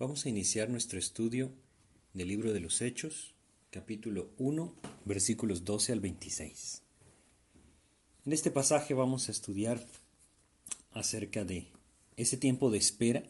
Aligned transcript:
Vamos 0.00 0.24
a 0.24 0.28
iniciar 0.28 0.70
nuestro 0.70 0.96
estudio 0.96 1.50
del 2.14 2.28
libro 2.28 2.52
de 2.52 2.60
los 2.60 2.82
Hechos, 2.82 3.34
capítulo 3.72 4.30
1, 4.38 4.72
versículos 5.04 5.64
12 5.64 5.92
al 5.92 5.98
26. 5.98 6.82
En 8.24 8.32
este 8.32 8.52
pasaje 8.52 8.94
vamos 8.94 9.28
a 9.28 9.32
estudiar 9.32 9.84
acerca 10.92 11.44
de 11.44 11.66
ese 12.16 12.36
tiempo 12.36 12.70
de 12.70 12.78
espera 12.78 13.24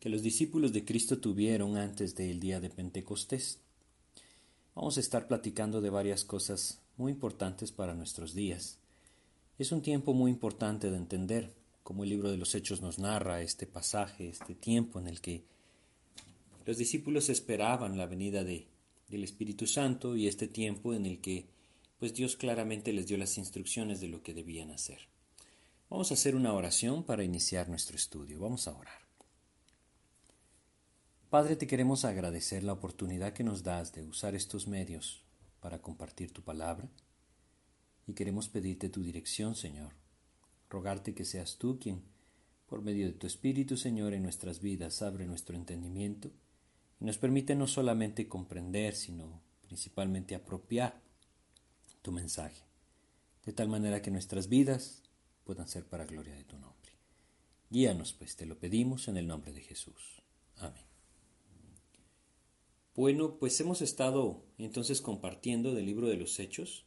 que 0.00 0.10
los 0.10 0.20
discípulos 0.20 0.74
de 0.74 0.84
Cristo 0.84 1.18
tuvieron 1.18 1.78
antes 1.78 2.14
del 2.14 2.40
día 2.40 2.60
de 2.60 2.68
Pentecostés. 2.68 3.58
Vamos 4.74 4.98
a 4.98 5.00
estar 5.00 5.26
platicando 5.28 5.80
de 5.80 5.88
varias 5.88 6.26
cosas 6.26 6.82
muy 6.98 7.10
importantes 7.10 7.72
para 7.72 7.94
nuestros 7.94 8.34
días. 8.34 8.80
Es 9.58 9.72
un 9.72 9.80
tiempo 9.80 10.12
muy 10.12 10.30
importante 10.30 10.90
de 10.90 10.98
entender, 10.98 11.54
como 11.82 12.04
el 12.04 12.10
libro 12.10 12.30
de 12.30 12.36
los 12.36 12.54
Hechos 12.54 12.82
nos 12.82 12.98
narra 12.98 13.40
este 13.40 13.66
pasaje, 13.66 14.28
este 14.28 14.54
tiempo 14.54 15.00
en 15.00 15.08
el 15.08 15.22
que 15.22 15.53
los 16.64 16.78
discípulos 16.78 17.28
esperaban 17.28 17.98
la 17.98 18.06
venida 18.06 18.42
de, 18.42 18.68
del 19.08 19.24
Espíritu 19.24 19.66
Santo 19.66 20.16
y 20.16 20.28
este 20.28 20.48
tiempo 20.48 20.94
en 20.94 21.06
el 21.06 21.20
que 21.20 21.48
pues 21.98 22.14
Dios 22.14 22.36
claramente 22.36 22.92
les 22.92 23.06
dio 23.06 23.16
las 23.16 23.38
instrucciones 23.38 24.00
de 24.00 24.08
lo 24.08 24.22
que 24.22 24.34
debían 24.34 24.70
hacer. 24.70 25.08
Vamos 25.88 26.10
a 26.10 26.14
hacer 26.14 26.34
una 26.34 26.52
oración 26.52 27.04
para 27.04 27.24
iniciar 27.24 27.68
nuestro 27.68 27.96
estudio. 27.96 28.40
Vamos 28.40 28.66
a 28.66 28.76
orar. 28.76 29.04
Padre, 31.30 31.56
te 31.56 31.66
queremos 31.66 32.04
agradecer 32.04 32.64
la 32.64 32.72
oportunidad 32.72 33.32
que 33.32 33.44
nos 33.44 33.62
das 33.62 33.92
de 33.92 34.02
usar 34.02 34.34
estos 34.34 34.66
medios 34.66 35.22
para 35.60 35.80
compartir 35.80 36.32
tu 36.32 36.42
palabra 36.42 36.88
y 38.06 38.14
queremos 38.14 38.48
pedirte 38.48 38.88
tu 38.88 39.02
dirección, 39.02 39.54
Señor. 39.54 39.92
Rogarte 40.68 41.14
que 41.14 41.24
seas 41.24 41.58
tú 41.58 41.78
quien, 41.78 42.02
por 42.66 42.82
medio 42.82 43.06
de 43.06 43.12
tu 43.12 43.26
Espíritu, 43.26 43.76
Señor, 43.76 44.14
en 44.14 44.22
nuestras 44.22 44.60
vidas, 44.60 45.02
abre 45.02 45.26
nuestro 45.26 45.56
entendimiento 45.56 46.30
nos 47.04 47.18
permite 47.18 47.54
no 47.54 47.66
solamente 47.66 48.28
comprender, 48.28 48.94
sino 48.94 49.42
principalmente 49.62 50.34
apropiar 50.34 51.00
tu 52.02 52.12
mensaje, 52.12 52.64
de 53.44 53.52
tal 53.52 53.68
manera 53.68 54.02
que 54.02 54.10
nuestras 54.10 54.48
vidas 54.48 55.02
puedan 55.44 55.68
ser 55.68 55.84
para 55.86 56.06
gloria 56.06 56.34
de 56.34 56.44
tu 56.44 56.56
nombre. 56.58 56.92
Guíanos, 57.70 58.12
pues, 58.12 58.36
te 58.36 58.46
lo 58.46 58.58
pedimos 58.58 59.08
en 59.08 59.16
el 59.16 59.26
nombre 59.26 59.52
de 59.52 59.62
Jesús. 59.62 60.22
Amén. 60.56 60.84
Bueno, 62.94 63.38
pues 63.38 63.58
hemos 63.60 63.82
estado 63.82 64.44
entonces 64.56 65.00
compartiendo 65.00 65.74
del 65.74 65.86
libro 65.86 66.08
de 66.08 66.16
los 66.16 66.38
Hechos 66.38 66.84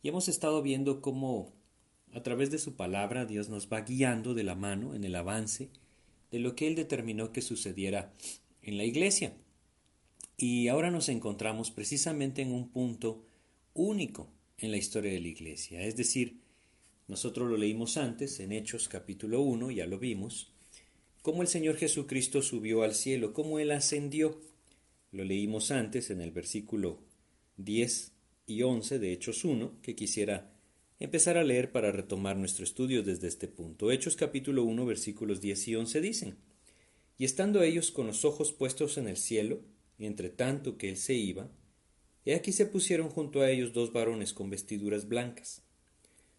y 0.00 0.08
hemos 0.08 0.28
estado 0.28 0.62
viendo 0.62 1.00
cómo 1.00 1.52
a 2.12 2.22
través 2.22 2.50
de 2.50 2.58
su 2.58 2.76
palabra 2.76 3.24
Dios 3.24 3.48
nos 3.48 3.72
va 3.72 3.80
guiando 3.80 4.34
de 4.34 4.44
la 4.44 4.54
mano 4.54 4.94
en 4.94 5.02
el 5.02 5.16
avance 5.16 5.70
de 6.30 6.38
lo 6.38 6.54
que 6.54 6.68
Él 6.68 6.76
determinó 6.76 7.32
que 7.32 7.42
sucediera 7.42 8.12
en 8.62 8.76
la 8.76 8.84
iglesia. 8.84 9.34
Y 10.36 10.68
ahora 10.68 10.90
nos 10.90 11.08
encontramos 11.08 11.70
precisamente 11.70 12.42
en 12.42 12.52
un 12.52 12.70
punto 12.70 13.24
único 13.74 14.30
en 14.58 14.70
la 14.70 14.76
historia 14.76 15.12
de 15.12 15.20
la 15.20 15.28
iglesia. 15.28 15.82
Es 15.82 15.96
decir, 15.96 16.40
nosotros 17.08 17.48
lo 17.50 17.56
leímos 17.56 17.96
antes 17.96 18.40
en 18.40 18.52
Hechos 18.52 18.88
capítulo 18.88 19.42
1, 19.42 19.70
ya 19.70 19.86
lo 19.86 19.98
vimos, 19.98 20.52
cómo 21.20 21.42
el 21.42 21.48
Señor 21.48 21.76
Jesucristo 21.76 22.42
subió 22.42 22.82
al 22.82 22.94
cielo, 22.94 23.32
cómo 23.32 23.58
Él 23.58 23.70
ascendió. 23.70 24.40
Lo 25.10 25.24
leímos 25.24 25.70
antes 25.70 26.10
en 26.10 26.20
el 26.20 26.30
versículo 26.30 27.00
10 27.58 28.12
y 28.46 28.62
11 28.62 28.98
de 28.98 29.12
Hechos 29.12 29.44
1, 29.44 29.80
que 29.82 29.94
quisiera 29.94 30.52
empezar 30.98 31.36
a 31.36 31.44
leer 31.44 31.72
para 31.72 31.92
retomar 31.92 32.36
nuestro 32.36 32.64
estudio 32.64 33.02
desde 33.02 33.28
este 33.28 33.48
punto. 33.48 33.90
Hechos 33.90 34.16
capítulo 34.16 34.64
1 34.64 34.86
versículos 34.86 35.40
10 35.40 35.68
y 35.68 35.74
11 35.76 36.00
dicen, 36.00 36.36
y 37.18 37.24
estando 37.24 37.62
ellos 37.62 37.90
con 37.90 38.06
los 38.06 38.24
ojos 38.24 38.52
puestos 38.52 38.96
en 38.98 39.08
el 39.08 39.16
cielo, 39.16 39.60
entre 39.98 40.30
tanto 40.30 40.76
que 40.76 40.88
él 40.88 40.96
se 40.96 41.14
iba, 41.14 41.50
he 42.24 42.34
aquí 42.34 42.52
se 42.52 42.66
pusieron 42.66 43.08
junto 43.08 43.40
a 43.40 43.50
ellos 43.50 43.72
dos 43.72 43.92
varones 43.92 44.32
con 44.32 44.50
vestiduras 44.50 45.08
blancas, 45.08 45.62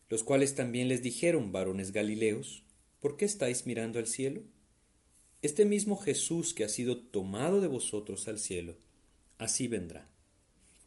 los 0.09 0.23
cuales 0.23 0.55
también 0.55 0.87
les 0.87 1.01
dijeron, 1.01 1.51
varones 1.51 1.91
Galileos, 1.91 2.63
¿por 2.99 3.17
qué 3.17 3.25
estáis 3.25 3.65
mirando 3.65 3.99
al 3.99 4.07
cielo? 4.07 4.41
Este 5.41 5.65
mismo 5.65 5.97
Jesús 5.97 6.53
que 6.53 6.63
ha 6.63 6.69
sido 6.69 6.97
tomado 6.97 7.59
de 7.59 7.67
vosotros 7.67 8.27
al 8.27 8.39
cielo, 8.39 8.75
así 9.37 9.67
vendrá, 9.67 10.09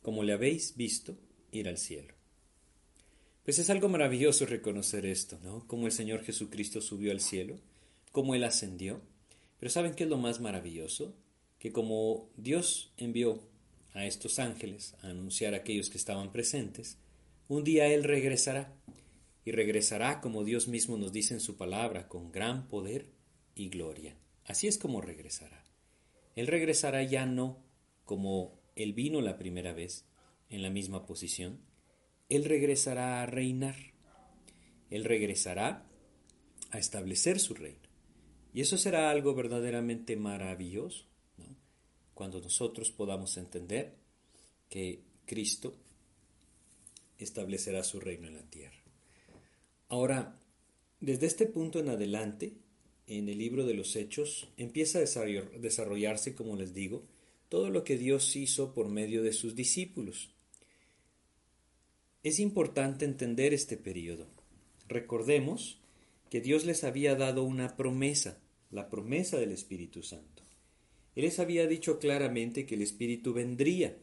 como 0.02 0.22
le 0.22 0.32
habéis 0.32 0.76
visto 0.76 1.16
ir 1.52 1.68
al 1.68 1.78
cielo. 1.78 2.14
Pues 3.44 3.58
es 3.58 3.70
algo 3.70 3.88
maravilloso 3.88 4.44
reconocer 4.46 5.06
esto, 5.06 5.38
¿no? 5.44 5.66
Cómo 5.66 5.86
el 5.86 5.92
Señor 5.92 6.24
Jesucristo 6.24 6.80
subió 6.80 7.12
al 7.12 7.20
cielo, 7.20 7.60
cómo 8.12 8.34
Él 8.34 8.44
ascendió, 8.44 9.00
pero 9.60 9.70
¿saben 9.70 9.94
qué 9.94 10.04
es 10.04 10.10
lo 10.10 10.16
más 10.16 10.40
maravilloso? 10.40 11.14
Que 11.58 11.72
como 11.72 12.30
Dios 12.36 12.92
envió 12.96 13.40
a 13.94 14.04
estos 14.04 14.38
ángeles 14.38 14.94
a 15.02 15.08
anunciar 15.08 15.54
a 15.54 15.58
aquellos 15.58 15.90
que 15.90 15.98
estaban 15.98 16.32
presentes, 16.32 16.98
un 17.48 17.64
día 17.64 17.86
Él 17.86 18.04
regresará, 18.04 18.74
y 19.44 19.52
regresará 19.52 20.20
como 20.20 20.44
Dios 20.44 20.68
mismo 20.68 20.96
nos 20.96 21.12
dice 21.12 21.34
en 21.34 21.40
su 21.40 21.56
palabra, 21.56 22.08
con 22.08 22.32
gran 22.32 22.68
poder 22.68 23.12
y 23.54 23.68
gloria. 23.68 24.16
Así 24.44 24.66
es 24.66 24.78
como 24.78 25.00
regresará. 25.00 25.64
Él 26.34 26.46
regresará 26.46 27.02
ya 27.02 27.26
no 27.26 27.64
como 28.04 28.60
Él 28.74 28.92
vino 28.92 29.20
la 29.20 29.38
primera 29.38 29.72
vez, 29.72 30.04
en 30.48 30.62
la 30.62 30.70
misma 30.70 31.06
posición, 31.06 31.60
Él 32.28 32.44
regresará 32.44 33.22
a 33.22 33.26
reinar, 33.26 33.76
Él 34.90 35.04
regresará 35.04 35.86
a 36.70 36.78
establecer 36.78 37.40
su 37.40 37.54
reino. 37.54 37.88
Y 38.52 38.60
eso 38.60 38.78
será 38.78 39.10
algo 39.10 39.34
verdaderamente 39.34 40.16
maravilloso, 40.16 41.06
cuando 42.16 42.40
nosotros 42.40 42.90
podamos 42.90 43.36
entender 43.36 43.92
que 44.70 45.02
Cristo 45.26 45.76
establecerá 47.18 47.84
su 47.84 48.00
reino 48.00 48.26
en 48.26 48.36
la 48.36 48.42
tierra. 48.42 48.80
Ahora, 49.88 50.40
desde 50.98 51.26
este 51.26 51.44
punto 51.46 51.78
en 51.78 51.90
adelante, 51.90 52.54
en 53.06 53.28
el 53.28 53.36
libro 53.36 53.66
de 53.66 53.74
los 53.74 53.94
Hechos, 53.94 54.48
empieza 54.56 54.98
a 54.98 55.02
desarrollarse, 55.60 56.34
como 56.34 56.56
les 56.56 56.74
digo, 56.74 57.04
todo 57.50 57.68
lo 57.70 57.84
que 57.84 57.98
Dios 57.98 58.34
hizo 58.34 58.72
por 58.72 58.88
medio 58.88 59.22
de 59.22 59.34
sus 59.34 59.54
discípulos. 59.54 60.30
Es 62.22 62.40
importante 62.40 63.04
entender 63.04 63.54
este 63.54 63.76
periodo. 63.76 64.26
Recordemos 64.88 65.78
que 66.30 66.40
Dios 66.40 66.64
les 66.64 66.82
había 66.82 67.14
dado 67.14 67.44
una 67.44 67.76
promesa 67.76 68.40
la 68.70 68.88
promesa 68.88 69.38
del 69.38 69.52
Espíritu 69.52 70.02
Santo. 70.02 70.42
Él 71.16 71.24
les 71.24 71.40
había 71.40 71.66
dicho 71.66 71.98
claramente 71.98 72.66
que 72.66 72.74
el 72.74 72.82
Espíritu 72.82 73.32
vendría 73.32 73.96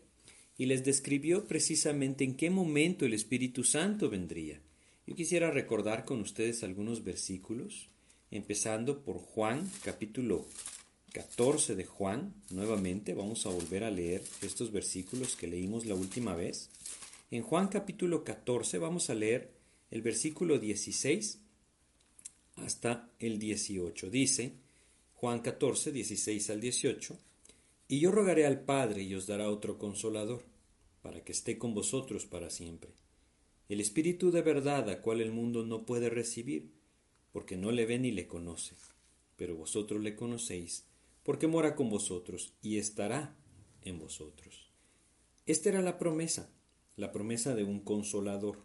y 0.57 0.65
les 0.65 0.83
describió 0.83 1.45
precisamente 1.45 2.23
en 2.23 2.35
qué 2.35 2.49
momento 2.49 3.05
el 3.05 3.13
Espíritu 3.13 3.63
Santo 3.63 4.09
vendría. 4.09 4.59
Yo 5.05 5.15
quisiera 5.15 5.51
recordar 5.51 6.05
con 6.05 6.21
ustedes 6.21 6.63
algunos 6.63 7.03
versículos, 7.03 7.89
empezando 8.31 9.03
por 9.03 9.17
Juan, 9.17 9.69
capítulo 9.83 10.47
14 11.13 11.75
de 11.75 11.85
Juan, 11.85 12.33
nuevamente 12.49 13.13
vamos 13.13 13.45
a 13.45 13.49
volver 13.49 13.83
a 13.83 13.91
leer 13.91 14.23
estos 14.41 14.71
versículos 14.71 15.35
que 15.35 15.47
leímos 15.47 15.85
la 15.85 15.93
última 15.93 16.35
vez. 16.35 16.71
En 17.29 17.43
Juan 17.43 17.67
capítulo 17.67 18.23
14 18.23 18.79
vamos 18.79 19.11
a 19.11 19.15
leer 19.15 19.51
el 19.91 20.01
versículo 20.01 20.57
16 20.57 21.39
hasta 22.55 23.11
el 23.19 23.37
18. 23.37 24.09
Dice 24.09 24.62
Juan 25.23 25.39
14, 25.39 25.93
16 25.93 26.49
al 26.49 26.59
18, 26.59 27.17
Y 27.87 28.01
yo 28.01 28.11
rogaré 28.11 28.45
al 28.45 28.65
Padre 28.65 29.03
y 29.03 29.15
os 29.15 29.25
dará 29.25 29.49
otro 29.49 29.77
consolador, 29.77 30.43
para 31.01 31.23
que 31.23 31.31
esté 31.31 31.57
con 31.57 31.73
vosotros 31.73 32.25
para 32.25 32.49
siempre. 32.49 32.91
El 33.69 33.79
Espíritu 33.79 34.31
de 34.31 34.41
verdad 34.41 34.89
a 34.89 35.01
cual 35.01 35.21
el 35.21 35.31
mundo 35.31 35.63
no 35.63 35.85
puede 35.85 36.09
recibir, 36.09 36.73
porque 37.31 37.55
no 37.55 37.71
le 37.71 37.85
ve 37.85 37.99
ni 37.99 38.11
le 38.11 38.27
conoce, 38.27 38.75
pero 39.37 39.55
vosotros 39.55 40.03
le 40.03 40.13
conocéis, 40.13 40.87
porque 41.23 41.47
mora 41.47 41.77
con 41.77 41.89
vosotros 41.89 42.51
y 42.61 42.77
estará 42.77 43.33
en 43.81 43.99
vosotros. 43.99 44.73
Esta 45.45 45.69
era 45.69 45.81
la 45.81 45.97
promesa, 45.97 46.49
la 46.97 47.13
promesa 47.13 47.55
de 47.55 47.63
un 47.63 47.79
consolador, 47.79 48.61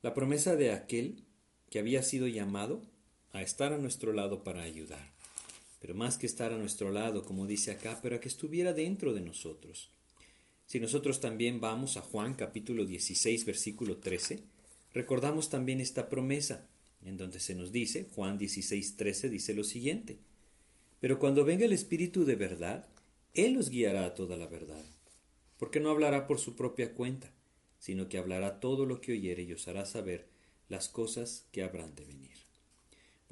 la 0.00 0.14
promesa 0.14 0.54
de 0.54 0.70
aquel 0.70 1.24
que 1.70 1.80
había 1.80 2.04
sido 2.04 2.28
llamado 2.28 2.82
a 3.32 3.42
estar 3.42 3.72
a 3.72 3.78
nuestro 3.78 4.12
lado 4.12 4.44
para 4.44 4.62
ayudar. 4.62 5.12
Pero 5.82 5.96
más 5.96 6.16
que 6.16 6.26
estar 6.26 6.52
a 6.52 6.56
nuestro 6.56 6.92
lado, 6.92 7.24
como 7.24 7.44
dice 7.44 7.72
acá, 7.72 7.98
pero 8.00 8.14
a 8.14 8.20
que 8.20 8.28
estuviera 8.28 8.72
dentro 8.72 9.12
de 9.12 9.20
nosotros. 9.20 9.90
Si 10.64 10.78
nosotros 10.78 11.20
también 11.20 11.60
vamos 11.60 11.96
a 11.96 12.02
Juan 12.02 12.34
capítulo 12.34 12.86
16, 12.86 13.44
versículo 13.44 13.96
13, 13.96 14.44
recordamos 14.94 15.50
también 15.50 15.80
esta 15.80 16.08
promesa, 16.08 16.68
en 17.04 17.16
donde 17.16 17.40
se 17.40 17.56
nos 17.56 17.72
dice, 17.72 18.06
Juan 18.14 18.38
16, 18.38 18.96
13 18.96 19.28
dice 19.28 19.54
lo 19.54 19.64
siguiente, 19.64 20.18
pero 21.00 21.18
cuando 21.18 21.44
venga 21.44 21.64
el 21.64 21.72
Espíritu 21.72 22.24
de 22.24 22.36
verdad, 22.36 22.86
Él 23.34 23.58
os 23.58 23.68
guiará 23.68 24.06
a 24.06 24.14
toda 24.14 24.36
la 24.36 24.46
verdad, 24.46 24.84
porque 25.58 25.80
no 25.80 25.90
hablará 25.90 26.28
por 26.28 26.38
su 26.38 26.54
propia 26.54 26.94
cuenta, 26.94 27.32
sino 27.80 28.08
que 28.08 28.18
hablará 28.18 28.60
todo 28.60 28.86
lo 28.86 29.00
que 29.00 29.12
oyere 29.12 29.42
y 29.42 29.52
os 29.52 29.66
hará 29.66 29.84
saber 29.84 30.28
las 30.68 30.88
cosas 30.88 31.44
que 31.50 31.64
habrán 31.64 31.96
de 31.96 32.04
venir. 32.04 32.51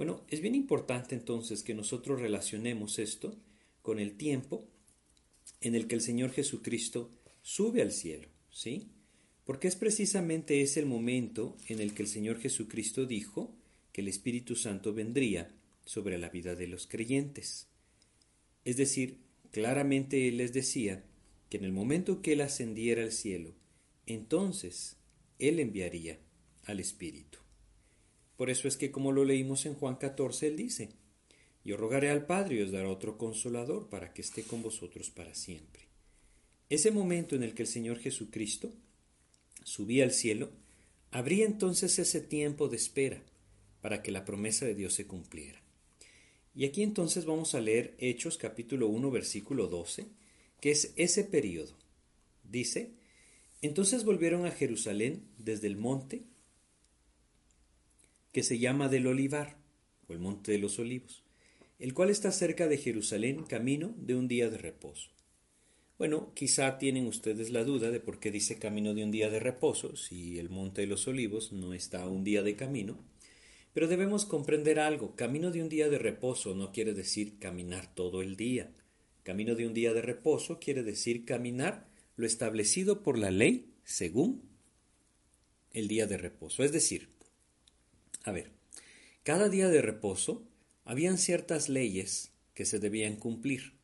Bueno, 0.00 0.24
es 0.30 0.40
bien 0.40 0.54
importante 0.54 1.14
entonces 1.14 1.62
que 1.62 1.74
nosotros 1.74 2.22
relacionemos 2.22 2.98
esto 2.98 3.36
con 3.82 3.98
el 3.98 4.16
tiempo 4.16 4.66
en 5.60 5.74
el 5.74 5.88
que 5.88 5.94
el 5.94 6.00
Señor 6.00 6.30
Jesucristo 6.30 7.10
sube 7.42 7.82
al 7.82 7.92
cielo, 7.92 8.26
¿sí? 8.50 8.88
Porque 9.44 9.68
es 9.68 9.76
precisamente 9.76 10.62
ese 10.62 10.80
el 10.80 10.86
momento 10.86 11.58
en 11.68 11.80
el 11.80 11.92
que 11.92 12.04
el 12.04 12.08
Señor 12.08 12.40
Jesucristo 12.40 13.04
dijo 13.04 13.54
que 13.92 14.00
el 14.00 14.08
Espíritu 14.08 14.56
Santo 14.56 14.94
vendría 14.94 15.54
sobre 15.84 16.16
la 16.16 16.30
vida 16.30 16.54
de 16.54 16.66
los 16.66 16.86
creyentes. 16.86 17.68
Es 18.64 18.78
decir, 18.78 19.18
claramente 19.50 20.28
Él 20.28 20.38
les 20.38 20.54
decía 20.54 21.04
que 21.50 21.58
en 21.58 21.64
el 21.64 21.72
momento 21.72 22.22
que 22.22 22.32
Él 22.32 22.40
ascendiera 22.40 23.02
al 23.02 23.12
cielo, 23.12 23.54
entonces 24.06 24.96
Él 25.38 25.60
enviaría 25.60 26.18
al 26.64 26.80
Espíritu. 26.80 27.39
Por 28.40 28.48
eso 28.48 28.68
es 28.68 28.78
que 28.78 28.90
como 28.90 29.12
lo 29.12 29.26
leímos 29.26 29.66
en 29.66 29.74
Juan 29.74 29.96
14, 29.96 30.46
Él 30.46 30.56
dice, 30.56 30.88
yo 31.62 31.76
rogaré 31.76 32.08
al 32.08 32.24
Padre 32.24 32.56
y 32.56 32.62
os 32.62 32.72
dará 32.72 32.88
otro 32.88 33.18
consolador 33.18 33.90
para 33.90 34.14
que 34.14 34.22
esté 34.22 34.44
con 34.44 34.62
vosotros 34.62 35.10
para 35.10 35.34
siempre. 35.34 35.82
Ese 36.70 36.90
momento 36.90 37.36
en 37.36 37.42
el 37.42 37.52
que 37.52 37.64
el 37.64 37.68
Señor 37.68 37.98
Jesucristo 37.98 38.72
subía 39.62 40.04
al 40.04 40.12
cielo, 40.12 40.52
habría 41.10 41.44
entonces 41.44 41.98
ese 41.98 42.22
tiempo 42.22 42.68
de 42.68 42.78
espera 42.78 43.22
para 43.82 44.02
que 44.02 44.10
la 44.10 44.24
promesa 44.24 44.64
de 44.64 44.74
Dios 44.74 44.94
se 44.94 45.06
cumpliera. 45.06 45.60
Y 46.54 46.64
aquí 46.64 46.82
entonces 46.82 47.26
vamos 47.26 47.54
a 47.54 47.60
leer 47.60 47.94
Hechos 47.98 48.38
capítulo 48.38 48.88
1 48.88 49.10
versículo 49.10 49.66
12, 49.66 50.06
que 50.62 50.70
es 50.70 50.94
ese 50.96 51.24
periodo. 51.24 51.76
Dice, 52.42 52.94
entonces 53.60 54.02
volvieron 54.04 54.46
a 54.46 54.50
Jerusalén 54.50 55.28
desde 55.36 55.66
el 55.66 55.76
monte 55.76 56.29
que 58.32 58.42
se 58.42 58.58
llama 58.58 58.88
del 58.88 59.06
Olivar, 59.06 59.56
o 60.08 60.12
el 60.12 60.18
monte 60.18 60.52
de 60.52 60.58
los 60.58 60.78
olivos, 60.78 61.22
el 61.78 61.94
cual 61.94 62.10
está 62.10 62.30
cerca 62.32 62.68
de 62.68 62.78
Jerusalén, 62.78 63.44
camino 63.44 63.94
de 63.96 64.14
un 64.14 64.28
día 64.28 64.50
de 64.50 64.58
reposo. 64.58 65.10
Bueno, 65.98 66.32
quizá 66.34 66.78
tienen 66.78 67.06
ustedes 67.06 67.50
la 67.50 67.62
duda 67.62 67.90
de 67.90 68.00
por 68.00 68.20
qué 68.20 68.30
dice 68.30 68.58
camino 68.58 68.94
de 68.94 69.04
un 69.04 69.10
día 69.10 69.28
de 69.28 69.38
reposo, 69.38 69.96
si 69.96 70.38
el 70.38 70.48
monte 70.48 70.80
de 70.80 70.86
los 70.86 71.06
olivos 71.06 71.52
no 71.52 71.74
está 71.74 72.02
a 72.02 72.08
un 72.08 72.24
día 72.24 72.42
de 72.42 72.56
camino. 72.56 72.96
Pero 73.74 73.86
debemos 73.86 74.24
comprender 74.24 74.80
algo, 74.80 75.14
camino 75.14 75.50
de 75.50 75.62
un 75.62 75.68
día 75.68 75.88
de 75.88 75.98
reposo 75.98 76.54
no 76.54 76.72
quiere 76.72 76.94
decir 76.94 77.38
caminar 77.38 77.94
todo 77.94 78.22
el 78.22 78.36
día. 78.36 78.72
Camino 79.22 79.54
de 79.54 79.66
un 79.66 79.74
día 79.74 79.92
de 79.92 80.00
reposo 80.00 80.58
quiere 80.58 80.82
decir 80.82 81.24
caminar 81.24 81.86
lo 82.16 82.26
establecido 82.26 83.02
por 83.02 83.18
la 83.18 83.30
ley 83.30 83.66
según 83.84 84.42
el 85.72 85.86
día 85.86 86.06
de 86.06 86.16
reposo. 86.16 86.64
Es 86.64 86.72
decir, 86.72 87.10
a 88.24 88.32
ver, 88.32 88.50
cada 89.22 89.48
día 89.48 89.68
de 89.68 89.82
reposo 89.82 90.46
habían 90.84 91.18
ciertas 91.18 91.68
leyes 91.68 92.32
que 92.54 92.64
se 92.64 92.78
debían 92.78 93.16
cumplir. 93.16 93.74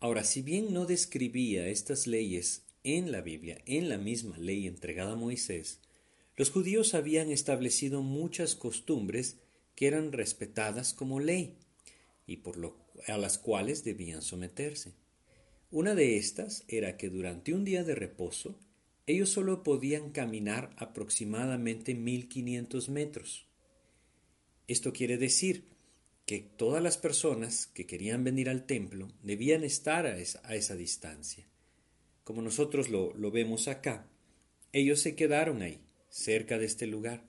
Ahora, 0.00 0.24
si 0.24 0.42
bien 0.42 0.72
no 0.72 0.86
describía 0.86 1.68
estas 1.68 2.06
leyes 2.06 2.64
en 2.84 3.12
la 3.12 3.20
Biblia, 3.20 3.62
en 3.66 3.88
la 3.88 3.98
misma 3.98 4.36
ley 4.38 4.66
entregada 4.66 5.12
a 5.12 5.16
Moisés, 5.16 5.80
los 6.36 6.50
judíos 6.50 6.94
habían 6.94 7.30
establecido 7.30 8.02
muchas 8.02 8.54
costumbres 8.54 9.38
que 9.74 9.86
eran 9.86 10.12
respetadas 10.12 10.92
como 10.92 11.20
ley 11.20 11.56
y 12.26 12.38
por 12.38 12.56
lo, 12.56 12.76
a 13.06 13.16
las 13.18 13.38
cuales 13.38 13.84
debían 13.84 14.22
someterse. 14.22 14.94
Una 15.70 15.94
de 15.94 16.16
estas 16.16 16.64
era 16.68 16.96
que 16.96 17.08
durante 17.08 17.54
un 17.54 17.64
día 17.64 17.84
de 17.84 17.94
reposo 17.94 18.58
ellos 19.06 19.30
solo 19.30 19.62
podían 19.62 20.10
caminar 20.10 20.70
aproximadamente 20.76 21.94
1500 21.94 22.88
metros. 22.88 23.46
Esto 24.66 24.92
quiere 24.92 25.16
decir 25.16 25.64
que 26.26 26.40
todas 26.40 26.82
las 26.82 26.98
personas 26.98 27.68
que 27.68 27.86
querían 27.86 28.24
venir 28.24 28.50
al 28.50 28.66
templo 28.66 29.08
debían 29.22 29.62
estar 29.62 30.06
a 30.06 30.18
esa, 30.18 30.74
distancia. 30.74 31.46
Como 32.24 32.42
nosotros 32.42 32.88
lo, 32.88 33.14
lo 33.14 33.30
vemos 33.30 33.68
acá, 33.68 34.08
ellos 34.72 35.00
se 35.00 35.14
quedaron 35.14 35.62
ahí, 35.62 35.78
cerca 36.08 36.58
de 36.58 36.66
este 36.66 36.88
lugar. 36.88 37.24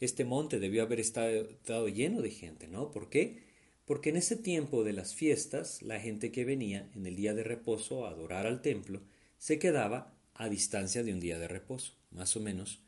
Este 0.00 0.24
monte 0.24 0.58
debió 0.58 0.82
haber 0.82 0.98
estado, 0.98 1.88
lleno 1.88 2.22
de 2.22 2.30
gente, 2.30 2.66
¿no? 2.66 2.90
¿Por 2.90 3.08
qué? 3.08 3.44
Porque 3.84 4.10
en 4.10 4.16
ese 4.16 4.34
tiempo 4.34 4.82
de 4.82 4.94
las 4.94 5.14
fiestas, 5.14 5.80
la 5.82 6.00
gente 6.00 6.32
que 6.32 6.44
venía 6.44 6.90
en 6.96 7.06
el 7.06 7.14
día 7.14 7.34
de 7.34 7.44
reposo 7.44 8.04
a 8.04 8.10
adorar 8.10 8.46
al 8.46 8.62
templo 8.62 9.00
se 9.38 9.60
quedaba 9.60 10.12
a 10.40 10.48
distancia 10.48 11.02
de 11.02 11.12
un 11.12 11.20
día 11.20 11.38
de 11.38 11.48
reposo, 11.48 11.94
más 12.10 12.36
o 12.36 12.40
menos 12.40 12.82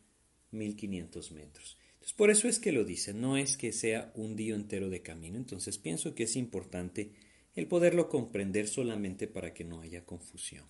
1500 0.50 1.32
metros 1.32 1.78
por 2.16 2.30
eso 2.30 2.48
es 2.48 2.58
que 2.58 2.72
lo 2.72 2.84
dice, 2.84 3.14
no 3.14 3.36
es 3.36 3.56
que 3.56 3.72
sea 3.72 4.12
un 4.16 4.34
día 4.34 4.54
entero 4.54 4.90
de 4.90 5.02
camino, 5.02 5.38
entonces 5.38 5.78
pienso 5.78 6.14
que 6.14 6.24
es 6.24 6.34
importante 6.34 7.12
el 7.54 7.68
poderlo 7.68 8.08
comprender 8.08 8.66
solamente 8.66 9.28
para 9.28 9.54
que 9.54 9.64
no 9.64 9.80
haya 9.80 10.04
confusión. 10.04 10.64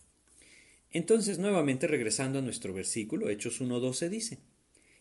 Entonces, 0.90 1.38
nuevamente 1.38 1.86
regresando 1.86 2.38
a 2.38 2.42
nuestro 2.42 2.74
versículo, 2.74 3.30
Hechos 3.30 3.62
1.12 3.62 4.08
dice, 4.10 4.38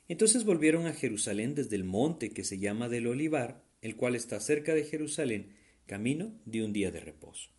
Entonces 0.07 0.45
volvieron 0.45 0.87
a 0.87 0.93
Jerusalén 0.93 1.53
desde 1.53 1.75
el 1.75 1.83
monte 1.83 2.29
que 2.29 2.45
se 2.45 2.59
llama 2.59 2.87
del 2.87 3.07
Olivar, 3.07 3.65
el 3.81 3.97
cual 3.97 4.15
está 4.15 4.39
cerca 4.39 4.73
de 4.73 4.85
Jerusalén, 4.85 5.55
camino 5.85 6.33
de 6.45 6.63
un 6.63 6.71
día 6.71 6.91
de 6.91 7.01
reposo. 7.01 7.49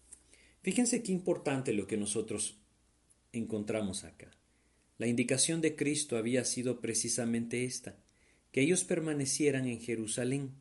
Fíjense 0.62 1.02
qué 1.02 1.12
importante 1.12 1.72
lo 1.72 1.86
que 1.86 1.96
nosotros 1.96 2.61
encontramos 3.32 4.04
acá. 4.04 4.30
La 4.98 5.06
indicación 5.06 5.60
de 5.60 5.74
Cristo 5.74 6.16
había 6.16 6.44
sido 6.44 6.80
precisamente 6.80 7.64
esta, 7.64 7.98
que 8.52 8.60
ellos 8.60 8.84
permanecieran 8.84 9.66
en 9.66 9.80
Jerusalén. 9.80 10.52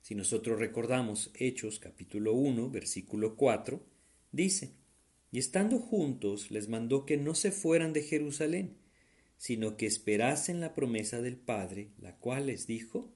Si 0.00 0.14
nosotros 0.14 0.58
recordamos 0.58 1.30
Hechos 1.34 1.78
capítulo 1.78 2.32
1, 2.32 2.70
versículo 2.70 3.36
4, 3.36 3.84
dice, 4.32 4.72
y 5.30 5.38
estando 5.38 5.78
juntos 5.78 6.50
les 6.50 6.68
mandó 6.68 7.04
que 7.04 7.18
no 7.18 7.34
se 7.34 7.52
fueran 7.52 7.92
de 7.92 8.02
Jerusalén, 8.02 8.78
sino 9.36 9.76
que 9.76 9.86
esperasen 9.86 10.60
la 10.60 10.74
promesa 10.74 11.20
del 11.20 11.36
Padre, 11.36 11.90
la 12.00 12.16
cual 12.16 12.46
les 12.46 12.66
dijo, 12.66 13.12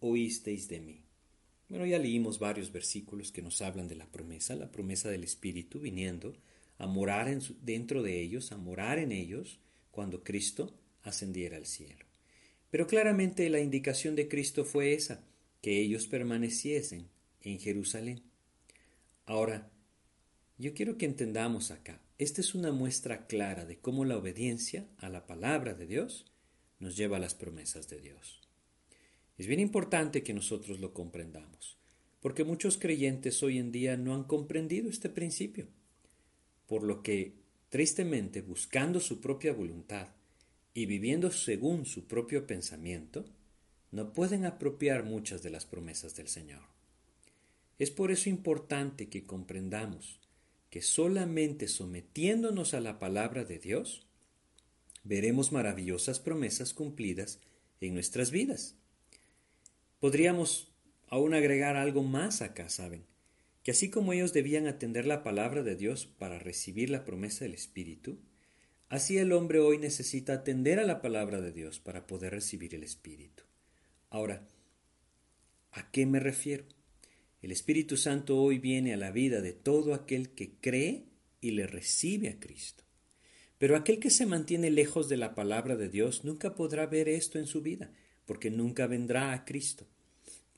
oísteis 0.00 0.68
de 0.68 0.80
mí. 0.80 1.02
Bueno, 1.68 1.84
ya 1.84 1.98
leímos 1.98 2.38
varios 2.38 2.70
versículos 2.70 3.32
que 3.32 3.42
nos 3.42 3.60
hablan 3.60 3.88
de 3.88 3.96
la 3.96 4.10
promesa, 4.10 4.54
la 4.54 4.70
promesa 4.70 5.10
del 5.10 5.24
Espíritu 5.24 5.80
viniendo 5.80 6.36
a 6.78 6.86
morar 6.86 7.28
dentro 7.62 8.02
de 8.02 8.20
ellos, 8.20 8.52
a 8.52 8.56
morar 8.56 8.98
en 8.98 9.12
ellos, 9.12 9.60
cuando 9.90 10.22
Cristo 10.22 10.74
ascendiera 11.02 11.56
al 11.56 11.66
cielo. 11.66 12.04
Pero 12.70 12.86
claramente 12.86 13.48
la 13.48 13.60
indicación 13.60 14.16
de 14.16 14.28
Cristo 14.28 14.64
fue 14.64 14.92
esa, 14.92 15.24
que 15.62 15.80
ellos 15.80 16.06
permaneciesen 16.06 17.08
en 17.40 17.58
Jerusalén. 17.58 18.22
Ahora, 19.24 19.70
yo 20.58 20.74
quiero 20.74 20.98
que 20.98 21.06
entendamos 21.06 21.70
acá, 21.70 22.00
esta 22.18 22.40
es 22.40 22.54
una 22.54 22.72
muestra 22.72 23.26
clara 23.26 23.64
de 23.64 23.78
cómo 23.78 24.04
la 24.04 24.16
obediencia 24.16 24.86
a 24.98 25.08
la 25.08 25.26
palabra 25.26 25.74
de 25.74 25.86
Dios 25.86 26.26
nos 26.78 26.96
lleva 26.96 27.18
a 27.18 27.20
las 27.20 27.34
promesas 27.34 27.88
de 27.88 28.00
Dios. 28.00 28.40
Es 29.38 29.46
bien 29.46 29.60
importante 29.60 30.22
que 30.22 30.32
nosotros 30.32 30.80
lo 30.80 30.94
comprendamos, 30.94 31.76
porque 32.20 32.44
muchos 32.44 32.78
creyentes 32.78 33.42
hoy 33.42 33.58
en 33.58 33.70
día 33.70 33.96
no 33.96 34.14
han 34.14 34.24
comprendido 34.24 34.88
este 34.88 35.10
principio, 35.10 35.68
por 36.66 36.82
lo 36.82 37.02
que, 37.02 37.34
tristemente, 37.68 38.42
buscando 38.42 39.00
su 39.00 39.20
propia 39.20 39.52
voluntad, 39.52 40.08
y 40.76 40.84
viviendo 40.84 41.30
según 41.30 41.86
su 41.86 42.06
propio 42.06 42.46
pensamiento, 42.46 43.24
no 43.92 44.12
pueden 44.12 44.44
apropiar 44.44 45.04
muchas 45.04 45.42
de 45.42 45.48
las 45.48 45.64
promesas 45.64 46.14
del 46.14 46.28
Señor. 46.28 46.60
Es 47.78 47.90
por 47.90 48.10
eso 48.12 48.28
importante 48.28 49.08
que 49.08 49.24
comprendamos 49.24 50.20
que 50.68 50.82
solamente 50.82 51.66
sometiéndonos 51.66 52.74
a 52.74 52.80
la 52.80 52.98
palabra 52.98 53.44
de 53.44 53.58
Dios, 53.58 54.06
veremos 55.02 55.50
maravillosas 55.50 56.20
promesas 56.20 56.74
cumplidas 56.74 57.40
en 57.80 57.94
nuestras 57.94 58.30
vidas. 58.30 58.74
Podríamos 59.98 60.68
aún 61.08 61.32
agregar 61.32 61.76
algo 61.76 62.02
más 62.02 62.42
acá, 62.42 62.68
¿saben? 62.68 63.06
Que 63.66 63.72
así 63.72 63.90
como 63.90 64.12
ellos 64.12 64.32
debían 64.32 64.68
atender 64.68 65.06
la 65.06 65.24
palabra 65.24 65.64
de 65.64 65.74
Dios 65.74 66.06
para 66.06 66.38
recibir 66.38 66.88
la 66.88 67.04
promesa 67.04 67.44
del 67.44 67.54
Espíritu, 67.54 68.20
Así 68.88 69.18
el 69.18 69.32
hombre 69.32 69.58
hoy 69.58 69.78
necesita 69.78 70.32
atender 70.34 70.78
a 70.78 70.84
la 70.84 71.02
palabra 71.02 71.40
de 71.40 71.50
Dios 71.50 71.80
para 71.80 72.06
poder 72.06 72.32
recibir 72.32 72.72
el 72.74 72.84
Espíritu. 72.84 73.42
Ahora, 74.10 74.46
¿a 75.72 75.90
qué 75.90 76.06
me 76.06 76.20
refiero? 76.20 76.64
El 77.42 77.50
Espíritu 77.50 77.96
Santo 77.96 78.40
hoy 78.40 78.58
viene 78.58 78.94
a 78.94 78.96
la 78.96 79.10
vida 79.10 79.40
de 79.40 79.52
todo 79.52 79.92
aquel 79.92 80.30
que 80.30 80.52
cree 80.60 81.06
y 81.40 81.50
le 81.50 81.66
recibe 81.66 82.28
a 82.28 82.38
Cristo. 82.38 82.84
Pero 83.58 83.74
aquel 83.74 83.98
que 83.98 84.10
se 84.10 84.26
mantiene 84.26 84.70
lejos 84.70 85.08
de 85.08 85.16
la 85.16 85.34
palabra 85.34 85.74
de 85.74 85.88
Dios 85.88 86.24
nunca 86.24 86.54
podrá 86.54 86.86
ver 86.86 87.08
esto 87.08 87.40
en 87.40 87.46
su 87.46 87.62
vida, 87.62 87.90
porque 88.24 88.52
nunca 88.52 88.86
vendrá 88.86 89.32
a 89.32 89.44
Cristo. 89.44 89.88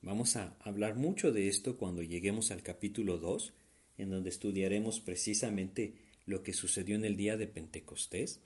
Vamos 0.01 0.37
a 0.37 0.55
hablar 0.61 0.95
mucho 0.95 1.31
de 1.31 1.49
esto 1.49 1.77
cuando 1.77 2.03
lleguemos 2.03 2.51
al 2.51 2.63
capítulo 2.63 3.17
2, 3.17 3.53
en 3.97 4.09
donde 4.09 4.29
estudiaremos 4.29 5.01
precisamente 5.01 5.93
lo 6.25 6.41
que 6.41 6.53
sucedió 6.53 6.95
en 6.95 7.03
el 7.03 7.17
día 7.17 7.35
de 7.35 7.47
Pentecostés? 7.47 8.39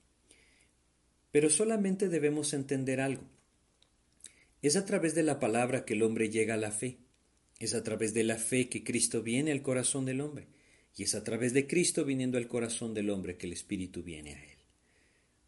Pero 1.32 1.50
solamente 1.50 2.10
debemos 2.10 2.54
entender 2.54 3.02
algo. 3.02 3.24
Es 4.62 4.76
a 4.78 4.86
través 4.86 5.14
de 5.14 5.24
la 5.24 5.40
palabra 5.40 5.86
que 5.86 5.94
el 5.94 6.02
hombre 6.02 6.30
llega 6.30 6.56
a 6.56 6.58
la 6.58 6.72
fe. 6.72 6.98
Es 7.60 7.76
a 7.76 7.84
través 7.84 8.14
de 8.14 8.24
la 8.24 8.38
fe 8.38 8.70
que 8.70 8.84
Cristo 8.84 9.22
viene 9.22 9.52
al 9.52 9.62
corazón 9.62 10.06
del 10.06 10.22
hombre. 10.22 10.48
y 10.96 11.04
es 11.04 11.16
a 11.16 11.24
través 11.24 11.54
de 11.54 11.66
Cristo 11.66 12.06
viniendo 12.06 12.38
al 12.38 12.48
corazón 12.48 12.94
del 12.94 13.10
hombre 13.10 13.36
que 13.36 13.48
el 13.48 13.54
Espíritu 13.54 14.04
viene 14.04 14.36
a 14.36 14.44
él. 14.44 14.58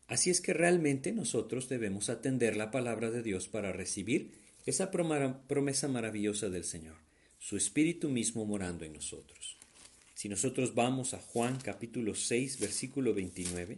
Así 0.08 0.32
es 0.32 0.42
que 0.42 0.54
realmente 0.54 1.12
nosotros 1.12 1.70
debemos 1.70 2.10
atender 2.10 2.58
la 2.58 2.72
palabra 2.72 3.12
de 3.12 3.22
Dios 3.22 3.48
para 3.48 3.72
recibir 3.72 4.45
esa 4.66 4.90
promesa 4.90 5.88
maravillosa 5.88 6.50
del 6.50 6.64
Señor, 6.64 6.96
su 7.40 7.56
Espíritu 7.56 8.10
mismo 8.10 8.46
morando 8.46 8.84
en 8.84 8.94
nosotros. 8.94 9.58
Si 10.16 10.28
nosotros 10.28 10.74
vamos 10.74 11.14
a 11.14 11.20
Juan 11.20 11.60
capítulo 11.60 12.16
6, 12.16 12.60
versículo 12.60 13.14
29, 13.14 13.78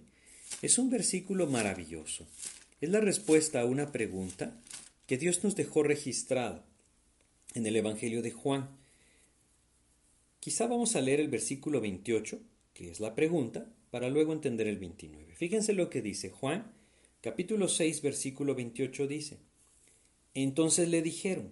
es 0.62 0.78
un 0.78 0.90
versículo 0.90 1.48
maravilloso. 1.48 2.26
Es 2.80 2.90
la 2.90 3.02
respuesta 3.02 3.60
a 3.60 3.66
una 3.66 3.92
pregunta 3.92 4.56
que 5.08 5.18
Dios 5.18 5.44
nos 5.44 5.56
dejó 5.56 5.84
registrada 5.84 6.64
en 7.54 7.66
el 7.66 7.76
Evangelio 7.76 8.22
de 8.22 8.32
Juan. 8.32 8.70
Quizá 10.40 10.68
vamos 10.68 10.96
a 10.96 11.02
leer 11.02 11.20
el 11.20 11.28
versículo 11.28 11.82
28, 11.82 12.40
que 12.74 12.92
es 12.92 13.00
la 13.00 13.16
pregunta, 13.16 13.68
para 13.92 14.10
luego 14.10 14.32
entender 14.32 14.68
el 14.68 14.78
29. 14.78 15.36
Fíjense 15.36 15.74
lo 15.74 15.90
que 15.90 16.02
dice 16.02 16.30
Juan, 16.30 16.72
capítulo 17.22 17.68
6, 17.68 18.02
versículo 18.02 18.56
28 18.56 19.08
dice, 19.08 19.38
Entonces 20.44 20.88
le 20.88 21.02
dijeron, 21.02 21.52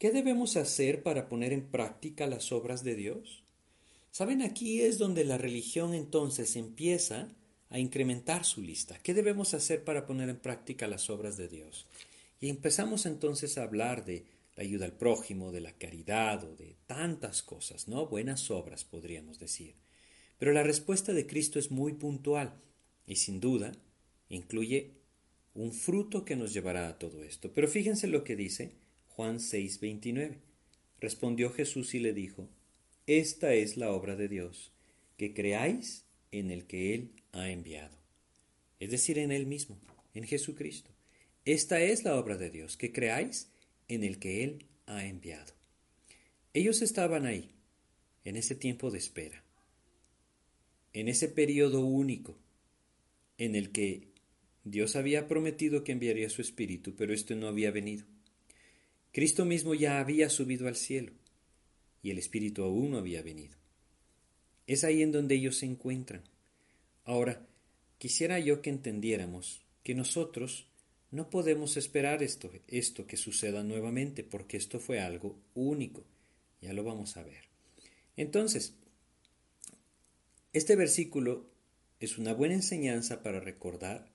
¿qué 0.00 0.10
debemos 0.10 0.56
hacer 0.56 1.04
para 1.04 1.28
poner 1.28 1.52
en 1.52 1.68
práctica 1.70 2.26
las 2.26 2.50
obras 2.50 2.82
de 2.82 2.96
Dios? 2.96 3.44
Saben, 4.10 4.42
aquí 4.42 4.80
es 4.80 4.98
donde 4.98 5.24
la 5.24 5.38
religión 5.38 5.94
entonces 5.94 6.56
empieza 6.56 7.28
a 7.68 7.78
incrementar 7.78 8.44
su 8.44 8.62
lista. 8.62 8.98
¿Qué 8.98 9.14
debemos 9.14 9.54
hacer 9.54 9.84
para 9.84 10.06
poner 10.06 10.28
en 10.28 10.40
práctica 10.40 10.88
las 10.88 11.08
obras 11.08 11.36
de 11.36 11.46
Dios? 11.46 11.86
Y 12.40 12.48
empezamos 12.48 13.06
entonces 13.06 13.56
a 13.56 13.62
hablar 13.62 14.04
de 14.04 14.24
la 14.56 14.64
ayuda 14.64 14.86
al 14.86 14.94
prójimo, 14.94 15.52
de 15.52 15.60
la 15.60 15.78
caridad 15.78 16.42
o 16.42 16.56
de 16.56 16.74
tantas 16.88 17.44
cosas, 17.44 17.86
¿no? 17.86 18.08
Buenas 18.08 18.50
obras, 18.50 18.82
podríamos 18.82 19.38
decir. 19.38 19.76
Pero 20.40 20.52
la 20.52 20.64
respuesta 20.64 21.12
de 21.12 21.28
Cristo 21.28 21.60
es 21.60 21.70
muy 21.70 21.92
puntual 21.92 22.60
y 23.06 23.14
sin 23.14 23.38
duda 23.38 23.70
incluye 24.28 24.99
un 25.60 25.72
fruto 25.74 26.24
que 26.24 26.36
nos 26.36 26.54
llevará 26.54 26.88
a 26.88 26.98
todo 26.98 27.22
esto. 27.22 27.52
Pero 27.52 27.68
fíjense 27.68 28.06
lo 28.06 28.24
que 28.24 28.34
dice 28.34 28.72
Juan 29.10 29.40
6:29. 29.40 30.38
Respondió 31.00 31.50
Jesús 31.50 31.94
y 31.94 31.98
le 31.98 32.14
dijo, 32.14 32.48
Esta 33.06 33.52
es 33.52 33.76
la 33.76 33.92
obra 33.92 34.16
de 34.16 34.28
Dios, 34.28 34.72
que 35.18 35.34
creáis 35.34 36.04
en 36.32 36.50
el 36.50 36.64
que 36.66 36.94
Él 36.94 37.10
ha 37.32 37.50
enviado. 37.50 37.94
Es 38.78 38.90
decir, 38.90 39.18
en 39.18 39.32
Él 39.32 39.46
mismo, 39.46 39.78
en 40.14 40.24
Jesucristo. 40.24 40.90
Esta 41.44 41.82
es 41.82 42.04
la 42.04 42.16
obra 42.16 42.38
de 42.38 42.48
Dios, 42.48 42.78
que 42.78 42.92
creáis 42.92 43.50
en 43.88 44.02
el 44.02 44.18
que 44.18 44.44
Él 44.44 44.64
ha 44.86 45.04
enviado. 45.04 45.52
Ellos 46.54 46.80
estaban 46.80 47.26
ahí, 47.26 47.50
en 48.24 48.36
ese 48.36 48.54
tiempo 48.54 48.90
de 48.90 48.98
espera, 48.98 49.44
en 50.94 51.08
ese 51.08 51.28
periodo 51.28 51.80
único, 51.80 52.38
en 53.36 53.54
el 53.56 53.72
que 53.72 54.09
Dios 54.64 54.96
había 54.96 55.26
prometido 55.26 55.84
que 55.84 55.92
enviaría 55.92 56.28
su 56.28 56.42
Espíritu, 56.42 56.94
pero 56.96 57.14
esto 57.14 57.34
no 57.34 57.48
había 57.48 57.70
venido. 57.70 58.04
Cristo 59.12 59.44
mismo 59.44 59.74
ya 59.74 59.98
había 59.98 60.28
subido 60.28 60.68
al 60.68 60.76
cielo, 60.76 61.12
y 62.02 62.10
el 62.10 62.18
Espíritu 62.18 62.62
aún 62.62 62.90
no 62.90 62.98
había 62.98 63.22
venido. 63.22 63.56
Es 64.66 64.84
ahí 64.84 65.02
en 65.02 65.12
donde 65.12 65.34
ellos 65.34 65.56
se 65.56 65.66
encuentran. 65.66 66.22
Ahora, 67.04 67.46
quisiera 67.98 68.38
yo 68.38 68.62
que 68.62 68.70
entendiéramos 68.70 69.62
que 69.82 69.94
nosotros 69.94 70.68
no 71.10 71.28
podemos 71.28 71.76
esperar 71.76 72.22
esto, 72.22 72.52
esto 72.68 73.06
que 73.06 73.16
suceda 73.16 73.64
nuevamente, 73.64 74.22
porque 74.22 74.56
esto 74.56 74.78
fue 74.78 75.00
algo 75.00 75.38
único. 75.54 76.04
Ya 76.60 76.72
lo 76.72 76.84
vamos 76.84 77.16
a 77.16 77.24
ver. 77.24 77.44
Entonces, 78.16 78.74
este 80.52 80.76
versículo 80.76 81.50
es 81.98 82.18
una 82.18 82.32
buena 82.34 82.54
enseñanza 82.54 83.22
para 83.22 83.40
recordar 83.40 84.09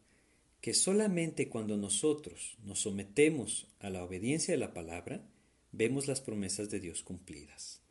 que 0.65 0.74
solamente 0.74 1.48
cuando 1.48 1.77
nosotros 1.77 2.57
nos 2.63 2.79
sometemos 2.79 3.67
a 3.77 3.91
la 3.91 4.03
obediencia 4.03 4.51
de 4.51 4.57
la 4.57 4.74
palabra, 4.74 5.24
vemos 5.72 6.07
las 6.07 6.22
promesas 6.22 6.72
de 6.72 6.79
Dios 6.79 7.03
cumplidas. 7.03 7.84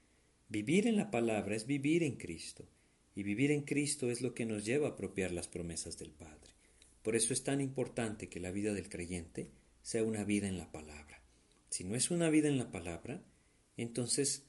Vivir 0.48 0.88
en 0.88 0.96
la 0.96 1.12
palabra 1.12 1.54
es 1.54 1.68
vivir 1.68 2.02
en 2.02 2.16
Cristo, 2.16 2.66
y 3.14 3.22
vivir 3.22 3.52
en 3.52 3.62
Cristo 3.62 4.10
es 4.10 4.22
lo 4.22 4.34
que 4.34 4.44
nos 4.44 4.64
lleva 4.64 4.88
a 4.88 4.90
apropiar 4.90 5.30
las 5.30 5.46
promesas 5.46 6.00
del 6.00 6.10
Padre. 6.10 6.50
Por 7.04 7.14
eso 7.14 7.32
es 7.32 7.44
tan 7.44 7.60
importante 7.60 8.28
que 8.28 8.40
la 8.40 8.50
vida 8.50 8.74
del 8.74 8.88
creyente 8.88 9.50
sea 9.80 10.02
una 10.02 10.24
vida 10.24 10.48
en 10.48 10.58
la 10.58 10.72
palabra. 10.72 11.22
Si 11.70 11.84
no 11.84 11.94
es 11.94 12.10
una 12.10 12.28
vida 12.28 12.48
en 12.48 12.58
la 12.58 12.72
palabra, 12.72 13.22
entonces 13.76 14.46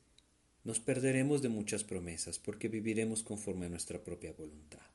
nos 0.63 0.79
perderemos 0.79 1.43
de 1.43 1.49
muchas 1.49 1.83
promesas 1.83 2.39
porque 2.39 2.69
viviremos 2.69 3.21
conforme 3.21 3.67
a 3.67 3.69
nuestra 3.69 4.03
propia 4.03 4.33
voluntad. 4.33 4.94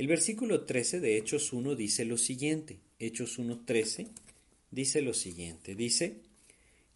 El 0.00 0.06
versículo 0.06 0.64
13 0.64 0.98
de 1.00 1.18
Hechos 1.18 1.52
1 1.52 1.76
dice 1.76 2.06
lo 2.06 2.16
siguiente. 2.16 2.80
Hechos 2.98 3.38
1.13 3.38 4.08
dice 4.70 5.02
lo 5.02 5.12
siguiente. 5.12 5.74
Dice, 5.74 6.22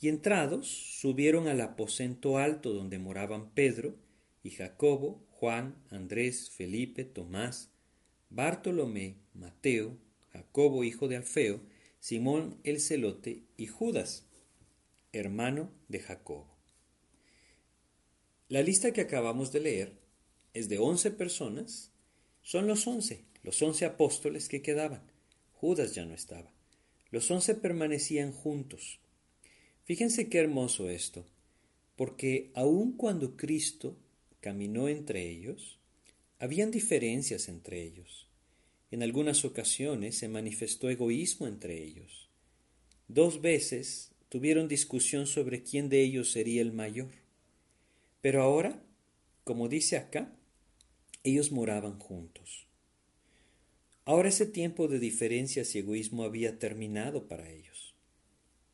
y 0.00 0.08
entrados 0.08 0.68
subieron 0.68 1.46
al 1.46 1.60
aposento 1.60 2.38
alto 2.38 2.72
donde 2.72 2.98
moraban 2.98 3.50
Pedro 3.50 3.94
y 4.42 4.52
Jacobo, 4.52 5.22
Juan, 5.32 5.76
Andrés, 5.90 6.48
Felipe, 6.48 7.04
Tomás, 7.04 7.68
Bartolomé, 8.30 9.16
Mateo, 9.34 9.98
Jacobo 10.32 10.82
hijo 10.82 11.06
de 11.06 11.16
Alfeo, 11.16 11.60
Simón 12.00 12.56
el 12.64 12.80
celote 12.80 13.42
y 13.58 13.66
Judas, 13.66 14.24
hermano 15.12 15.70
de 15.88 16.00
Jacobo. 16.00 16.56
La 18.48 18.62
lista 18.62 18.94
que 18.94 19.02
acabamos 19.02 19.52
de 19.52 19.60
leer 19.60 19.92
es 20.54 20.70
de 20.70 20.78
once 20.78 21.10
personas, 21.10 21.90
son 22.44 22.66
los 22.66 22.86
once, 22.86 23.24
los 23.42 23.60
once 23.62 23.86
apóstoles 23.86 24.48
que 24.48 24.62
quedaban. 24.62 25.02
Judas 25.54 25.94
ya 25.94 26.04
no 26.04 26.14
estaba. 26.14 26.52
Los 27.10 27.30
once 27.30 27.54
permanecían 27.54 28.32
juntos. 28.32 29.00
Fíjense 29.84 30.28
qué 30.28 30.38
hermoso 30.38 30.90
esto, 30.90 31.26
porque 31.96 32.50
aun 32.54 32.92
cuando 32.92 33.36
Cristo 33.36 33.96
caminó 34.40 34.88
entre 34.88 35.28
ellos, 35.28 35.78
habían 36.38 36.70
diferencias 36.70 37.48
entre 37.48 37.82
ellos. 37.82 38.28
En 38.90 39.02
algunas 39.02 39.44
ocasiones 39.46 40.18
se 40.18 40.28
manifestó 40.28 40.90
egoísmo 40.90 41.46
entre 41.46 41.82
ellos. 41.82 42.28
Dos 43.08 43.40
veces 43.40 44.12
tuvieron 44.28 44.68
discusión 44.68 45.26
sobre 45.26 45.62
quién 45.62 45.88
de 45.88 46.02
ellos 46.02 46.30
sería 46.30 46.60
el 46.60 46.72
mayor. 46.72 47.10
Pero 48.20 48.42
ahora, 48.42 48.82
como 49.44 49.68
dice 49.68 49.96
acá, 49.96 50.36
ellos 51.24 51.50
moraban 51.50 51.98
juntos. 51.98 52.66
Ahora 54.04 54.28
ese 54.28 54.44
tiempo 54.44 54.88
de 54.88 54.98
diferencias 54.98 55.74
y 55.74 55.78
egoísmo 55.78 56.24
había 56.24 56.58
terminado 56.58 57.26
para 57.26 57.50
ellos. 57.50 57.94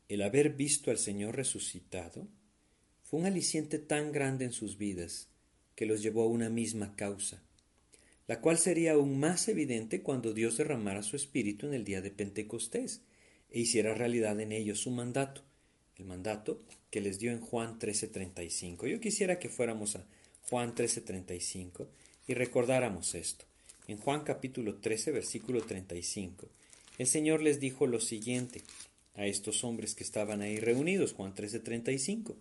El 0.09 0.21
haber 0.21 0.49
visto 0.53 0.91
al 0.91 0.97
Señor 0.97 1.37
resucitado 1.37 2.27
fue 3.03 3.21
un 3.21 3.25
aliciente 3.25 3.79
tan 3.79 4.11
grande 4.11 4.43
en 4.43 4.51
sus 4.51 4.77
vidas 4.77 5.29
que 5.75 5.85
los 5.85 6.01
llevó 6.01 6.23
a 6.23 6.27
una 6.27 6.49
misma 6.49 6.97
causa, 6.97 7.41
la 8.27 8.41
cual 8.41 8.57
sería 8.57 8.93
aún 8.93 9.17
más 9.17 9.47
evidente 9.47 10.01
cuando 10.01 10.33
Dios 10.33 10.57
derramara 10.57 11.03
su 11.03 11.15
Espíritu 11.15 11.67
en 11.67 11.73
el 11.73 11.85
día 11.85 12.01
de 12.01 12.11
Pentecostés 12.11 13.01
e 13.49 13.61
hiciera 13.61 13.93
realidad 13.93 14.37
en 14.41 14.51
ellos 14.51 14.79
su 14.79 14.91
mandato, 14.91 15.41
el 15.95 16.03
mandato 16.03 16.61
que 16.89 16.99
les 16.99 17.17
dio 17.17 17.31
en 17.31 17.39
Juan 17.39 17.79
13:35. 17.79 18.87
Yo 18.87 18.99
quisiera 18.99 19.39
que 19.39 19.47
fuéramos 19.47 19.95
a 19.95 20.05
Juan 20.49 20.75
13:35 20.75 21.87
y 22.31 22.33
recordáramos 22.33 23.13
esto. 23.13 23.43
En 23.87 23.97
Juan 23.97 24.23
capítulo 24.23 24.75
13, 24.75 25.11
versículo 25.11 25.63
35, 25.63 26.47
el 26.97 27.07
Señor 27.07 27.41
les 27.41 27.59
dijo 27.59 27.87
lo 27.87 27.99
siguiente 27.99 28.61
a 29.15 29.25
estos 29.25 29.65
hombres 29.65 29.95
que 29.95 30.05
estaban 30.05 30.41
ahí 30.41 30.57
reunidos, 30.57 31.11
Juan 31.11 31.35
13:35. 31.35 32.35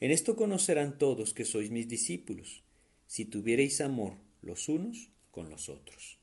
En 0.00 0.12
esto 0.12 0.36
conocerán 0.36 0.98
todos 0.98 1.34
que 1.34 1.44
sois 1.44 1.70
mis 1.70 1.88
discípulos, 1.88 2.62
si 3.08 3.24
tuviereis 3.24 3.80
amor 3.80 4.12
los 4.40 4.68
unos 4.68 5.08
con 5.32 5.50
los 5.50 5.68
otros. 5.68 6.18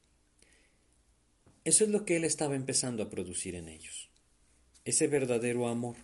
Eso 1.66 1.84
es 1.84 1.90
lo 1.90 2.06
que 2.06 2.16
Él 2.16 2.24
estaba 2.24 2.56
empezando 2.56 3.04
a 3.04 3.10
producir 3.10 3.56
en 3.56 3.68
ellos. 3.68 4.10
Ese 4.86 5.08
verdadero 5.08 5.68
amor. 5.68 5.98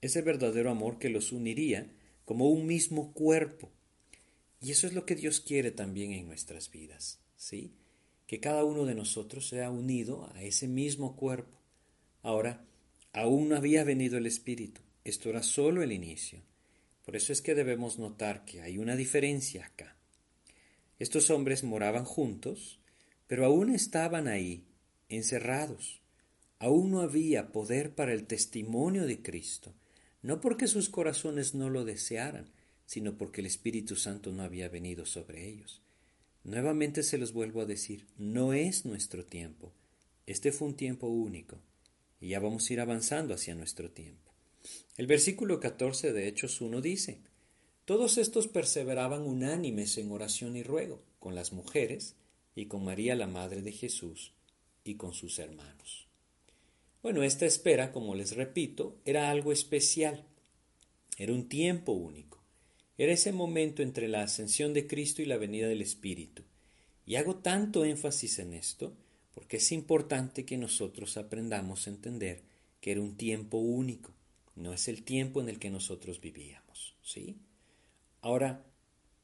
Ese 0.00 0.22
verdadero 0.22 0.70
amor 0.70 1.00
que 1.00 1.10
los 1.10 1.32
uniría 1.32 1.90
como 2.24 2.48
un 2.48 2.66
mismo 2.66 3.12
cuerpo. 3.12 3.70
Y 4.60 4.72
eso 4.72 4.86
es 4.86 4.92
lo 4.92 5.06
que 5.06 5.14
Dios 5.14 5.40
quiere 5.40 5.70
también 5.70 6.12
en 6.12 6.26
nuestras 6.26 6.70
vidas. 6.70 7.20
¿Sí? 7.36 7.72
Que 8.26 8.40
cada 8.40 8.64
uno 8.64 8.84
de 8.84 8.94
nosotros 8.94 9.48
sea 9.48 9.70
unido 9.70 10.30
a 10.34 10.42
ese 10.42 10.68
mismo 10.68 11.16
cuerpo. 11.16 11.58
Ahora, 12.22 12.64
aún 13.12 13.48
no 13.48 13.56
había 13.56 13.84
venido 13.84 14.18
el 14.18 14.26
Espíritu. 14.26 14.80
Esto 15.04 15.30
era 15.30 15.42
solo 15.42 15.82
el 15.82 15.92
inicio. 15.92 16.42
Por 17.04 17.16
eso 17.16 17.32
es 17.32 17.40
que 17.40 17.54
debemos 17.54 17.98
notar 17.98 18.44
que 18.44 18.60
hay 18.60 18.76
una 18.76 18.96
diferencia 18.96 19.64
acá. 19.64 19.96
Estos 20.98 21.30
hombres 21.30 21.64
moraban 21.64 22.04
juntos, 22.04 22.80
pero 23.26 23.46
aún 23.46 23.74
estaban 23.74 24.28
ahí, 24.28 24.66
encerrados. 25.08 26.02
Aún 26.58 26.90
no 26.90 27.00
había 27.00 27.52
poder 27.52 27.94
para 27.94 28.12
el 28.12 28.26
testimonio 28.26 29.06
de 29.06 29.22
Cristo, 29.22 29.74
no 30.22 30.40
porque 30.40 30.66
sus 30.66 30.88
corazones 30.88 31.54
no 31.54 31.70
lo 31.70 31.84
desearan, 31.84 32.50
sino 32.88 33.18
porque 33.18 33.42
el 33.42 33.46
Espíritu 33.46 33.96
Santo 33.96 34.32
no 34.32 34.42
había 34.42 34.70
venido 34.70 35.04
sobre 35.04 35.46
ellos. 35.46 35.82
Nuevamente 36.42 37.02
se 37.02 37.18
los 37.18 37.34
vuelvo 37.34 37.60
a 37.60 37.66
decir, 37.66 38.06
no 38.16 38.54
es 38.54 38.86
nuestro 38.86 39.26
tiempo. 39.26 39.74
Este 40.24 40.52
fue 40.52 40.68
un 40.68 40.74
tiempo 40.74 41.06
único 41.06 41.58
y 42.18 42.28
ya 42.28 42.40
vamos 42.40 42.68
a 42.68 42.72
ir 42.72 42.80
avanzando 42.80 43.34
hacia 43.34 43.54
nuestro 43.54 43.90
tiempo. 43.90 44.32
El 44.96 45.06
versículo 45.06 45.60
14 45.60 46.14
de 46.14 46.28
Hechos 46.28 46.62
1 46.62 46.80
dice, 46.80 47.20
Todos 47.84 48.16
estos 48.16 48.48
perseveraban 48.48 49.20
unánimes 49.20 49.98
en 49.98 50.10
oración 50.10 50.56
y 50.56 50.62
ruego, 50.62 51.02
con 51.18 51.34
las 51.34 51.52
mujeres 51.52 52.14
y 52.54 52.68
con 52.68 52.84
María 52.84 53.14
la 53.16 53.26
Madre 53.26 53.60
de 53.60 53.72
Jesús 53.72 54.32
y 54.82 54.94
con 54.94 55.12
sus 55.12 55.38
hermanos. 55.38 56.08
Bueno, 57.02 57.22
esta 57.22 57.44
espera, 57.44 57.92
como 57.92 58.14
les 58.14 58.34
repito, 58.34 58.96
era 59.04 59.28
algo 59.28 59.52
especial, 59.52 60.24
era 61.18 61.34
un 61.34 61.50
tiempo 61.50 61.92
único, 61.92 62.27
era 62.98 63.12
ese 63.12 63.32
momento 63.32 63.82
entre 63.82 64.08
la 64.08 64.22
ascensión 64.22 64.74
de 64.74 64.86
Cristo 64.86 65.22
y 65.22 65.24
la 65.24 65.36
venida 65.36 65.68
del 65.68 65.82
Espíritu. 65.82 66.42
Y 67.06 67.14
hago 67.14 67.36
tanto 67.36 67.84
énfasis 67.84 68.40
en 68.40 68.52
esto 68.52 68.92
porque 69.32 69.58
es 69.58 69.70
importante 69.70 70.44
que 70.44 70.58
nosotros 70.58 71.16
aprendamos 71.16 71.86
a 71.86 71.90
entender 71.90 72.42
que 72.80 72.90
era 72.90 73.00
un 73.00 73.16
tiempo 73.16 73.58
único, 73.58 74.12
no 74.56 74.72
es 74.72 74.88
el 74.88 75.04
tiempo 75.04 75.40
en 75.40 75.48
el 75.48 75.60
que 75.60 75.70
nosotros 75.70 76.20
vivíamos, 76.20 76.96
¿sí? 77.02 77.36
Ahora, 78.20 78.64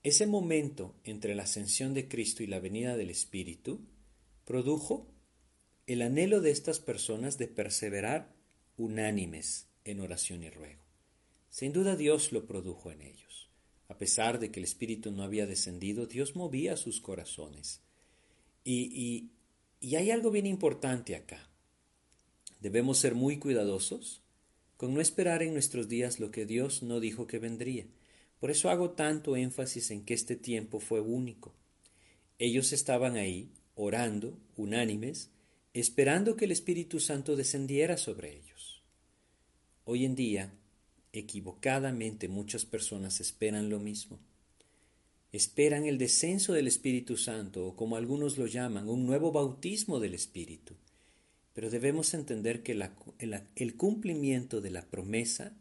ese 0.04 0.26
momento 0.26 0.94
entre 1.02 1.34
la 1.34 1.42
ascensión 1.42 1.94
de 1.94 2.06
Cristo 2.06 2.44
y 2.44 2.46
la 2.46 2.60
venida 2.60 2.96
del 2.96 3.10
Espíritu 3.10 3.80
produjo 4.44 5.08
el 5.86 6.02
anhelo 6.02 6.40
de 6.40 6.52
estas 6.52 6.78
personas 6.78 7.38
de 7.38 7.48
perseverar 7.48 8.32
unánimes 8.76 9.66
en 9.84 10.00
oración 10.00 10.44
y 10.44 10.50
ruego. 10.50 10.84
Sin 11.50 11.72
duda 11.72 11.96
Dios 11.96 12.32
lo 12.32 12.46
produjo 12.46 12.90
en 12.90 13.02
ellos. 13.02 13.43
A 13.94 13.96
pesar 13.96 14.40
de 14.40 14.50
que 14.50 14.58
el 14.58 14.64
Espíritu 14.64 15.12
no 15.12 15.22
había 15.22 15.46
descendido, 15.46 16.06
Dios 16.06 16.34
movía 16.34 16.76
sus 16.76 17.00
corazones. 17.00 17.80
Y, 18.64 19.30
y 19.78 19.94
hay 19.94 20.10
algo 20.10 20.32
bien 20.32 20.46
importante 20.46 21.14
acá. 21.14 21.48
Debemos 22.58 22.98
ser 22.98 23.14
muy 23.14 23.38
cuidadosos 23.38 24.20
con 24.76 24.94
no 24.94 25.00
esperar 25.00 25.44
en 25.44 25.52
nuestros 25.52 25.88
días 25.88 26.18
lo 26.18 26.32
que 26.32 26.44
Dios 26.44 26.82
no 26.82 26.98
dijo 26.98 27.28
que 27.28 27.38
vendría. 27.38 27.86
Por 28.40 28.50
eso 28.50 28.68
hago 28.68 28.90
tanto 28.90 29.36
énfasis 29.36 29.92
en 29.92 30.04
que 30.04 30.14
este 30.14 30.34
tiempo 30.34 30.80
fue 30.80 31.00
único. 31.00 31.54
Ellos 32.40 32.72
estaban 32.72 33.14
ahí, 33.14 33.52
orando, 33.76 34.36
unánimes, 34.56 35.30
esperando 35.72 36.34
que 36.34 36.46
el 36.46 36.50
Espíritu 36.50 36.98
Santo 36.98 37.36
descendiera 37.36 37.96
sobre 37.96 38.36
ellos. 38.36 38.82
Hoy 39.84 40.04
en 40.04 40.16
día, 40.16 40.52
equivocadamente 41.18 42.28
muchas 42.28 42.64
personas 42.64 43.20
esperan 43.20 43.70
lo 43.70 43.78
mismo. 43.78 44.18
Esperan 45.32 45.86
el 45.86 45.98
descenso 45.98 46.52
del 46.52 46.66
Espíritu 46.66 47.16
Santo, 47.16 47.66
o 47.66 47.76
como 47.76 47.96
algunos 47.96 48.36
lo 48.38 48.46
llaman, 48.46 48.88
un 48.88 49.06
nuevo 49.06 49.32
bautismo 49.32 49.98
del 50.00 50.14
Espíritu. 50.14 50.74
Pero 51.52 51.70
debemos 51.70 52.14
entender 52.14 52.62
que 52.62 52.78
el 53.56 53.76
cumplimiento 53.76 54.60
de 54.60 54.70
la 54.70 54.86
promesa 54.86 55.56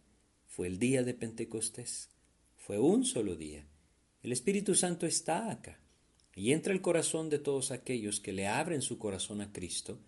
fue 0.48 0.68
el 0.68 0.80
día 0.80 1.04
de 1.04 1.14
Pentecostés. 1.14 2.10
Fue 2.58 2.80
un 2.80 3.06
solo 3.06 3.36
día. 3.36 3.66
El 4.22 4.32
Espíritu 4.32 4.76
Santo 4.76 5.06
está 5.06 5.52
acá 5.52 5.80
y 6.36 6.52
entra 6.52 6.74
el 6.74 6.82
corazón 6.82 7.30
de 7.30 7.40
todos 7.40 7.72
aquellos 7.72 8.20
que 8.20 8.34
le 8.34 8.48
abren 8.48 8.82
su 8.82 8.98
corazón 8.98 9.42
a 9.42 9.52
Cristo, 9.52 10.00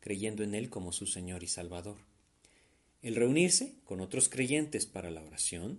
creyendo 0.00 0.42
en 0.42 0.54
Él 0.54 0.70
como 0.70 0.92
su 0.92 1.06
Señor 1.06 1.42
y 1.42 1.48
Salvador. 1.48 1.98
El 3.04 3.16
reunirse 3.16 3.74
con 3.84 4.00
otros 4.00 4.30
creyentes 4.30 4.86
para 4.86 5.10
la 5.10 5.22
oración, 5.22 5.78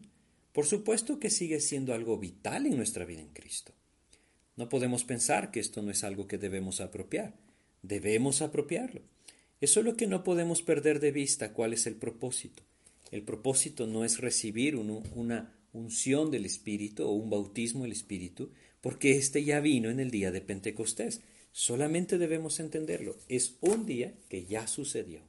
por 0.53 0.67
supuesto 0.67 1.19
que 1.19 1.31
sigue 1.31 1.59
siendo 1.59 1.95
algo 1.95 2.19
vital 2.19 2.67
en 2.67 2.77
nuestra 2.77 3.03
vida 3.03 3.21
en 3.21 3.29
Cristo. 3.29 3.73
No 4.55 4.69
podemos 4.69 5.05
pensar 5.05 5.49
que 5.49 5.59
esto 5.59 5.81
no 5.81 5.89
es 5.89 6.03
algo 6.03 6.27
que 6.27 6.37
debemos 6.37 6.81
apropiar. 6.81 7.33
Debemos 7.81 8.43
apropiarlo. 8.43 9.01
Es 9.59 9.71
solo 9.71 9.97
que 9.97 10.05
no 10.05 10.23
podemos 10.23 10.61
perder 10.61 10.99
de 10.99 11.11
vista 11.11 11.51
cuál 11.51 11.73
es 11.73 11.87
el 11.87 11.95
propósito. 11.95 12.61
El 13.09 13.23
propósito 13.23 13.87
no 13.87 14.05
es 14.05 14.19
recibir 14.19 14.75
una 14.75 15.51
unción 15.73 16.29
del 16.29 16.45
Espíritu 16.45 17.05
o 17.05 17.11
un 17.13 17.31
bautismo 17.31 17.85
del 17.85 17.91
Espíritu, 17.93 18.51
porque 18.81 19.17
éste 19.17 19.43
ya 19.43 19.61
vino 19.61 19.89
en 19.89 19.99
el 19.99 20.11
día 20.11 20.31
de 20.31 20.41
Pentecostés. 20.41 21.21
Solamente 21.51 22.19
debemos 22.19 22.59
entenderlo. 22.59 23.17
Es 23.29 23.55
un 23.61 23.87
día 23.87 24.13
que 24.29 24.45
ya 24.45 24.67
sucedió. 24.67 25.21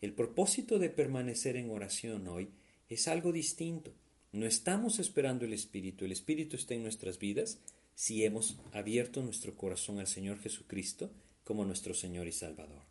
El 0.00 0.14
propósito 0.14 0.78
de 0.78 0.88
permanecer 0.88 1.56
en 1.56 1.70
oración 1.70 2.26
hoy 2.28 2.48
es 2.88 3.06
algo 3.06 3.32
distinto. 3.32 3.92
No 4.32 4.46
estamos 4.46 4.98
esperando 4.98 5.44
el 5.44 5.52
Espíritu. 5.52 6.04
El 6.04 6.12
Espíritu 6.12 6.56
está 6.56 6.74
en 6.74 6.82
nuestras 6.82 7.18
vidas 7.18 7.58
si 7.94 8.24
hemos 8.24 8.56
abierto 8.72 9.22
nuestro 9.22 9.56
corazón 9.56 9.98
al 9.98 10.06
Señor 10.06 10.40
Jesucristo 10.40 11.10
como 11.44 11.66
nuestro 11.66 11.92
Señor 11.92 12.26
y 12.28 12.32
Salvador. 12.32 12.82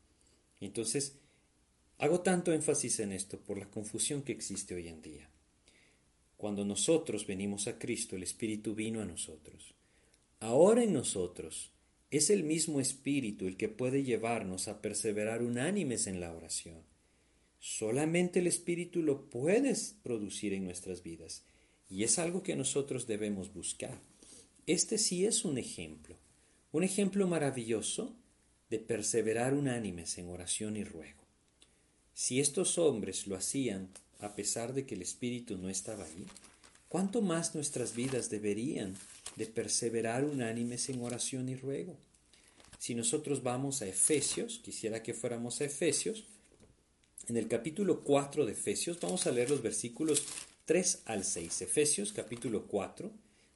Entonces, 0.59 1.15
hago 1.97 2.21
tanto 2.21 2.53
énfasis 2.53 2.99
en 2.99 3.11
esto 3.11 3.39
por 3.39 3.57
la 3.57 3.71
confusión 3.71 4.21
que 4.21 4.33
existe 4.33 4.75
hoy 4.75 4.87
en 4.87 5.01
día. 5.01 5.29
Cuando 6.37 6.63
nosotros 6.63 7.25
venimos 7.25 7.67
a 7.67 7.79
Cristo, 7.79 8.15
el 8.15 8.23
Espíritu 8.23 8.75
vino 8.75 9.01
a 9.01 9.05
nosotros. 9.05 9.73
Ahora 10.39 10.83
en 10.83 10.93
nosotros 10.93 11.71
es 12.11 12.29
el 12.29 12.43
mismo 12.43 12.79
Espíritu 12.79 13.47
el 13.47 13.57
que 13.57 13.67
puede 13.67 14.03
llevarnos 14.03 14.67
a 14.67 14.81
perseverar 14.81 15.41
unánimes 15.41 16.05
en 16.05 16.19
la 16.19 16.33
oración. 16.33 16.88
Solamente 17.59 18.39
el 18.39 18.47
Espíritu 18.47 19.01
lo 19.01 19.29
puede 19.29 19.75
producir 20.01 20.53
en 20.53 20.63
nuestras 20.63 21.03
vidas 21.03 21.43
y 21.89 22.03
es 22.03 22.17
algo 22.17 22.41
que 22.41 22.55
nosotros 22.55 23.05
debemos 23.05 23.53
buscar. 23.53 23.99
Este 24.65 24.97
sí 24.97 25.25
es 25.25 25.43
un 25.43 25.57
ejemplo, 25.57 26.15
un 26.71 26.83
ejemplo 26.83 27.27
maravilloso 27.27 28.15
de 28.69 28.79
perseverar 28.79 29.53
unánimes 29.53 30.17
en 30.17 30.29
oración 30.29 30.77
y 30.77 30.83
ruego. 30.83 31.23
Si 32.13 32.39
estos 32.39 32.77
hombres 32.77 33.27
lo 33.27 33.35
hacían 33.35 33.89
a 34.19 34.35
pesar 34.35 34.73
de 34.73 34.85
que 34.85 34.95
el 34.95 35.01
Espíritu 35.01 35.57
no 35.57 35.69
estaba 35.69 36.05
ahí, 36.05 36.25
¿cuánto 36.87 37.21
más 37.21 37.55
nuestras 37.55 37.95
vidas 37.95 38.29
deberían 38.29 38.95
de 39.35 39.45
perseverar 39.47 40.23
unánimes 40.23 40.89
en 40.89 41.01
oración 41.01 41.49
y 41.49 41.55
ruego? 41.55 41.97
Si 42.77 42.95
nosotros 42.95 43.43
vamos 43.43 43.81
a 43.81 43.87
Efesios, 43.87 44.59
quisiera 44.63 45.01
que 45.01 45.13
fuéramos 45.13 45.59
a 45.61 45.65
Efesios, 45.65 46.25
en 47.29 47.37
el 47.37 47.47
capítulo 47.47 48.03
4 48.03 48.47
de 48.47 48.53
Efesios, 48.53 48.99
vamos 48.99 49.27
a 49.27 49.31
leer 49.31 49.51
los 49.51 49.61
versículos 49.61 50.23
3 50.65 51.03
al 51.05 51.23
6. 51.23 51.61
Efesios 51.61 52.11
capítulo 52.11 52.65
4, 52.65 53.11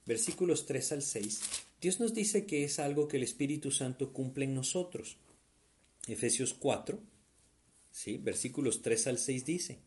versículos 0.06 0.68
3 0.68 0.92
al 0.92 1.02
6, 1.02 1.42
Dios 1.82 2.00
nos 2.00 2.14
dice 2.14 2.46
que 2.46 2.64
es 2.64 2.78
algo 2.78 3.08
que 3.08 3.18
el 3.18 3.24
Espíritu 3.24 3.72
Santo 3.72 4.14
cumple 4.14 4.46
en 4.46 4.54
nosotros. 4.54 5.18
Efesios 6.08 6.54
4, 6.54 7.00
¿sí? 7.90 8.18
versículos 8.18 8.84
3 8.84 9.08
al 9.08 9.18
6 9.18 9.46
dice, 9.46 9.80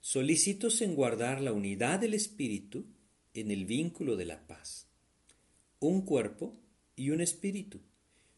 solícitos 0.00 0.80
en 0.80 0.94
guardar 0.94 1.40
la 1.40 1.52
unidad 1.52 1.98
del 1.98 2.14
Espíritu 2.14 2.86
en 3.34 3.50
el 3.50 3.64
vínculo 3.64 4.14
de 4.14 4.26
la 4.26 4.46
paz. 4.46 4.86
Un 5.80 6.02
cuerpo 6.02 6.54
y 6.94 7.10
un 7.10 7.20
espíritu, 7.20 7.80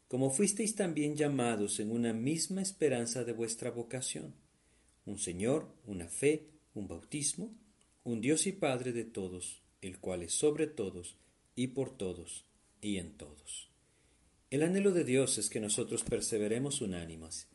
como 0.08 0.30
fuisteis 0.30 0.74
también 0.74 1.14
llamados 1.14 1.78
en 1.78 1.90
una 1.90 2.14
misma 2.14 2.62
esperanza 2.62 3.24
de 3.24 3.32
vuestra 3.32 3.70
vocación. 3.70 4.47
Un 5.08 5.18
Señor, 5.18 5.66
una 5.86 6.06
fe, 6.06 6.50
un 6.74 6.86
bautismo, 6.86 7.50
un 8.04 8.20
Dios 8.20 8.46
y 8.46 8.52
Padre 8.52 8.92
de 8.92 9.04
todos, 9.04 9.62
el 9.80 9.96
cual 10.00 10.22
es 10.22 10.34
sobre 10.34 10.66
todos 10.66 11.16
y 11.56 11.68
por 11.68 11.96
todos 11.96 12.44
y 12.82 12.98
en 12.98 13.16
todos. 13.16 13.70
El 14.50 14.62
anhelo 14.62 14.92
de 14.92 15.04
Dios 15.04 15.38
es 15.38 15.48
que 15.48 15.60
nosotros 15.60 16.02
perseveremos 16.02 16.82
unánimas, 16.82 17.46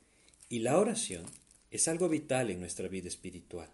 y 0.50 0.60
la 0.60 0.80
oración 0.80 1.26
es 1.70 1.88
algo 1.88 2.10
vital 2.10 2.50
en 2.50 2.60
nuestra 2.60 2.88
vida 2.88 3.08
espiritual. 3.08 3.70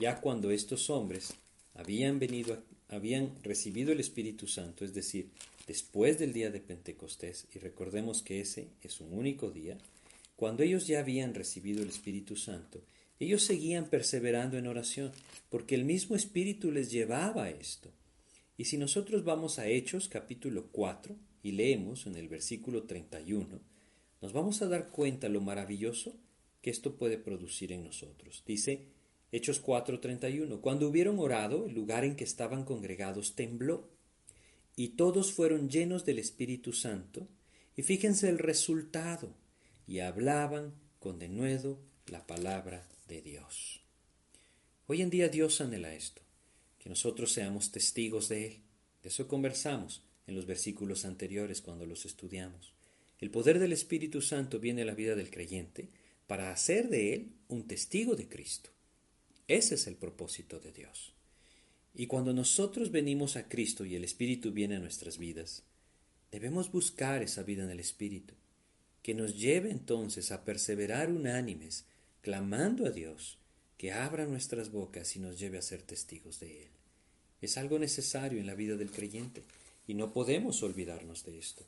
Ya 0.00 0.20
cuando 0.20 0.50
estos 0.50 0.90
hombres 0.90 1.34
habían 1.74 2.18
venido, 2.18 2.60
habían 2.88 3.40
recibido 3.44 3.92
el 3.92 4.00
Espíritu 4.00 4.48
Santo, 4.48 4.84
es 4.84 4.94
decir, 4.94 5.30
después 5.68 6.18
del 6.18 6.32
día 6.32 6.50
de 6.50 6.60
Pentecostés, 6.60 7.46
y 7.54 7.60
recordemos 7.60 8.24
que 8.24 8.40
ese 8.40 8.66
es 8.82 9.00
un 9.00 9.12
único 9.12 9.52
día, 9.52 9.78
cuando 10.40 10.62
ellos 10.62 10.86
ya 10.86 11.00
habían 11.00 11.34
recibido 11.34 11.82
el 11.82 11.90
Espíritu 11.90 12.34
Santo, 12.34 12.80
ellos 13.18 13.42
seguían 13.42 13.90
perseverando 13.90 14.56
en 14.56 14.68
oración, 14.68 15.12
porque 15.50 15.74
el 15.74 15.84
mismo 15.84 16.16
Espíritu 16.16 16.72
les 16.72 16.90
llevaba 16.90 17.44
a 17.44 17.50
esto. 17.50 17.92
Y 18.56 18.64
si 18.64 18.78
nosotros 18.78 19.22
vamos 19.22 19.58
a 19.58 19.68
Hechos 19.68 20.08
capítulo 20.08 20.68
4 20.72 21.14
y 21.42 21.52
leemos 21.52 22.06
en 22.06 22.16
el 22.16 22.28
versículo 22.28 22.84
31, 22.84 23.60
nos 24.22 24.32
vamos 24.32 24.62
a 24.62 24.68
dar 24.68 24.88
cuenta 24.88 25.28
lo 25.28 25.42
maravilloso 25.42 26.16
que 26.62 26.70
esto 26.70 26.96
puede 26.96 27.18
producir 27.18 27.72
en 27.72 27.84
nosotros. 27.84 28.42
Dice, 28.46 28.86
Hechos 29.32 29.62
4:31. 29.62 30.62
Cuando 30.62 30.88
hubieron 30.88 31.18
orado, 31.18 31.66
el 31.66 31.74
lugar 31.74 32.06
en 32.06 32.16
que 32.16 32.24
estaban 32.24 32.64
congregados 32.64 33.34
tembló, 33.34 33.90
y 34.74 34.88
todos 34.96 35.34
fueron 35.34 35.68
llenos 35.68 36.06
del 36.06 36.18
Espíritu 36.18 36.72
Santo, 36.72 37.28
y 37.76 37.82
fíjense 37.82 38.30
el 38.30 38.38
resultado, 38.38 39.34
y 39.90 39.98
hablaban 39.98 40.72
con 41.00 41.18
denuedo 41.18 41.80
la 42.06 42.24
palabra 42.24 42.88
de 43.08 43.22
Dios. 43.22 43.80
Hoy 44.86 45.02
en 45.02 45.10
día 45.10 45.28
Dios 45.28 45.60
anhela 45.60 45.92
esto, 45.92 46.22
que 46.78 46.88
nosotros 46.88 47.32
seamos 47.32 47.72
testigos 47.72 48.28
de 48.28 48.46
Él. 48.46 48.60
De 49.02 49.08
eso 49.08 49.26
conversamos 49.26 50.04
en 50.28 50.36
los 50.36 50.46
versículos 50.46 51.04
anteriores 51.04 51.60
cuando 51.60 51.86
los 51.86 52.06
estudiamos. 52.06 52.72
El 53.18 53.32
poder 53.32 53.58
del 53.58 53.72
Espíritu 53.72 54.22
Santo 54.22 54.60
viene 54.60 54.82
a 54.82 54.84
la 54.84 54.94
vida 54.94 55.16
del 55.16 55.28
creyente 55.28 55.88
para 56.28 56.52
hacer 56.52 56.88
de 56.88 57.14
él 57.14 57.32
un 57.48 57.66
testigo 57.66 58.14
de 58.14 58.28
Cristo. 58.28 58.70
Ese 59.48 59.74
es 59.74 59.88
el 59.88 59.96
propósito 59.96 60.60
de 60.60 60.70
Dios. 60.70 61.14
Y 61.96 62.06
cuando 62.06 62.32
nosotros 62.32 62.92
venimos 62.92 63.34
a 63.34 63.48
Cristo 63.48 63.84
y 63.84 63.96
el 63.96 64.04
Espíritu 64.04 64.52
viene 64.52 64.76
a 64.76 64.80
nuestras 64.80 65.18
vidas, 65.18 65.64
debemos 66.30 66.70
buscar 66.70 67.24
esa 67.24 67.42
vida 67.42 67.64
en 67.64 67.70
el 67.70 67.80
Espíritu, 67.80 68.34
que 69.02 69.14
nos 69.14 69.38
lleve 69.38 69.70
entonces 69.70 70.32
a 70.32 70.44
perseverar 70.44 71.10
unánimes, 71.10 71.84
clamando 72.20 72.86
a 72.86 72.90
Dios, 72.90 73.38
que 73.78 73.92
abra 73.92 74.26
nuestras 74.26 74.70
bocas 74.70 75.16
y 75.16 75.20
nos 75.20 75.38
lleve 75.38 75.58
a 75.58 75.62
ser 75.62 75.82
testigos 75.82 76.38
de 76.40 76.64
Él. 76.64 76.68
Es 77.40 77.56
algo 77.56 77.78
necesario 77.78 78.38
en 78.38 78.46
la 78.46 78.54
vida 78.54 78.76
del 78.76 78.90
creyente 78.90 79.42
y 79.86 79.94
no 79.94 80.12
podemos 80.12 80.62
olvidarnos 80.62 81.24
de 81.24 81.38
esto. 81.38 81.64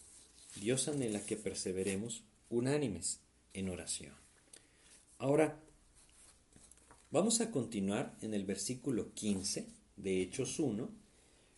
Dios 0.57 0.89
anhela 0.89 1.25
que 1.25 1.37
perseveremos 1.37 2.23
unánimes 2.51 3.21
en 3.55 3.71
oración. 3.71 4.15
Ahora, 5.19 5.59
vamos 7.11 7.41
a 7.41 7.51
continuar 7.51 8.15
en 8.21 8.35
el 8.35 8.45
versículo 8.45 9.15
15 9.15 9.67
de 9.97 10.21
Hechos 10.21 10.59
1. 10.59 10.91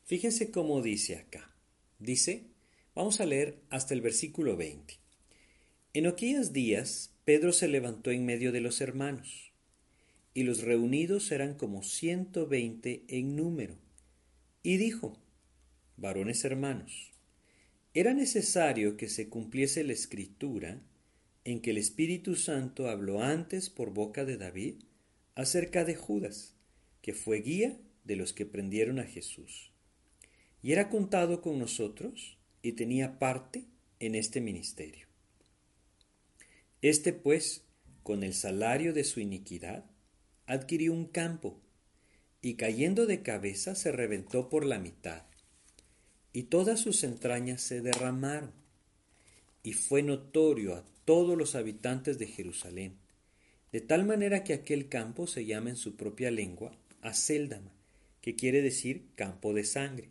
Fíjense 0.04 0.50
cómo 0.52 0.80
dice 0.82 1.16
acá. 1.16 1.50
Dice, 1.98 2.46
vamos 2.94 3.20
a 3.20 3.26
leer 3.26 3.60
hasta 3.70 3.94
el 3.94 4.00
versículo 4.00 4.56
20. 4.56 5.03
En 5.96 6.08
aquellos 6.08 6.52
días, 6.52 7.12
Pedro 7.24 7.52
se 7.52 7.68
levantó 7.68 8.10
en 8.10 8.26
medio 8.26 8.50
de 8.50 8.60
los 8.60 8.80
hermanos, 8.80 9.52
y 10.34 10.42
los 10.42 10.62
reunidos 10.62 11.30
eran 11.30 11.54
como 11.54 11.84
ciento 11.84 12.48
veinte 12.48 13.04
en 13.06 13.36
número, 13.36 13.78
y 14.64 14.76
dijo, 14.76 15.16
varones 15.96 16.44
hermanos, 16.44 17.12
era 17.94 18.12
necesario 18.12 18.96
que 18.96 19.08
se 19.08 19.28
cumpliese 19.28 19.84
la 19.84 19.92
escritura 19.92 20.82
en 21.44 21.60
que 21.60 21.70
el 21.70 21.78
Espíritu 21.78 22.34
Santo 22.34 22.88
habló 22.88 23.22
antes 23.22 23.70
por 23.70 23.94
boca 23.94 24.24
de 24.24 24.36
David 24.36 24.82
acerca 25.36 25.84
de 25.84 25.94
Judas, 25.94 26.56
que 27.02 27.14
fue 27.14 27.40
guía 27.40 27.78
de 28.02 28.16
los 28.16 28.32
que 28.32 28.46
prendieron 28.46 28.98
a 28.98 29.04
Jesús. 29.04 29.70
Y 30.60 30.72
era 30.72 30.88
contado 30.88 31.40
con 31.40 31.60
nosotros 31.60 32.36
y 32.62 32.72
tenía 32.72 33.20
parte 33.20 33.68
en 34.00 34.16
este 34.16 34.40
ministerio. 34.40 35.13
Este 36.84 37.14
pues, 37.14 37.62
con 38.02 38.22
el 38.22 38.34
salario 38.34 38.92
de 38.92 39.04
su 39.04 39.18
iniquidad, 39.18 39.86
adquirió 40.44 40.92
un 40.92 41.06
campo, 41.06 41.58
y 42.42 42.56
cayendo 42.56 43.06
de 43.06 43.22
cabeza 43.22 43.74
se 43.74 43.90
reventó 43.90 44.50
por 44.50 44.66
la 44.66 44.78
mitad 44.78 45.22
y 46.34 46.42
todas 46.42 46.80
sus 46.80 47.02
entrañas 47.02 47.62
se 47.62 47.80
derramaron. 47.80 48.52
Y 49.62 49.72
fue 49.72 50.02
notorio 50.02 50.74
a 50.74 50.84
todos 51.06 51.38
los 51.38 51.54
habitantes 51.54 52.18
de 52.18 52.26
Jerusalén, 52.26 52.98
de 53.72 53.80
tal 53.80 54.04
manera 54.04 54.44
que 54.44 54.52
aquel 54.52 54.90
campo 54.90 55.26
se 55.26 55.46
llama 55.46 55.70
en 55.70 55.76
su 55.76 55.96
propia 55.96 56.30
lengua 56.30 56.76
Aceldama, 57.00 57.72
que 58.20 58.36
quiere 58.36 58.60
decir 58.60 59.06
campo 59.14 59.54
de 59.54 59.64
sangre, 59.64 60.10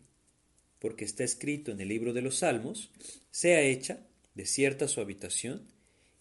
porque 0.80 1.04
está 1.04 1.22
escrito 1.22 1.70
en 1.70 1.80
el 1.80 1.86
libro 1.86 2.12
de 2.12 2.22
los 2.22 2.38
Salmos, 2.38 2.90
sea 3.30 3.62
hecha 3.62 4.00
desierta 4.34 4.88
su 4.88 5.00
habitación, 5.00 5.72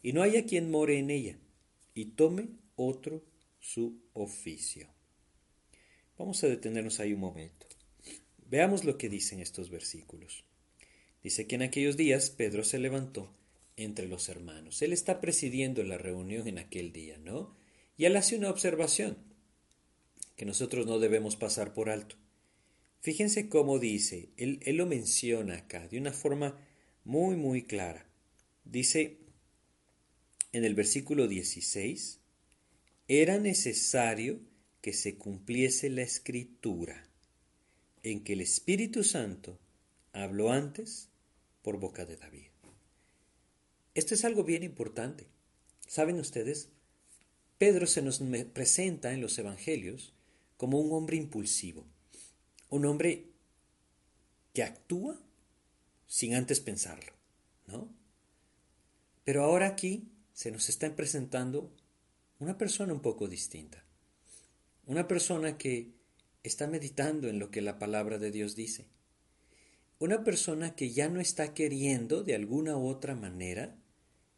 y 0.03 0.13
no 0.13 0.21
haya 0.21 0.45
quien 0.45 0.69
more 0.69 0.99
en 0.99 1.09
ella, 1.09 1.39
y 1.95 2.05
tome 2.05 2.49
otro 2.75 3.23
su 3.59 4.03
oficio. 4.13 4.87
Vamos 6.17 6.43
a 6.43 6.47
detenernos 6.47 6.99
ahí 6.99 7.13
un 7.13 7.21
momento. 7.21 7.65
Veamos 8.45 8.83
lo 8.83 8.97
que 8.97 9.09
dicen 9.09 9.39
estos 9.39 9.69
versículos. 9.69 10.43
Dice 11.23 11.47
que 11.47 11.55
en 11.55 11.63
aquellos 11.63 11.97
días 11.97 12.29
Pedro 12.29 12.63
se 12.63 12.77
levantó 12.77 13.33
entre 13.77 14.07
los 14.07 14.29
hermanos. 14.29 14.81
Él 14.81 14.93
está 14.93 15.21
presidiendo 15.21 15.81
la 15.83 15.97
reunión 15.97 16.47
en 16.47 16.59
aquel 16.59 16.91
día, 16.91 17.17
¿no? 17.17 17.55
Y 17.97 18.05
él 18.05 18.15
hace 18.17 18.35
una 18.35 18.49
observación 18.49 19.17
que 20.35 20.45
nosotros 20.45 20.85
no 20.85 20.99
debemos 20.99 21.35
pasar 21.37 21.73
por 21.73 21.89
alto. 21.89 22.17
Fíjense 22.99 23.49
cómo 23.49 23.79
dice, 23.79 24.29
él, 24.37 24.59
él 24.63 24.77
lo 24.77 24.85
menciona 24.85 25.55
acá 25.55 25.87
de 25.87 25.97
una 25.97 26.11
forma 26.11 26.59
muy, 27.05 27.35
muy 27.35 27.63
clara. 27.63 28.05
Dice 28.65 29.22
en 30.53 30.63
el 30.63 30.75
versículo 30.75 31.27
16, 31.27 32.19
era 33.07 33.37
necesario 33.39 34.39
que 34.81 34.93
se 34.93 35.17
cumpliese 35.17 35.89
la 35.89 36.03
escritura 36.03 37.09
en 38.03 38.23
que 38.23 38.33
el 38.33 38.41
Espíritu 38.41 39.03
Santo 39.03 39.59
habló 40.13 40.51
antes 40.51 41.09
por 41.61 41.79
boca 41.79 42.05
de 42.05 42.17
David. 42.17 42.47
Esto 43.95 44.13
es 44.13 44.25
algo 44.25 44.43
bien 44.43 44.63
importante. 44.63 45.27
¿Saben 45.87 46.19
ustedes? 46.19 46.69
Pedro 47.57 47.87
se 47.87 48.01
nos 48.01 48.21
presenta 48.53 49.13
en 49.13 49.21
los 49.21 49.37
Evangelios 49.37 50.13
como 50.57 50.79
un 50.79 50.91
hombre 50.93 51.17
impulsivo, 51.17 51.85
un 52.69 52.85
hombre 52.85 53.25
que 54.53 54.63
actúa 54.63 55.19
sin 56.07 56.35
antes 56.35 56.59
pensarlo, 56.59 57.13
¿no? 57.67 57.89
Pero 59.23 59.43
ahora 59.43 59.67
aquí 59.67 60.12
se 60.33 60.51
nos 60.51 60.69
está 60.69 60.95
presentando 60.95 61.73
una 62.39 62.57
persona 62.57 62.93
un 62.93 63.01
poco 63.01 63.27
distinta, 63.27 63.85
una 64.85 65.07
persona 65.07 65.57
que 65.57 65.93
está 66.43 66.67
meditando 66.67 67.29
en 67.29 67.39
lo 67.39 67.51
que 67.51 67.61
la 67.61 67.79
palabra 67.79 68.17
de 68.19 68.31
Dios 68.31 68.55
dice. 68.55 68.87
Una 69.99 70.23
persona 70.23 70.75
que 70.75 70.91
ya 70.91 71.07
no 71.07 71.21
está 71.21 71.53
queriendo 71.53 72.23
de 72.23 72.35
alguna 72.35 72.75
u 72.75 72.87
otra 72.87 73.15
manera 73.15 73.77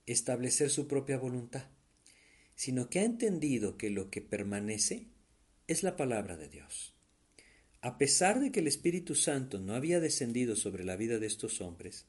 establecer 0.06 0.70
su 0.70 0.88
propia 0.88 1.18
voluntad, 1.18 1.68
sino 2.54 2.90
que 2.90 3.00
ha 3.00 3.04
entendido 3.04 3.78
que 3.78 3.90
lo 3.90 4.12
que 4.12 4.22
permanece 4.22 5.08
es 5.68 5.82
la 5.82 5.96
palabra 5.96 6.38
de 6.38 6.48
Dios. 6.48 6.94
A 7.82 7.98
pesar 7.98 8.40
de 8.40 8.52
que 8.52 8.60
el 8.60 8.68
Espíritu 8.68 9.16
Santo 9.16 9.60
no 9.60 9.74
había 9.74 10.00
descendido 10.00 10.56
sobre 10.56 10.84
la 10.84 10.96
vida 10.96 11.18
de 11.18 11.28
estos 11.28 11.62
hombres, 11.62 12.06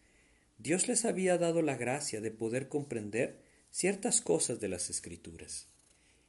Dios 0.59 0.88
les 0.88 1.05
había 1.05 1.38
dado 1.38 1.62
la 1.62 1.77
gracia 1.77 2.20
de 2.20 2.31
poder 2.31 2.68
comprender 2.68 3.45
ciertas 3.70 4.20
cosas 4.20 4.61
de 4.61 4.68
las 4.68 4.90
Escrituras. 4.90 5.68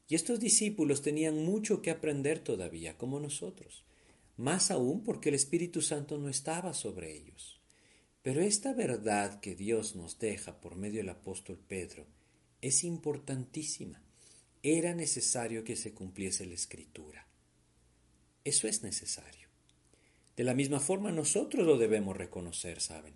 Y 0.07 0.15
estos 0.15 0.39
discípulos 0.39 1.01
tenían 1.01 1.43
mucho 1.43 1.81
que 1.81 1.91
aprender 1.91 2.39
todavía, 2.39 2.97
como 2.97 3.19
nosotros, 3.19 3.83
más 4.37 4.71
aún 4.71 5.03
porque 5.03 5.29
el 5.29 5.35
Espíritu 5.35 5.81
Santo 5.81 6.17
no 6.17 6.29
estaba 6.29 6.73
sobre 6.73 7.15
ellos. 7.15 7.59
Pero 8.21 8.41
esta 8.41 8.73
verdad 8.73 9.39
que 9.39 9.55
Dios 9.55 9.95
nos 9.95 10.19
deja 10.19 10.61
por 10.61 10.75
medio 10.75 10.99
del 10.99 11.09
apóstol 11.09 11.59
Pedro 11.67 12.07
es 12.61 12.83
importantísima. 12.83 14.01
Era 14.63 14.93
necesario 14.93 15.63
que 15.63 15.75
se 15.75 15.93
cumpliese 15.93 16.45
la 16.45 16.55
escritura. 16.55 17.27
Eso 18.43 18.67
es 18.67 18.83
necesario. 18.83 19.47
De 20.35 20.43
la 20.43 20.53
misma 20.53 20.79
forma 20.79 21.11
nosotros 21.11 21.65
lo 21.65 21.77
debemos 21.77 22.15
reconocer, 22.15 22.81
¿saben? 22.81 23.15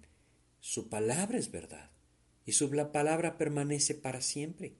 Su 0.60 0.90
palabra 0.90 1.38
es 1.38 1.52
verdad 1.52 1.92
y 2.46 2.54
su 2.54 2.70
palabra 2.92 3.38
permanece 3.38 3.96
para 3.96 4.22
siempre. 4.22 4.74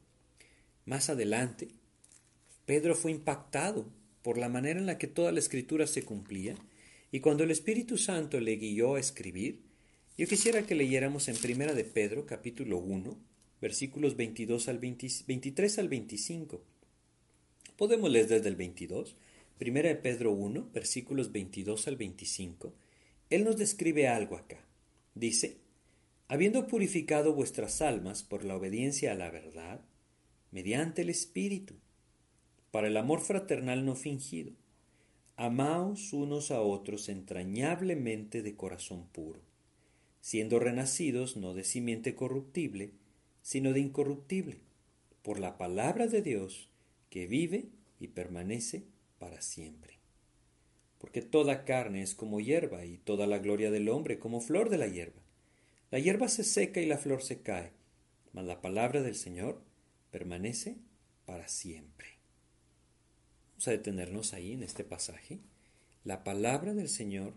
Más 0.86 1.10
adelante, 1.10 1.70
Pedro 2.66 2.96
fue 2.96 3.12
impactado 3.12 3.86
por 4.24 4.38
la 4.38 4.50
manera 4.50 4.80
en 4.80 4.86
la 4.86 4.98
que 4.98 5.08
toda 5.08 5.32
la 5.32 5.40
escritura 5.40 5.88
se 5.88 6.04
cumplía, 6.04 6.56
y 7.12 7.20
cuando 7.20 7.44
el 7.44 7.52
Espíritu 7.52 7.98
Santo 7.98 8.40
le 8.40 8.56
guió 8.56 8.96
a 8.96 9.00
escribir, 9.00 9.60
yo 10.18 10.28
quisiera 10.28 10.66
que 10.66 10.76
leyéramos 10.76 11.28
en 11.28 11.36
Primera 11.36 11.74
de 11.74 11.84
Pedro, 11.84 12.26
capítulo 12.26 12.78
1, 12.78 13.18
versículos 13.62 14.16
22 14.16 14.68
al 14.68 14.80
23 14.80 15.80
al 15.80 15.90
25. 15.90 16.62
Podemos 17.76 18.10
leer 18.10 18.28
desde 18.28 18.50
el 18.50 18.56
22. 18.56 19.16
Primera 19.58 19.90
de 19.90 19.96
Pedro 19.96 20.32
1, 20.32 20.70
versículos 20.74 21.32
22 21.32 21.88
al 21.88 21.96
25. 21.96 22.74
Él 23.30 23.44
nos 23.44 23.58
describe 23.58 24.08
algo 24.08 24.36
acá. 24.36 24.60
Dice, 25.16 25.58
habiendo 26.32 26.66
purificado 26.66 27.34
vuestras 27.34 27.82
almas 27.82 28.24
por 28.24 28.46
la 28.46 28.56
obediencia 28.56 29.12
a 29.12 29.16
la 29.16 29.30
verdad, 29.30 29.82
mediante 30.52 31.02
el 31.02 31.10
Espíritu, 31.10 31.74
para 32.72 32.88
el 32.88 32.96
amor 32.96 33.20
fraternal 33.20 33.84
no 33.84 33.96
fingido. 33.96 34.54
Amaos 35.36 36.14
unos 36.14 36.50
a 36.52 36.62
otros 36.62 37.10
entrañablemente 37.10 38.44
de 38.44 38.56
corazón 38.56 39.08
puro, 39.12 39.42
siendo 40.22 40.58
renacidos 40.58 41.36
no 41.36 41.54
de 41.54 41.66
simiente 41.66 42.16
corruptible, 42.16 42.92
sino 43.42 43.74
de 43.74 43.82
incorruptible, 43.82 44.60
por 45.24 45.38
la 45.38 45.58
palabra 45.58 46.08
de 46.08 46.22
Dios 46.22 46.70
que 47.10 47.28
vive 47.28 47.66
y 48.00 48.08
permanece 48.08 48.86
para 49.20 49.42
siempre. 49.42 49.96
Porque 50.98 51.22
toda 51.22 51.66
carne 51.66 52.02
es 52.02 52.16
como 52.16 52.40
hierba 52.40 52.86
y 52.86 53.00
toda 53.00 53.28
la 53.28 53.40
gloria 53.40 53.70
del 53.70 53.90
hombre 53.90 54.18
como 54.18 54.40
flor 54.40 54.70
de 54.70 54.78
la 54.78 54.88
hierba. 54.88 55.21
La 55.92 56.00
hierba 56.00 56.28
se 56.28 56.44
seca 56.44 56.82
y 56.82 56.86
la 56.86 56.98
flor 56.98 57.22
se 57.22 57.42
cae, 57.42 57.74
mas 58.34 58.46
la 58.46 58.62
palabra 58.62 59.02
del 59.04 59.16
Señor 59.16 59.62
permanece 60.10 60.78
para 61.26 61.48
siempre 61.48 62.22
a 63.68 63.72
detenernos 63.72 64.34
ahí 64.34 64.54
en 64.54 64.64
este 64.64 64.84
pasaje. 64.84 65.40
La 66.04 66.24
palabra 66.24 66.74
del 66.74 66.90
Señor 66.90 67.34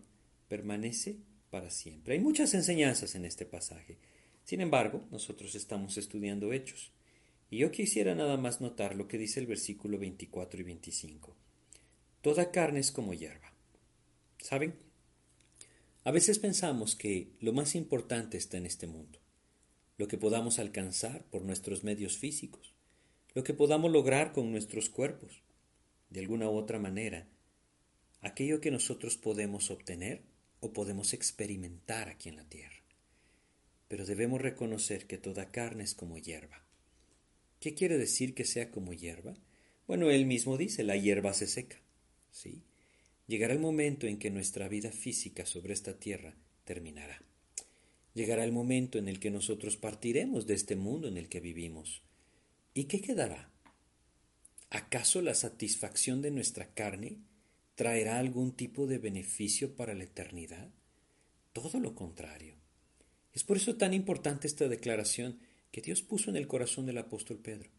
permanece 0.47 1.17
para 1.49 1.69
siempre. 1.69 2.15
Hay 2.15 2.19
muchas 2.19 2.53
enseñanzas 2.53 3.15
en 3.15 3.25
este 3.25 3.45
pasaje. 3.45 3.97
Sin 4.43 4.61
embargo, 4.61 5.05
nosotros 5.11 5.55
estamos 5.55 5.97
estudiando 5.97 6.53
hechos. 6.53 6.91
Y 7.49 7.59
yo 7.59 7.71
quisiera 7.71 8.15
nada 8.15 8.37
más 8.37 8.59
notar 8.59 8.95
lo 8.95 9.07
que 9.07 9.17
dice 9.17 9.39
el 9.39 9.47
versículo 9.47 9.99
24 9.99 10.59
y 10.59 10.63
25. 10.63 11.35
Toda 12.21 12.51
carne 12.51 12.79
es 12.79 12.91
como 12.91 13.13
hierba. 13.13 13.53
¿Saben? 14.39 14.75
A 16.05 16.11
veces 16.11 16.37
pensamos 16.37 16.95
que 16.95 17.31
lo 17.39 17.51
más 17.51 17.73
importante 17.73 18.37
está 18.37 18.57
en 18.57 18.67
este 18.67 18.85
mundo, 18.85 19.17
lo 19.97 20.07
que 20.07 20.19
podamos 20.19 20.59
alcanzar 20.59 21.25
por 21.31 21.41
nuestros 21.41 21.83
medios 21.83 22.19
físicos, 22.19 22.75
lo 23.33 23.43
que 23.43 23.55
podamos 23.55 23.91
lograr 23.91 24.31
con 24.31 24.51
nuestros 24.51 24.87
cuerpos. 24.87 25.41
De 26.11 26.19
alguna 26.19 26.47
u 26.47 26.57
otra 26.57 26.77
manera, 26.77 27.27
aquello 28.21 28.61
que 28.61 28.69
nosotros 28.69 29.17
podemos 29.17 29.71
obtener 29.71 30.21
o 30.59 30.73
podemos 30.73 31.11
experimentar 31.13 32.07
aquí 32.07 32.29
en 32.29 32.35
la 32.35 32.47
tierra. 32.47 32.83
Pero 33.87 34.05
debemos 34.05 34.39
reconocer 34.39 35.07
que 35.07 35.17
toda 35.17 35.49
carne 35.49 35.85
es 35.85 35.95
como 35.95 36.19
hierba. 36.19 36.63
¿Qué 37.59 37.73
quiere 37.73 37.97
decir 37.97 38.35
que 38.35 38.45
sea 38.45 38.69
como 38.69 38.93
hierba? 38.93 39.33
Bueno, 39.87 40.11
él 40.11 40.27
mismo 40.27 40.55
dice, 40.55 40.83
la 40.83 40.97
hierba 40.97 41.33
se 41.33 41.47
seca. 41.47 41.77
¿Sí? 42.29 42.61
Llegará 43.27 43.53
el 43.53 43.59
momento 43.59 44.07
en 44.07 44.17
que 44.17 44.29
nuestra 44.29 44.67
vida 44.67 44.91
física 44.91 45.45
sobre 45.45 45.73
esta 45.73 45.97
tierra 45.99 46.35
terminará. 46.63 47.21
Llegará 48.13 48.43
el 48.43 48.51
momento 48.51 48.97
en 48.97 49.07
el 49.07 49.19
que 49.19 49.31
nosotros 49.31 49.77
partiremos 49.77 50.47
de 50.47 50.53
este 50.53 50.75
mundo 50.75 51.07
en 51.07 51.17
el 51.17 51.27
que 51.27 51.39
vivimos 51.39 52.03
¿Y 52.77 52.85
qué 52.85 52.99
quedará? 52.99 53.49
¿Acaso 54.69 55.21
la 55.21 55.33
satisfacción 55.33 56.21
de 56.21 56.29
nuestra 56.29 56.73
carne 56.73 57.19
traerá 57.75 58.19
algún 58.19 58.51
tipo 58.51 58.85
de 58.85 58.97
beneficio 58.97 59.77
para 59.77 59.93
la 59.93 60.03
eternidad? 60.03 60.69
Todo 61.53 61.79
lo 61.79 61.95
contrario. 61.95 62.55
Es 63.31 63.45
por 63.45 63.55
eso 63.55 63.77
tan 63.77 63.93
importante 63.93 64.45
esta 64.45 64.67
declaración 64.67 65.39
que 65.71 65.79
Dios 65.79 66.01
puso 66.01 66.29
en 66.29 66.35
el 66.35 66.47
corazón 66.47 66.85
del 66.85 66.97
apóstol 66.97 67.37
Pedro. 67.37 67.69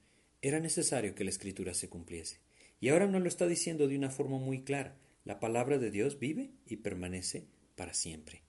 Era 0.41 0.61
necesario 0.61 1.15
que 1.15 1.25
la 1.25 1.31
escritura 1.31 1.75
se 1.75 1.91
cumpliese. 1.91 2.41
Y 2.81 2.89
ahora 2.89 3.07
nos 3.07 3.21
lo 3.21 3.29
está 3.29 3.47
diciendo 3.47 3.89
de 3.89 3.99
una 3.99 4.09
forma 4.09 4.39
muy 4.39 4.63
clara. 4.63 4.97
La 5.27 5.41
palabra 5.41 5.79
de 5.79 5.91
Dios 5.91 6.21
vive 6.21 6.53
y 6.67 6.77
permanece 6.77 7.49
para 7.75 7.95
siempre. 7.95 8.43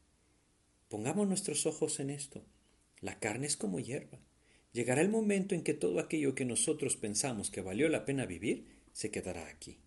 Pongamos 0.90 1.28
nuestros 1.28 1.66
ojos 1.66 2.00
en 2.00 2.12
esto. 2.12 2.46
La 3.02 3.20
carne 3.20 3.48
es 3.48 3.58
como 3.58 3.80
hierba. 3.80 4.20
Llegará 4.74 5.02
el 5.02 5.10
momento 5.10 5.56
en 5.56 5.64
que 5.64 5.74
todo 5.74 6.00
aquello 6.00 6.36
que 6.36 6.46
nosotros 6.46 6.96
pensamos 6.96 7.50
que 7.50 7.62
valió 7.62 7.90
la 7.90 8.06
pena 8.06 8.28
vivir 8.28 8.68
se 8.94 9.10
quedará 9.10 9.48
aquí. 9.48 9.80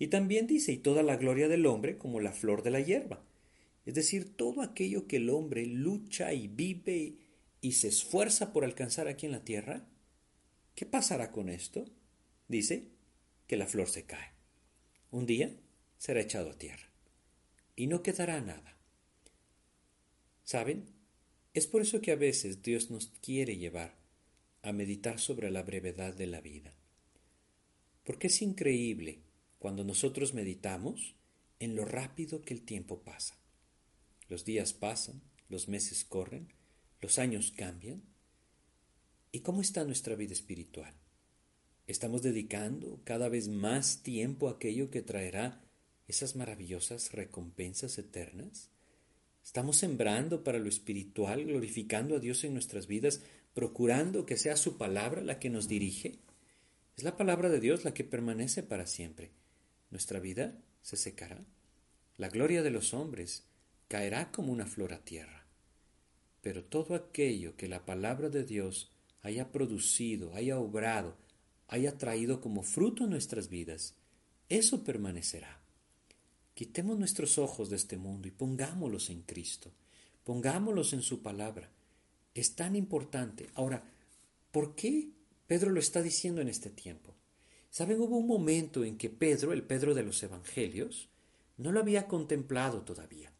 Y 0.00 0.08
también 0.08 0.48
dice, 0.48 0.72
y 0.72 0.78
toda 0.78 1.04
la 1.04 1.16
gloria 1.16 1.46
del 1.46 1.64
hombre 1.64 1.96
como 1.96 2.18
la 2.18 2.32
flor 2.32 2.64
de 2.64 2.72
la 2.72 2.80
hierba. 2.80 3.24
Es 3.84 3.94
decir, 3.94 4.36
todo 4.36 4.62
aquello 4.62 5.06
que 5.06 5.18
el 5.18 5.30
hombre 5.30 5.64
lucha 5.64 6.34
y 6.34 6.48
vive 6.48 7.18
y 7.60 7.72
se 7.72 7.86
esfuerza 7.86 8.52
por 8.52 8.64
alcanzar 8.64 9.06
aquí 9.06 9.26
en 9.26 9.32
la 9.32 9.44
tierra, 9.44 9.86
¿qué 10.74 10.86
pasará 10.86 11.30
con 11.30 11.48
esto? 11.48 11.84
Dice 12.48 12.88
que 13.46 13.56
la 13.56 13.68
flor 13.68 13.88
se 13.88 14.06
cae. 14.06 14.32
Un 15.12 15.24
día 15.24 15.56
será 16.06 16.20
echado 16.20 16.50
a 16.50 16.56
tierra 16.56 16.88
y 17.74 17.88
no 17.88 18.04
quedará 18.04 18.40
nada. 18.40 18.78
¿Saben? 20.44 20.84
Es 21.52 21.66
por 21.66 21.82
eso 21.82 22.00
que 22.00 22.12
a 22.12 22.14
veces 22.16 22.62
Dios 22.62 22.92
nos 22.92 23.08
quiere 23.20 23.56
llevar 23.56 23.96
a 24.62 24.72
meditar 24.72 25.18
sobre 25.18 25.50
la 25.50 25.64
brevedad 25.64 26.14
de 26.14 26.28
la 26.28 26.40
vida. 26.40 26.76
Porque 28.04 28.28
es 28.28 28.40
increíble 28.40 29.18
cuando 29.58 29.82
nosotros 29.82 30.32
meditamos 30.32 31.16
en 31.58 31.74
lo 31.74 31.84
rápido 31.84 32.40
que 32.40 32.54
el 32.54 32.62
tiempo 32.62 33.02
pasa. 33.02 33.36
Los 34.28 34.44
días 34.44 34.74
pasan, 34.74 35.22
los 35.48 35.66
meses 35.66 36.04
corren, 36.04 36.52
los 37.00 37.18
años 37.18 37.50
cambian. 37.50 38.04
¿Y 39.32 39.40
cómo 39.40 39.60
está 39.60 39.82
nuestra 39.82 40.14
vida 40.14 40.34
espiritual? 40.34 40.94
¿Estamos 41.88 42.22
dedicando 42.22 43.00
cada 43.02 43.28
vez 43.28 43.48
más 43.48 44.04
tiempo 44.04 44.46
a 44.46 44.52
aquello 44.52 44.88
que 44.88 45.02
traerá 45.02 45.65
esas 46.08 46.36
maravillosas 46.36 47.12
recompensas 47.12 47.98
eternas? 47.98 48.70
¿Estamos 49.44 49.76
sembrando 49.76 50.44
para 50.44 50.58
lo 50.58 50.68
espiritual, 50.68 51.44
glorificando 51.44 52.16
a 52.16 52.18
Dios 52.18 52.44
en 52.44 52.52
nuestras 52.52 52.86
vidas 52.86 53.20
procurando 53.56 54.26
que 54.26 54.36
sea 54.36 54.54
su 54.54 54.76
palabra 54.76 55.22
la 55.22 55.38
que 55.38 55.48
nos 55.48 55.66
dirige. 55.66 56.18
Es 56.94 57.04
la 57.04 57.16
palabra 57.16 57.48
de 57.48 57.58
Dios 57.58 57.86
la 57.86 57.94
que 57.94 58.04
permanece 58.04 58.62
para 58.62 58.86
siempre. 58.86 59.30
Nuestra 59.90 60.20
vida 60.20 60.58
se 60.82 60.98
secará. 60.98 61.42
La 62.18 62.28
gloria 62.28 62.62
de 62.62 62.70
los 62.70 62.92
hombres 62.92 63.44
caerá 63.88 64.30
como 64.30 64.52
una 64.52 64.66
flor 64.66 64.92
a 64.92 65.02
tierra. 65.02 65.46
Pero 66.42 66.64
todo 66.64 66.94
aquello 66.94 67.56
que 67.56 67.66
la 67.66 67.86
palabra 67.86 68.28
de 68.28 68.44
Dios 68.44 68.92
haya 69.22 69.52
producido, 69.52 70.34
haya 70.34 70.58
obrado, 70.58 71.16
haya 71.66 71.96
traído 71.96 72.42
como 72.42 72.62
fruto 72.62 73.04
en 73.04 73.10
nuestras 73.10 73.48
vidas, 73.48 73.94
eso 74.50 74.84
permanecerá. 74.84 75.62
Quitemos 76.56 76.98
nuestros 76.98 77.36
ojos 77.36 77.68
de 77.68 77.76
este 77.76 77.98
mundo 77.98 78.28
y 78.28 78.30
pongámoslos 78.30 79.10
en 79.10 79.20
Cristo, 79.20 79.70
pongámoslos 80.24 80.94
en 80.94 81.02
su 81.02 81.20
palabra, 81.20 81.68
es 82.34 82.54
tan 82.54 82.76
importante. 82.76 83.50
Ahora, 83.52 83.84
¿por 84.52 84.74
qué 84.74 85.10
Pedro 85.46 85.68
lo 85.68 85.80
está 85.80 86.00
diciendo 86.00 86.40
en 86.40 86.48
este 86.48 86.70
tiempo? 86.70 87.12
Saben, 87.70 88.00
hubo 88.00 88.16
un 88.16 88.26
momento 88.26 88.84
en 88.84 88.96
que 88.96 89.10
Pedro, 89.10 89.52
el 89.52 89.64
Pedro 89.64 89.92
de 89.92 90.02
los 90.02 90.22
Evangelios, 90.22 91.10
no 91.58 91.72
lo 91.72 91.80
había 91.80 92.06
contemplado 92.08 92.80
todavía. 92.80 93.30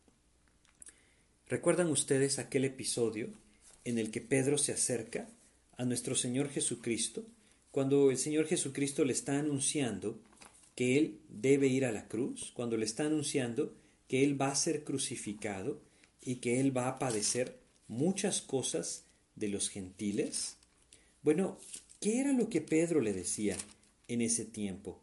¿Recuerdan 1.48 1.88
ustedes 1.88 2.38
aquel 2.38 2.66
episodio 2.66 3.30
en 3.86 3.98
el 3.98 4.10
que 4.10 4.20
Pedro 4.20 4.58
se 4.58 4.74
acerca 4.74 5.26
a 5.78 5.86
nuestro 5.86 6.16
Señor 6.16 6.50
Jesucristo 6.50 7.24
cuando 7.70 8.10
el 8.10 8.18
Señor 8.18 8.44
Jesucristo 8.44 9.06
le 9.06 9.14
está 9.14 9.38
anunciando 9.38 10.18
que 10.76 10.98
Él 10.98 11.18
debe 11.28 11.66
ir 11.66 11.84
a 11.84 11.90
la 11.90 12.06
cruz, 12.06 12.52
cuando 12.54 12.76
le 12.76 12.84
está 12.84 13.06
anunciando 13.06 13.74
que 14.06 14.22
Él 14.22 14.40
va 14.40 14.52
a 14.52 14.54
ser 14.54 14.84
crucificado 14.84 15.80
y 16.22 16.36
que 16.36 16.60
Él 16.60 16.76
va 16.76 16.86
a 16.86 16.98
padecer 17.00 17.58
muchas 17.88 18.40
cosas 18.40 19.04
de 19.34 19.48
los 19.48 19.68
gentiles? 19.68 20.58
Bueno, 21.22 21.58
¿qué 22.00 22.20
era 22.20 22.32
lo 22.32 22.48
que 22.48 22.60
Pedro 22.60 23.00
le 23.00 23.12
decía 23.12 23.56
en 24.06 24.20
ese 24.20 24.44
tiempo? 24.44 25.00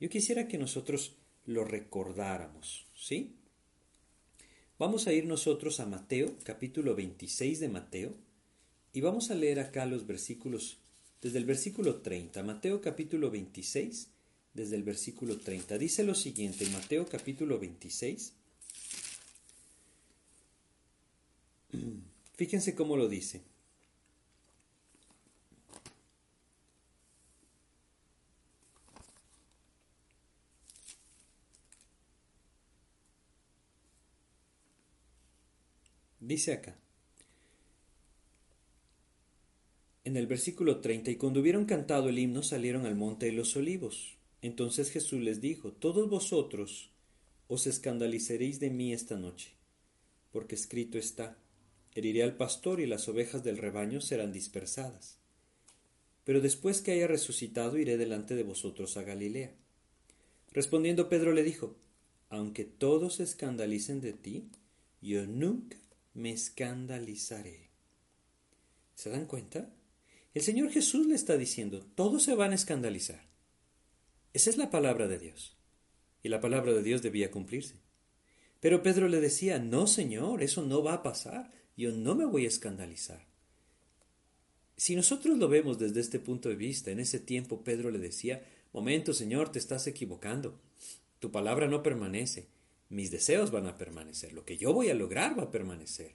Yo 0.00 0.08
quisiera 0.08 0.48
que 0.48 0.56
nosotros 0.56 1.16
lo 1.46 1.64
recordáramos, 1.64 2.86
¿sí? 2.96 3.36
Vamos 4.78 5.06
a 5.06 5.12
ir 5.12 5.26
nosotros 5.26 5.80
a 5.80 5.86
Mateo, 5.86 6.36
capítulo 6.44 6.94
26 6.94 7.60
de 7.60 7.68
Mateo, 7.68 8.14
y 8.92 9.00
vamos 9.00 9.30
a 9.30 9.34
leer 9.34 9.60
acá 9.60 9.86
los 9.86 10.06
versículos, 10.06 10.78
desde 11.20 11.38
el 11.38 11.44
versículo 11.44 12.02
30, 12.02 12.42
Mateo 12.42 12.80
capítulo 12.80 13.30
26, 13.30 14.08
desde 14.54 14.76
el 14.76 14.82
versículo 14.82 15.38
30. 15.38 15.78
Dice 15.78 16.04
lo 16.04 16.14
siguiente, 16.14 16.68
Mateo 16.70 17.06
capítulo 17.06 17.58
26, 17.58 18.34
Fíjense 22.36 22.74
cómo 22.74 22.96
lo 22.96 23.08
dice. 23.08 23.42
Dice 36.20 36.52
acá, 36.52 36.76
en 40.04 40.16
el 40.16 40.26
versículo 40.26 40.80
30, 40.80 41.10
y 41.10 41.16
cuando 41.16 41.40
hubieron 41.40 41.64
cantado 41.64 42.08
el 42.08 42.18
himno 42.18 42.42
salieron 42.42 42.86
al 42.86 42.94
monte 42.94 43.26
de 43.26 43.32
los 43.32 43.56
olivos. 43.56 44.16
Entonces 44.42 44.90
Jesús 44.90 45.22
les 45.22 45.40
dijo, 45.40 45.72
todos 45.72 46.10
vosotros 46.10 46.90
os 47.48 47.66
escandalizaréis 47.66 48.60
de 48.60 48.70
mí 48.70 48.92
esta 48.92 49.16
noche, 49.16 49.52
porque 50.30 50.54
escrito 50.54 50.98
está, 50.98 51.38
Heriré 51.94 52.22
al 52.22 52.36
pastor 52.36 52.80
y 52.80 52.86
las 52.86 53.06
ovejas 53.08 53.44
del 53.44 53.58
rebaño 53.58 54.00
serán 54.00 54.32
dispersadas. 54.32 55.18
Pero 56.24 56.40
después 56.40 56.80
que 56.80 56.92
haya 56.92 57.06
resucitado 57.06 57.76
iré 57.76 57.98
delante 57.98 58.34
de 58.34 58.44
vosotros 58.44 58.96
a 58.96 59.02
Galilea. 59.02 59.52
Respondiendo 60.52 61.10
Pedro 61.10 61.32
le 61.32 61.42
dijo, 61.42 61.76
Aunque 62.30 62.64
todos 62.64 63.16
se 63.16 63.24
escandalicen 63.24 64.00
de 64.00 64.14
ti, 64.14 64.48
yo 65.02 65.26
nunca 65.26 65.76
me 66.14 66.30
escandalizaré. 66.30 67.68
¿Se 68.94 69.10
dan 69.10 69.26
cuenta? 69.26 69.68
El 70.32 70.42
Señor 70.42 70.70
Jesús 70.70 71.06
le 71.06 71.14
está 71.14 71.36
diciendo, 71.36 71.84
todos 71.94 72.22
se 72.22 72.34
van 72.34 72.52
a 72.52 72.54
escandalizar. 72.54 73.31
Esa 74.32 74.50
es 74.50 74.56
la 74.56 74.70
palabra 74.70 75.08
de 75.08 75.18
Dios. 75.18 75.56
Y 76.22 76.28
la 76.28 76.40
palabra 76.40 76.72
de 76.72 76.82
Dios 76.82 77.02
debía 77.02 77.30
cumplirse. 77.30 77.76
Pero 78.60 78.82
Pedro 78.82 79.08
le 79.08 79.20
decía, 79.20 79.58
no, 79.58 79.86
Señor, 79.86 80.42
eso 80.42 80.62
no 80.62 80.82
va 80.82 80.94
a 80.94 81.02
pasar 81.02 81.50
yo 81.76 81.90
no 81.92 82.14
me 82.14 82.24
voy 82.24 82.44
a 82.44 82.48
escandalizar. 82.48 83.26
Si 84.76 84.96
nosotros 84.96 85.38
lo 85.38 85.48
vemos 85.48 85.78
desde 85.78 86.00
este 86.00 86.18
punto 86.18 86.48
de 86.48 86.56
vista, 86.56 86.90
en 86.90 87.00
ese 87.00 87.18
tiempo 87.18 87.62
Pedro 87.62 87.90
le 87.90 87.98
decía, 87.98 88.44
momento 88.72 89.14
Señor, 89.14 89.52
te 89.52 89.58
estás 89.58 89.86
equivocando, 89.86 90.60
tu 91.18 91.30
palabra 91.30 91.68
no 91.68 91.82
permanece. 91.82 92.48
mis 92.88 93.10
deseos 93.10 93.50
van 93.50 93.66
a 93.66 93.78
permanecer, 93.78 94.34
lo 94.34 94.44
que 94.44 94.58
yo 94.58 94.74
voy 94.74 94.90
a 94.90 94.94
lograr 94.94 95.38
va 95.38 95.44
a 95.44 95.50
permanecer. 95.50 96.12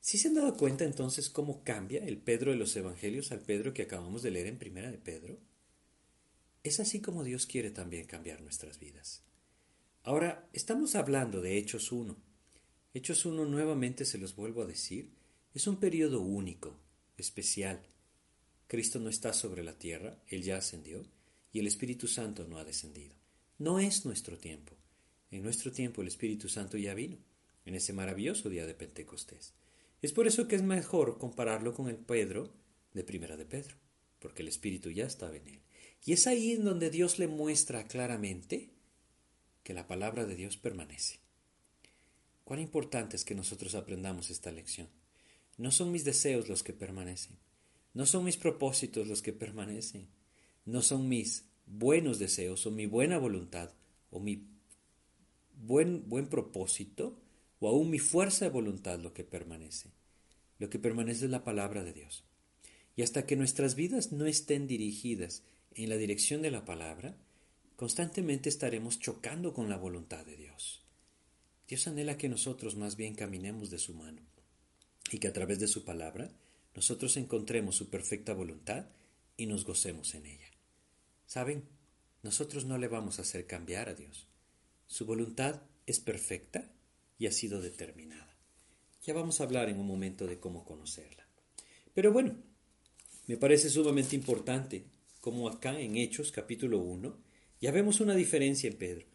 ¿Sí 0.00 0.18
se 0.18 0.28
han 0.28 0.34
dado 0.34 0.56
cuenta 0.56 0.84
entonces 0.84 1.28
cómo 1.28 1.64
cambia 1.64 2.04
el 2.04 2.18
Pedro 2.18 2.52
de 2.52 2.56
los 2.56 2.76
Evangelios 2.76 3.32
al 3.32 3.40
Pedro 3.40 3.74
que 3.74 3.82
acabamos 3.82 4.22
de 4.22 4.30
leer 4.30 4.46
en 4.46 4.56
Primera 4.56 4.92
de 4.92 4.98
Pedro? 4.98 5.36
Es 6.66 6.80
así 6.80 7.00
como 7.00 7.22
Dios 7.22 7.46
quiere 7.46 7.70
también 7.70 8.06
cambiar 8.06 8.40
nuestras 8.40 8.80
vidas. 8.80 9.22
Ahora, 10.02 10.48
estamos 10.52 10.96
hablando 10.96 11.40
de 11.40 11.58
Hechos 11.58 11.92
1. 11.92 12.16
Hechos 12.92 13.24
1 13.24 13.44
nuevamente 13.44 14.04
se 14.04 14.18
los 14.18 14.34
vuelvo 14.34 14.62
a 14.62 14.66
decir, 14.66 15.12
es 15.54 15.68
un 15.68 15.76
periodo 15.76 16.20
único, 16.22 16.76
especial. 17.16 17.80
Cristo 18.66 18.98
no 18.98 19.08
está 19.10 19.32
sobre 19.32 19.62
la 19.62 19.78
tierra, 19.78 20.20
Él 20.26 20.42
ya 20.42 20.56
ascendió, 20.56 21.06
y 21.52 21.60
el 21.60 21.68
Espíritu 21.68 22.08
Santo 22.08 22.48
no 22.48 22.58
ha 22.58 22.64
descendido. 22.64 23.14
No 23.58 23.78
es 23.78 24.04
nuestro 24.04 24.36
tiempo. 24.36 24.74
En 25.30 25.44
nuestro 25.44 25.70
tiempo 25.70 26.02
el 26.02 26.08
Espíritu 26.08 26.48
Santo 26.48 26.76
ya 26.76 26.94
vino, 26.94 27.18
en 27.64 27.76
ese 27.76 27.92
maravilloso 27.92 28.48
día 28.48 28.66
de 28.66 28.74
Pentecostés. 28.74 29.54
Es 30.02 30.10
por 30.10 30.26
eso 30.26 30.48
que 30.48 30.56
es 30.56 30.62
mejor 30.62 31.18
compararlo 31.18 31.72
con 31.74 31.88
el 31.88 31.96
Pedro 31.96 32.52
de 32.92 33.04
Primera 33.04 33.36
de 33.36 33.46
Pedro, 33.46 33.76
porque 34.18 34.42
el 34.42 34.48
Espíritu 34.48 34.90
ya 34.90 35.06
estaba 35.06 35.36
en 35.36 35.46
él. 35.46 35.60
Y 36.06 36.12
es 36.12 36.28
ahí 36.28 36.52
en 36.52 36.64
donde 36.64 36.88
Dios 36.88 37.18
le 37.18 37.26
muestra 37.26 37.88
claramente 37.88 38.70
que 39.64 39.74
la 39.74 39.88
palabra 39.88 40.24
de 40.24 40.36
Dios 40.36 40.56
permanece. 40.56 41.18
Cuán 42.44 42.60
importante 42.60 43.16
es 43.16 43.24
que 43.24 43.34
nosotros 43.34 43.74
aprendamos 43.74 44.30
esta 44.30 44.52
lección. 44.52 44.88
No 45.58 45.72
son 45.72 45.90
mis 45.90 46.04
deseos 46.04 46.48
los 46.48 46.62
que 46.62 46.72
permanecen, 46.72 47.36
no 47.92 48.06
son 48.06 48.24
mis 48.24 48.36
propósitos 48.36 49.08
los 49.08 49.20
que 49.20 49.32
permanecen, 49.32 50.06
no 50.64 50.80
son 50.80 51.08
mis 51.08 51.44
buenos 51.66 52.20
deseos 52.20 52.64
o 52.66 52.70
mi 52.70 52.86
buena 52.86 53.18
voluntad 53.18 53.70
o 54.10 54.20
mi 54.20 54.46
buen, 55.60 56.08
buen 56.08 56.28
propósito 56.28 57.18
o 57.58 57.68
aún 57.68 57.90
mi 57.90 57.98
fuerza 57.98 58.44
de 58.44 58.52
voluntad 58.52 59.00
lo 59.00 59.12
que 59.12 59.24
permanece. 59.24 59.90
Lo 60.60 60.70
que 60.70 60.78
permanece 60.78 61.24
es 61.24 61.30
la 61.32 61.42
palabra 61.42 61.82
de 61.82 61.92
Dios. 61.94 62.22
Y 62.94 63.02
hasta 63.02 63.26
que 63.26 63.34
nuestras 63.34 63.74
vidas 63.74 64.12
no 64.12 64.26
estén 64.26 64.68
dirigidas 64.68 65.42
en 65.76 65.90
la 65.90 65.96
dirección 65.96 66.40
de 66.42 66.50
la 66.50 66.64
palabra, 66.64 67.16
constantemente 67.76 68.48
estaremos 68.48 68.98
chocando 68.98 69.52
con 69.52 69.68
la 69.68 69.76
voluntad 69.76 70.24
de 70.24 70.36
Dios. 70.36 70.82
Dios 71.68 71.86
anhela 71.86 72.16
que 72.16 72.28
nosotros 72.28 72.76
más 72.76 72.96
bien 72.96 73.14
caminemos 73.14 73.70
de 73.70 73.78
su 73.78 73.92
mano 73.92 74.22
y 75.10 75.18
que 75.18 75.28
a 75.28 75.32
través 75.32 75.58
de 75.58 75.68
su 75.68 75.84
palabra 75.84 76.30
nosotros 76.74 77.16
encontremos 77.16 77.76
su 77.76 77.90
perfecta 77.90 78.32
voluntad 78.32 78.86
y 79.36 79.46
nos 79.46 79.64
gocemos 79.64 80.14
en 80.14 80.26
ella. 80.26 80.50
¿Saben? 81.26 81.64
Nosotros 82.22 82.64
no 82.64 82.78
le 82.78 82.88
vamos 82.88 83.18
a 83.18 83.22
hacer 83.22 83.46
cambiar 83.46 83.88
a 83.90 83.94
Dios. 83.94 84.26
Su 84.86 85.04
voluntad 85.04 85.62
es 85.84 86.00
perfecta 86.00 86.72
y 87.18 87.26
ha 87.26 87.32
sido 87.32 87.60
determinada. 87.60 88.34
Ya 89.02 89.12
vamos 89.12 89.40
a 89.40 89.44
hablar 89.44 89.68
en 89.68 89.78
un 89.78 89.86
momento 89.86 90.26
de 90.26 90.40
cómo 90.40 90.64
conocerla. 90.64 91.28
Pero 91.94 92.12
bueno, 92.12 92.36
me 93.26 93.36
parece 93.36 93.68
sumamente 93.68 94.16
importante 94.16 94.95
como 95.26 95.48
acá 95.48 95.80
en 95.80 95.96
Hechos 95.96 96.30
capítulo 96.30 96.78
1 96.78 97.18
ya 97.60 97.72
vemos 97.72 97.98
una 97.98 98.14
diferencia 98.14 98.70
en 98.70 98.76
Pedro. 98.76 99.06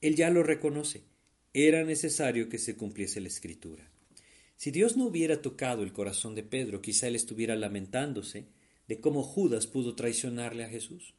Él 0.00 0.14
ya 0.14 0.30
lo 0.30 0.44
reconoce. 0.44 1.02
Era 1.52 1.82
necesario 1.82 2.48
que 2.48 2.58
se 2.58 2.76
cumpliese 2.76 3.20
la 3.20 3.26
escritura. 3.26 3.90
Si 4.54 4.70
Dios 4.70 4.96
no 4.96 5.06
hubiera 5.06 5.42
tocado 5.42 5.82
el 5.82 5.92
corazón 5.92 6.36
de 6.36 6.44
Pedro, 6.44 6.80
quizá 6.80 7.08
él 7.08 7.16
estuviera 7.16 7.56
lamentándose 7.56 8.46
de 8.86 9.00
cómo 9.00 9.24
Judas 9.24 9.66
pudo 9.66 9.96
traicionarle 9.96 10.62
a 10.62 10.68
Jesús. 10.68 11.14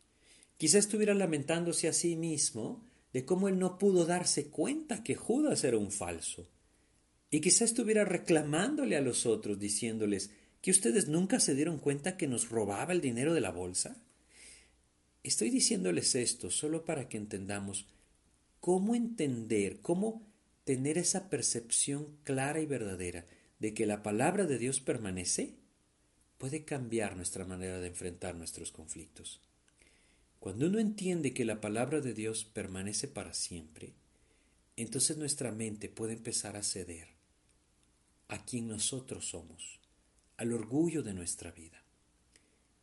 Quizá 0.56 0.78
estuviera 0.78 1.14
lamentándose 1.14 1.90
a 1.90 1.94
sí 1.94 2.16
mismo 2.16 2.86
de 3.12 3.26
cómo 3.26 3.50
él 3.50 3.60
no 3.60 3.78
pudo 3.78 4.06
darse 4.06 4.48
cuenta 4.48 5.04
que 5.04 5.16
Judas 5.16 5.66
era 5.66 5.78
un 5.78 5.92
falso. 5.92 6.50
Y 7.30 7.42
quizá 7.42 7.66
estuviera 7.66 8.06
reclamándole 8.06 8.96
a 8.96 9.02
los 9.02 9.26
otros, 9.26 9.60
diciéndoles 9.60 10.32
que 10.62 10.72
ustedes 10.72 11.10
nunca 11.10 11.42
se 11.42 11.54
dieron 11.54 11.80
cuenta 11.80 12.16
que 12.16 12.28
nos 12.28 12.48
robaba 12.48 12.94
el 12.94 13.02
dinero 13.02 13.34
de 13.34 13.42
la 13.42 13.52
bolsa. 13.52 14.02
Estoy 15.28 15.50
diciéndoles 15.50 16.16
esto 16.16 16.50
solo 16.50 16.86
para 16.86 17.10
que 17.10 17.18
entendamos 17.18 17.86
cómo 18.62 18.96
entender, 18.96 19.82
cómo 19.82 20.26
tener 20.64 20.98
esa 20.98 21.30
percepción 21.30 22.16
clara 22.24 22.62
y 22.62 22.66
verdadera 22.66 23.26
de 23.60 23.74
que 23.74 23.86
la 23.86 24.04
palabra 24.04 24.46
de 24.46 24.58
Dios 24.58 24.80
permanece, 24.80 25.56
puede 26.38 26.64
cambiar 26.64 27.18
nuestra 27.18 27.44
manera 27.44 27.82
de 27.82 27.88
enfrentar 27.88 28.36
nuestros 28.36 28.72
conflictos. 28.72 29.42
Cuando 30.40 30.68
uno 30.68 30.80
entiende 30.80 31.34
que 31.34 31.44
la 31.44 31.60
palabra 31.60 32.00
de 32.00 32.14
Dios 32.14 32.46
permanece 32.46 33.10
para 33.10 33.34
siempre, 33.34 33.92
entonces 34.78 35.18
nuestra 35.18 35.52
mente 35.52 35.90
puede 35.90 36.14
empezar 36.14 36.56
a 36.56 36.64
ceder 36.64 37.10
a 38.30 38.46
quien 38.46 38.70
nosotros 38.70 39.28
somos, 39.28 39.82
al 40.38 40.54
orgullo 40.54 41.04
de 41.04 41.14
nuestra 41.14 41.52
vida. 41.52 41.84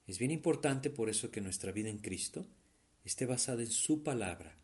Es 0.06 0.18
bien 0.18 0.30
importante 0.30 0.90
por 0.90 1.08
eso 1.08 1.30
que 1.30 1.40
nuestra 1.40 1.72
vida 1.72 1.88
en 1.88 1.98
Cristo 1.98 2.46
esté 3.04 3.26
basada 3.26 3.62
en 3.62 3.70
su 3.70 4.02
palabra, 4.02 4.56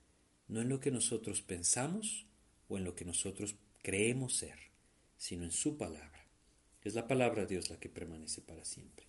no 0.48 0.60
en 0.60 0.68
lo 0.68 0.80
que 0.80 0.90
nosotros 0.90 1.42
pensamos 1.42 2.26
o 2.68 2.78
en 2.78 2.84
lo 2.84 2.94
que 2.94 3.04
nosotros 3.04 3.56
creemos 3.82 4.36
ser, 4.36 4.58
sino 5.16 5.44
en 5.44 5.52
su 5.52 5.76
palabra. 5.76 6.26
Es 6.82 6.94
la 6.94 7.06
palabra 7.06 7.42
de 7.42 7.48
Dios 7.48 7.70
la 7.70 7.78
que 7.78 7.88
permanece 7.88 8.40
para 8.40 8.64
siempre. 8.64 9.06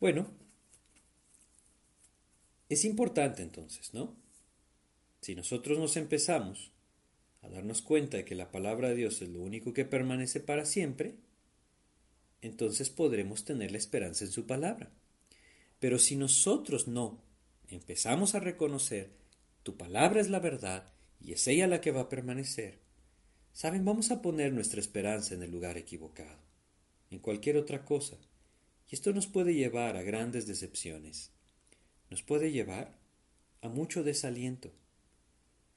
Bueno, 0.00 0.30
es 2.68 2.84
importante 2.84 3.42
entonces, 3.42 3.94
¿no? 3.94 4.16
Si 5.20 5.34
nosotros 5.34 5.78
nos 5.78 5.96
empezamos 5.96 6.72
a 7.42 7.48
darnos 7.48 7.82
cuenta 7.82 8.16
de 8.16 8.24
que 8.24 8.34
la 8.34 8.50
palabra 8.50 8.88
de 8.88 8.96
Dios 8.96 9.20
es 9.22 9.28
lo 9.28 9.40
único 9.40 9.72
que 9.72 9.84
permanece 9.84 10.40
para 10.40 10.64
siempre, 10.64 11.14
entonces 12.40 12.90
podremos 12.90 13.44
tener 13.44 13.72
la 13.72 13.78
esperanza 13.78 14.24
en 14.24 14.32
su 14.32 14.46
palabra. 14.46 14.90
Pero 15.82 15.98
si 15.98 16.14
nosotros 16.14 16.86
no 16.86 17.20
empezamos 17.66 18.36
a 18.36 18.38
reconocer 18.38 19.10
tu 19.64 19.76
palabra 19.76 20.20
es 20.20 20.30
la 20.30 20.38
verdad 20.38 20.92
y 21.20 21.32
es 21.32 21.48
ella 21.48 21.66
la 21.66 21.80
que 21.80 21.90
va 21.90 22.02
a 22.02 22.08
permanecer, 22.08 22.78
saben, 23.52 23.84
vamos 23.84 24.12
a 24.12 24.22
poner 24.22 24.52
nuestra 24.52 24.78
esperanza 24.78 25.34
en 25.34 25.42
el 25.42 25.50
lugar 25.50 25.76
equivocado, 25.76 26.38
en 27.10 27.18
cualquier 27.18 27.56
otra 27.56 27.84
cosa. 27.84 28.16
Y 28.88 28.94
esto 28.94 29.12
nos 29.12 29.26
puede 29.26 29.54
llevar 29.54 29.96
a 29.96 30.04
grandes 30.04 30.46
decepciones 30.46 31.32
nos 32.10 32.22
puede 32.22 32.52
llevar 32.52 32.94
a 33.60 33.68
mucho 33.68 34.04
desaliento. 34.04 34.70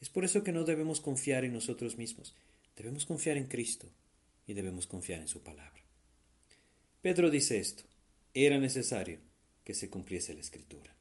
Es 0.02 0.10
por 0.10 0.24
eso 0.24 0.44
que 0.44 0.52
no 0.52 0.66
debemos 0.66 1.02
confiar 1.02 1.46
en 1.46 1.54
nosotros 1.54 1.98
mismos, 1.98 2.36
debemos 2.76 3.08
confiar 3.08 3.38
en 3.38 3.48
Cristo 3.48 3.88
y 4.46 4.54
debemos 4.54 4.86
confiar 4.86 5.22
en 5.22 5.30
su 5.30 5.42
palabra. 5.42 5.82
Pedro 7.02 7.32
dice 7.32 7.58
esto, 7.58 7.86
era 8.36 8.60
necesario 8.60 9.20
que 9.66 9.74
se 9.74 9.90
cumpliese 9.90 10.34
la 10.34 10.40
escritura. 10.40 10.96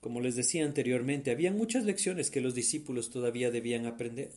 Como 0.00 0.20
les 0.20 0.36
decía 0.36 0.64
anteriormente, 0.64 1.30
había 1.30 1.50
muchas 1.50 1.84
lecciones 1.84 2.30
que 2.30 2.42
los 2.42 2.54
discípulos 2.54 3.10
todavía 3.10 3.50
debían 3.50 3.86
aprender, 3.86 4.30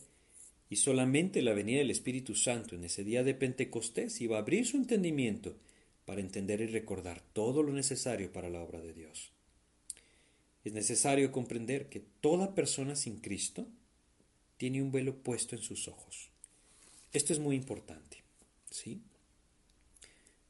y 0.70 0.76
solamente 0.76 1.42
la 1.42 1.54
venida 1.54 1.78
del 1.78 1.90
Espíritu 1.90 2.34
Santo 2.34 2.74
en 2.74 2.84
ese 2.84 3.04
día 3.04 3.22
de 3.22 3.34
Pentecostés 3.34 4.20
iba 4.20 4.36
a 4.36 4.40
abrir 4.40 4.66
su 4.66 4.76
entendimiento 4.76 5.56
para 6.06 6.22
entender 6.22 6.62
y 6.62 6.66
recordar 6.66 7.20
todo 7.34 7.62
lo 7.62 7.72
necesario 7.72 8.32
para 8.32 8.48
la 8.48 8.62
obra 8.62 8.80
de 8.80 8.94
Dios. 8.94 9.30
Es 10.64 10.72
necesario 10.72 11.30
comprender 11.32 11.88
que 11.88 12.00
toda 12.00 12.54
persona 12.54 12.96
sin 12.96 13.20
Cristo 13.20 13.68
tiene 14.56 14.82
un 14.82 14.90
velo 14.90 15.22
puesto 15.22 15.54
en 15.54 15.62
sus 15.62 15.86
ojos. 15.86 16.30
Esto 17.12 17.34
es 17.34 17.38
muy 17.38 17.56
importante, 17.56 18.22
¿sí? 18.70 19.02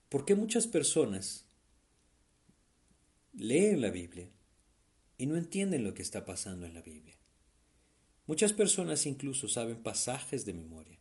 Porque 0.09 0.35
muchas 0.35 0.67
personas 0.67 1.48
leen 3.39 3.81
la 3.81 3.91
Biblia 3.91 4.29
y 5.17 5.27
no 5.27 5.37
entienden 5.37 5.85
lo 5.85 5.95
que 5.95 6.03
está 6.03 6.25
pasando 6.25 6.67
en 6.67 6.75
la 6.75 6.83
Biblia? 6.83 7.17
Muchas 8.27 8.53
personas 8.53 9.07
incluso 9.07 9.49
saben 9.49 9.83
pasajes 9.83 10.45
de 10.45 10.53
memoria 10.53 10.99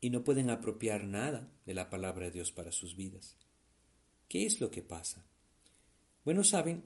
y 0.00 0.10
no 0.10 0.24
pueden 0.24 0.50
apropiar 0.50 1.04
nada 1.04 1.52
de 1.66 1.74
la 1.74 1.90
palabra 1.90 2.26
de 2.26 2.32
Dios 2.32 2.50
para 2.50 2.72
sus 2.72 2.96
vidas. 2.96 3.36
¿Qué 4.28 4.46
es 4.46 4.60
lo 4.60 4.70
que 4.70 4.82
pasa? 4.82 5.24
Bueno, 6.24 6.44
saben, 6.44 6.84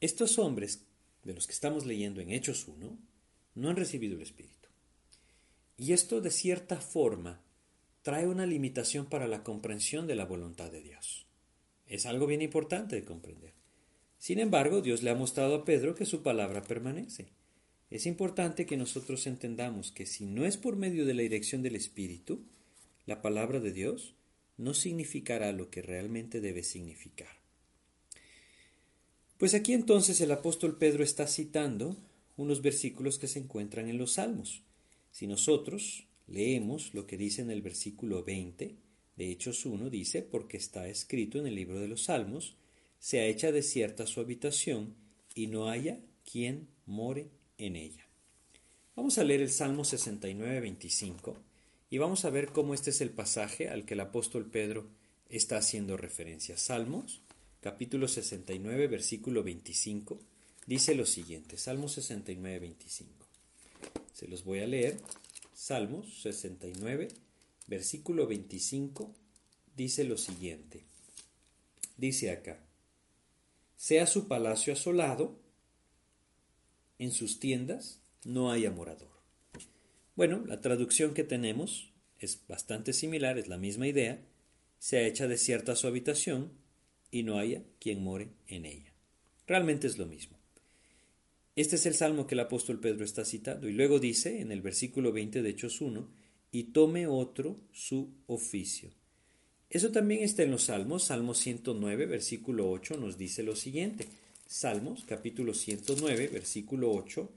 estos 0.00 0.38
hombres, 0.38 0.84
de 1.24 1.34
los 1.34 1.46
que 1.46 1.52
estamos 1.52 1.86
leyendo 1.86 2.20
en 2.20 2.30
Hechos 2.30 2.68
1, 2.68 2.98
no 3.54 3.68
han 3.68 3.76
recibido 3.76 4.16
el 4.16 4.22
Espíritu. 4.22 4.68
Y 5.76 5.92
esto 5.92 6.20
de 6.20 6.30
cierta 6.30 6.80
forma 6.80 7.40
trae 8.02 8.26
una 8.26 8.46
limitación 8.46 9.06
para 9.06 9.26
la 9.26 9.42
comprensión 9.42 10.06
de 10.06 10.16
la 10.16 10.26
voluntad 10.26 10.70
de 10.70 10.82
Dios. 10.82 11.26
Es 11.86 12.06
algo 12.06 12.26
bien 12.26 12.42
importante 12.42 12.96
de 12.96 13.04
comprender. 13.04 13.52
Sin 14.18 14.38
embargo, 14.38 14.82
Dios 14.82 15.02
le 15.02 15.10
ha 15.10 15.14
mostrado 15.14 15.54
a 15.56 15.64
Pedro 15.64 15.94
que 15.94 16.06
su 16.06 16.22
palabra 16.22 16.62
permanece. 16.62 17.32
Es 17.90 18.06
importante 18.06 18.66
que 18.66 18.76
nosotros 18.76 19.26
entendamos 19.26 19.92
que 19.92 20.06
si 20.06 20.24
no 20.24 20.46
es 20.46 20.56
por 20.56 20.76
medio 20.76 21.04
de 21.04 21.14
la 21.14 21.22
dirección 21.22 21.62
del 21.62 21.76
Espíritu, 21.76 22.44
la 23.04 23.20
palabra 23.20 23.60
de 23.60 23.72
Dios 23.72 24.14
no 24.56 24.74
significará 24.74 25.52
lo 25.52 25.70
que 25.70 25.82
realmente 25.82 26.40
debe 26.40 26.62
significar. 26.62 27.42
Pues 29.38 29.54
aquí 29.54 29.72
entonces 29.72 30.20
el 30.20 30.30
apóstol 30.30 30.78
Pedro 30.78 31.02
está 31.02 31.26
citando 31.26 31.96
unos 32.36 32.62
versículos 32.62 33.18
que 33.18 33.26
se 33.26 33.40
encuentran 33.40 33.88
en 33.88 33.98
los 33.98 34.12
Salmos, 34.12 34.62
Si 35.10 35.26
nosotros 35.26 36.06
leemos 36.26 36.94
lo 36.94 37.06
que 37.06 37.18
dice 37.18 37.42
en 37.42 37.50
el 37.50 37.60
versículo 37.60 38.24
20 38.24 38.76
de 39.16 39.30
Hechos 39.30 39.66
1, 39.66 39.90
dice, 39.90 40.22
porque 40.22 40.56
está 40.56 40.88
escrito 40.88 41.38
en 41.38 41.46
el 41.46 41.54
libro 41.54 41.80
de 41.80 41.88
los 41.88 42.04
Salmos, 42.04 42.56
sea 42.98 43.26
hecha 43.26 43.52
desierta 43.52 44.06
su 44.06 44.20
habitación 44.20 44.94
y 45.34 45.48
no 45.48 45.68
haya 45.68 46.00
quien 46.30 46.68
more 46.86 47.28
en 47.58 47.76
ella. 47.76 48.06
Vamos 48.94 49.18
a 49.18 49.24
leer 49.24 49.40
el 49.40 49.50
Salmo 49.50 49.84
69, 49.84 50.60
25 50.60 51.36
y 51.90 51.98
vamos 51.98 52.24
a 52.24 52.30
ver 52.30 52.48
cómo 52.48 52.74
este 52.74 52.90
es 52.90 53.00
el 53.00 53.10
pasaje 53.10 53.68
al 53.68 53.84
que 53.84 53.94
el 53.94 54.00
apóstol 54.00 54.50
Pedro 54.50 54.88
está 55.28 55.56
haciendo 55.56 55.96
referencia. 55.96 56.56
Salmos, 56.56 57.22
capítulo 57.60 58.06
69, 58.06 58.86
versículo 58.86 59.42
25, 59.42 60.20
dice 60.66 60.94
lo 60.94 61.06
siguiente. 61.06 61.56
Salmos 61.56 61.92
69, 61.92 62.58
25. 62.60 63.26
Se 64.12 64.28
los 64.28 64.44
voy 64.44 64.60
a 64.60 64.66
leer. 64.66 64.98
Salmos 65.54 66.20
69, 66.22 67.08
versículo 67.66 68.26
25, 68.26 69.14
dice 69.76 70.04
lo 70.04 70.16
siguiente. 70.16 70.84
Dice 71.96 72.30
acá, 72.30 72.64
sea 73.76 74.06
su 74.06 74.28
palacio 74.28 74.72
asolado, 74.72 75.40
en 76.98 77.10
sus 77.10 77.40
tiendas 77.40 78.00
no 78.24 78.50
haya 78.50 78.70
morador. 78.70 79.10
Bueno, 80.14 80.44
la 80.46 80.60
traducción 80.60 81.14
que 81.14 81.24
tenemos 81.24 81.90
es 82.18 82.40
bastante 82.46 82.92
similar, 82.92 83.38
es 83.38 83.48
la 83.48 83.58
misma 83.58 83.88
idea, 83.88 84.22
sea 84.78 85.06
hecha 85.06 85.26
desierta 85.26 85.74
su 85.74 85.86
habitación 85.86 86.52
y 87.10 87.22
no 87.24 87.38
haya 87.38 87.62
quien 87.80 88.02
more 88.02 88.28
en 88.46 88.66
ella. 88.66 88.92
Realmente 89.46 89.86
es 89.86 89.98
lo 89.98 90.06
mismo. 90.06 90.38
Este 91.56 91.76
es 91.76 91.84
el 91.86 91.94
salmo 91.94 92.26
que 92.26 92.34
el 92.34 92.40
apóstol 92.40 92.80
Pedro 92.80 93.04
está 93.04 93.24
citando 93.24 93.68
y 93.68 93.72
luego 93.72 93.98
dice 93.98 94.40
en 94.40 94.52
el 94.52 94.62
versículo 94.62 95.12
20 95.12 95.42
de 95.42 95.50
Hechos 95.50 95.80
1, 95.80 96.08
y 96.52 96.64
tome 96.64 97.06
otro 97.06 97.56
su 97.72 98.10
oficio. 98.26 98.90
Eso 99.70 99.90
también 99.90 100.22
está 100.22 100.42
en 100.42 100.50
los 100.50 100.64
salmos, 100.64 101.04
Salmo 101.04 101.32
109, 101.34 102.04
versículo 102.04 102.70
8 102.70 102.98
nos 102.98 103.16
dice 103.16 103.42
lo 103.42 103.56
siguiente. 103.56 104.06
Salmos, 104.46 105.04
capítulo 105.06 105.54
109, 105.54 106.28
versículo 106.28 106.92
8, 106.92 107.30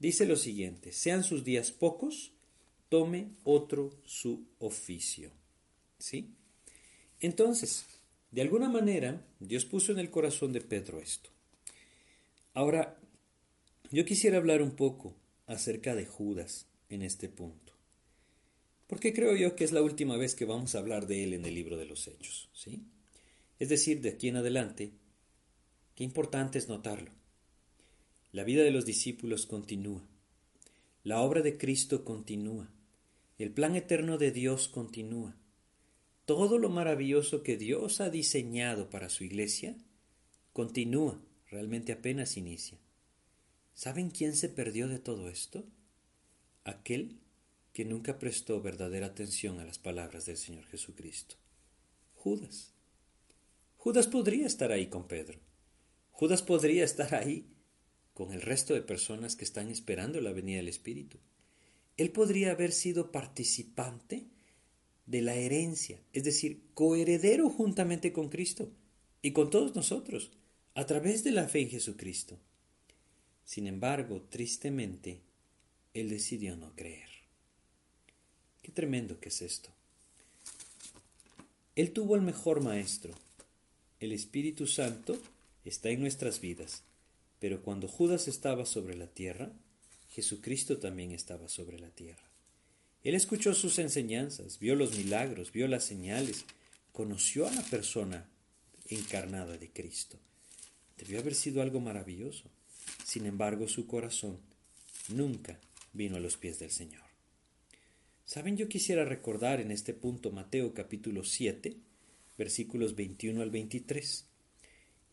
dice 0.00 0.26
lo 0.26 0.34
siguiente, 0.34 0.90
sean 0.90 1.22
sus 1.22 1.44
días 1.44 1.70
pocos, 1.70 2.32
tome 2.88 3.28
otro 3.44 3.92
su 4.04 4.46
oficio. 4.58 5.30
¿Sí? 5.96 6.34
Entonces, 7.20 7.86
de 8.32 8.42
alguna 8.42 8.68
manera, 8.68 9.24
Dios 9.38 9.64
puso 9.64 9.92
en 9.92 10.00
el 10.00 10.10
corazón 10.10 10.52
de 10.52 10.60
Pedro 10.60 11.00
esto. 11.00 11.30
Ahora, 12.52 12.98
yo 13.92 14.04
quisiera 14.04 14.38
hablar 14.38 14.60
un 14.60 14.72
poco 14.72 15.14
acerca 15.46 15.94
de 15.94 16.04
Judas 16.04 16.66
en 16.88 17.02
este 17.02 17.28
punto. 17.28 17.75
Porque 18.86 19.12
creo 19.12 19.34
yo 19.34 19.56
que 19.56 19.64
es 19.64 19.72
la 19.72 19.82
última 19.82 20.16
vez 20.16 20.34
que 20.34 20.44
vamos 20.44 20.74
a 20.74 20.78
hablar 20.78 21.06
de 21.06 21.24
él 21.24 21.34
en 21.34 21.44
el 21.44 21.54
libro 21.54 21.76
de 21.76 21.86
los 21.86 22.06
Hechos, 22.06 22.48
¿sí? 22.52 22.82
Es 23.58 23.68
decir, 23.68 24.00
de 24.00 24.10
aquí 24.10 24.28
en 24.28 24.36
adelante, 24.36 24.92
qué 25.94 26.04
importante 26.04 26.58
es 26.58 26.68
notarlo. 26.68 27.10
La 28.32 28.44
vida 28.44 28.62
de 28.62 28.70
los 28.70 28.84
discípulos 28.84 29.46
continúa. 29.46 30.06
La 31.02 31.20
obra 31.20 31.40
de 31.40 31.56
Cristo 31.56 32.04
continúa. 32.04 32.70
El 33.38 33.50
plan 33.50 33.76
eterno 33.76 34.18
de 34.18 34.30
Dios 34.30 34.68
continúa. 34.68 35.36
Todo 36.26 36.58
lo 36.58 36.68
maravilloso 36.68 37.42
que 37.42 37.56
Dios 37.56 38.00
ha 38.00 38.10
diseñado 38.10 38.90
para 38.90 39.08
su 39.08 39.24
iglesia 39.24 39.76
continúa, 40.52 41.20
realmente 41.50 41.92
apenas 41.92 42.36
inicia. 42.36 42.78
¿Saben 43.74 44.10
quién 44.10 44.34
se 44.34 44.48
perdió 44.48 44.88
de 44.88 44.98
todo 44.98 45.28
esto? 45.28 45.64
Aquel 46.64 47.20
que 47.76 47.84
nunca 47.84 48.18
prestó 48.18 48.62
verdadera 48.62 49.08
atención 49.08 49.60
a 49.60 49.64
las 49.66 49.78
palabras 49.78 50.24
del 50.24 50.38
Señor 50.38 50.64
Jesucristo. 50.64 51.36
Judas. 52.14 52.72
Judas 53.76 54.06
podría 54.06 54.46
estar 54.46 54.72
ahí 54.72 54.86
con 54.86 55.06
Pedro. 55.06 55.40
Judas 56.10 56.40
podría 56.40 56.84
estar 56.84 57.14
ahí 57.14 57.52
con 58.14 58.32
el 58.32 58.40
resto 58.40 58.72
de 58.72 58.80
personas 58.80 59.36
que 59.36 59.44
están 59.44 59.68
esperando 59.68 60.22
la 60.22 60.32
venida 60.32 60.56
del 60.56 60.68
Espíritu. 60.68 61.18
Él 61.98 62.12
podría 62.12 62.52
haber 62.52 62.72
sido 62.72 63.12
participante 63.12 64.24
de 65.04 65.20
la 65.20 65.34
herencia, 65.34 66.00
es 66.14 66.24
decir, 66.24 66.70
coheredero 66.72 67.50
juntamente 67.50 68.10
con 68.10 68.30
Cristo 68.30 68.72
y 69.20 69.32
con 69.32 69.50
todos 69.50 69.74
nosotros, 69.74 70.32
a 70.72 70.86
través 70.86 71.24
de 71.24 71.32
la 71.32 71.46
fe 71.46 71.60
en 71.60 71.68
Jesucristo. 71.68 72.40
Sin 73.44 73.66
embargo, 73.66 74.22
tristemente, 74.30 75.20
él 75.92 76.08
decidió 76.08 76.56
no 76.56 76.74
creer. 76.74 77.15
Qué 78.66 78.72
tremendo 78.72 79.20
que 79.20 79.28
es 79.28 79.42
esto. 79.42 79.70
Él 81.76 81.92
tuvo 81.92 82.16
el 82.16 82.22
mejor 82.22 82.60
maestro. 82.60 83.14
El 84.00 84.10
Espíritu 84.10 84.66
Santo 84.66 85.16
está 85.64 85.90
en 85.90 86.00
nuestras 86.00 86.40
vidas 86.40 86.82
pero 87.38 87.62
cuando 87.62 87.88
Judas 87.88 88.28
estaba 88.28 88.66
sobre 88.66 88.96
la 88.96 89.06
tierra, 89.06 89.52
Jesucristo 90.10 90.78
también 90.78 91.12
estaba 91.12 91.48
sobre 91.48 91.78
la 91.78 91.90
tierra. 91.90 92.22
Él 93.02 93.14
escuchó 93.14 93.54
sus 93.54 93.78
enseñanzas, 93.78 94.58
vio 94.58 94.74
los 94.74 94.96
milagros, 94.96 95.52
vio 95.52 95.68
las 95.68 95.84
señales, 95.84 96.44
conoció 96.92 97.46
a 97.46 97.52
la 97.52 97.62
persona 97.62 98.26
encarnada 98.88 99.58
de 99.58 99.70
Cristo. 99.70 100.18
Debió 100.96 101.20
haber 101.20 101.34
sido 101.34 101.62
algo 101.62 101.78
maravilloso. 101.78 102.50
Sin 103.04 103.26
embargo, 103.26 103.68
su 103.68 103.86
corazón 103.86 104.38
nunca 105.08 105.60
vino 105.92 106.16
a 106.16 106.20
los 106.20 106.36
pies 106.36 106.58
del 106.58 106.70
Señor. 106.70 107.05
Saben, 108.26 108.56
yo 108.56 108.68
quisiera 108.68 109.04
recordar 109.04 109.60
en 109.60 109.70
este 109.70 109.94
punto 109.94 110.32
Mateo 110.32 110.74
capítulo 110.74 111.22
7, 111.22 111.76
versículos 112.36 112.96
21 112.96 113.40
al 113.40 113.50
23 113.50 114.26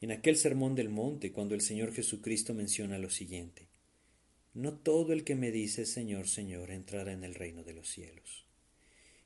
en 0.02 0.12
aquel 0.12 0.36
sermón 0.36 0.74
del 0.76 0.90
monte 0.90 1.32
cuando 1.32 1.56
el 1.56 1.62
Señor 1.62 1.94
Jesucristo 1.94 2.54
menciona 2.56 2.98
lo 2.98 3.12
siguiente. 3.12 3.70
No 4.56 4.74
todo 4.74 5.14
el 5.14 5.24
que 5.24 5.36
me 5.36 5.52
dice 5.52 5.86
Señor, 5.86 6.28
Señor 6.28 6.72
entrará 6.72 7.14
en 7.14 7.24
el 7.24 7.36
reino 7.36 7.64
de 7.64 7.74
los 7.74 7.88
cielos. 7.88 8.46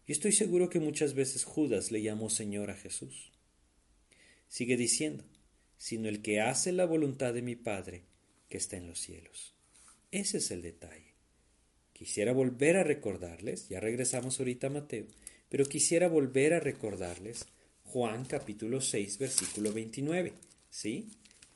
Y 0.05 0.11
estoy 0.11 0.33
seguro 0.33 0.69
que 0.69 0.79
muchas 0.79 1.13
veces 1.13 1.45
Judas 1.45 1.89
le 1.89 2.01
llamó 2.01 2.29
Señor 2.29 2.69
a 2.69 2.75
Jesús. 2.75 3.31
Sigue 4.49 4.77
diciendo, 4.77 5.23
sino 5.77 6.09
el 6.09 6.21
que 6.21 6.41
hace 6.41 6.73
la 6.73 6.85
voluntad 6.85 7.33
de 7.33 7.41
mi 7.41 7.55
Padre 7.55 8.03
que 8.49 8.57
está 8.57 8.75
en 8.75 8.87
los 8.87 8.99
cielos. 8.99 9.55
Ese 10.11 10.37
es 10.39 10.51
el 10.51 10.61
detalle. 10.61 11.06
Quisiera 11.97 12.31
volver 12.31 12.77
a 12.77 12.83
recordarles, 12.83 13.69
ya 13.69 13.79
regresamos 13.79 14.39
ahorita 14.39 14.67
a 14.67 14.69
Mateo, 14.69 15.05
pero 15.49 15.65
quisiera 15.65 16.07
volver 16.07 16.53
a 16.53 16.59
recordarles 16.59 17.47
Juan 17.85 18.25
capítulo 18.25 18.81
6 18.81 19.17
versículo 19.17 19.73
29 19.73 20.33
¿sí? 20.69 21.07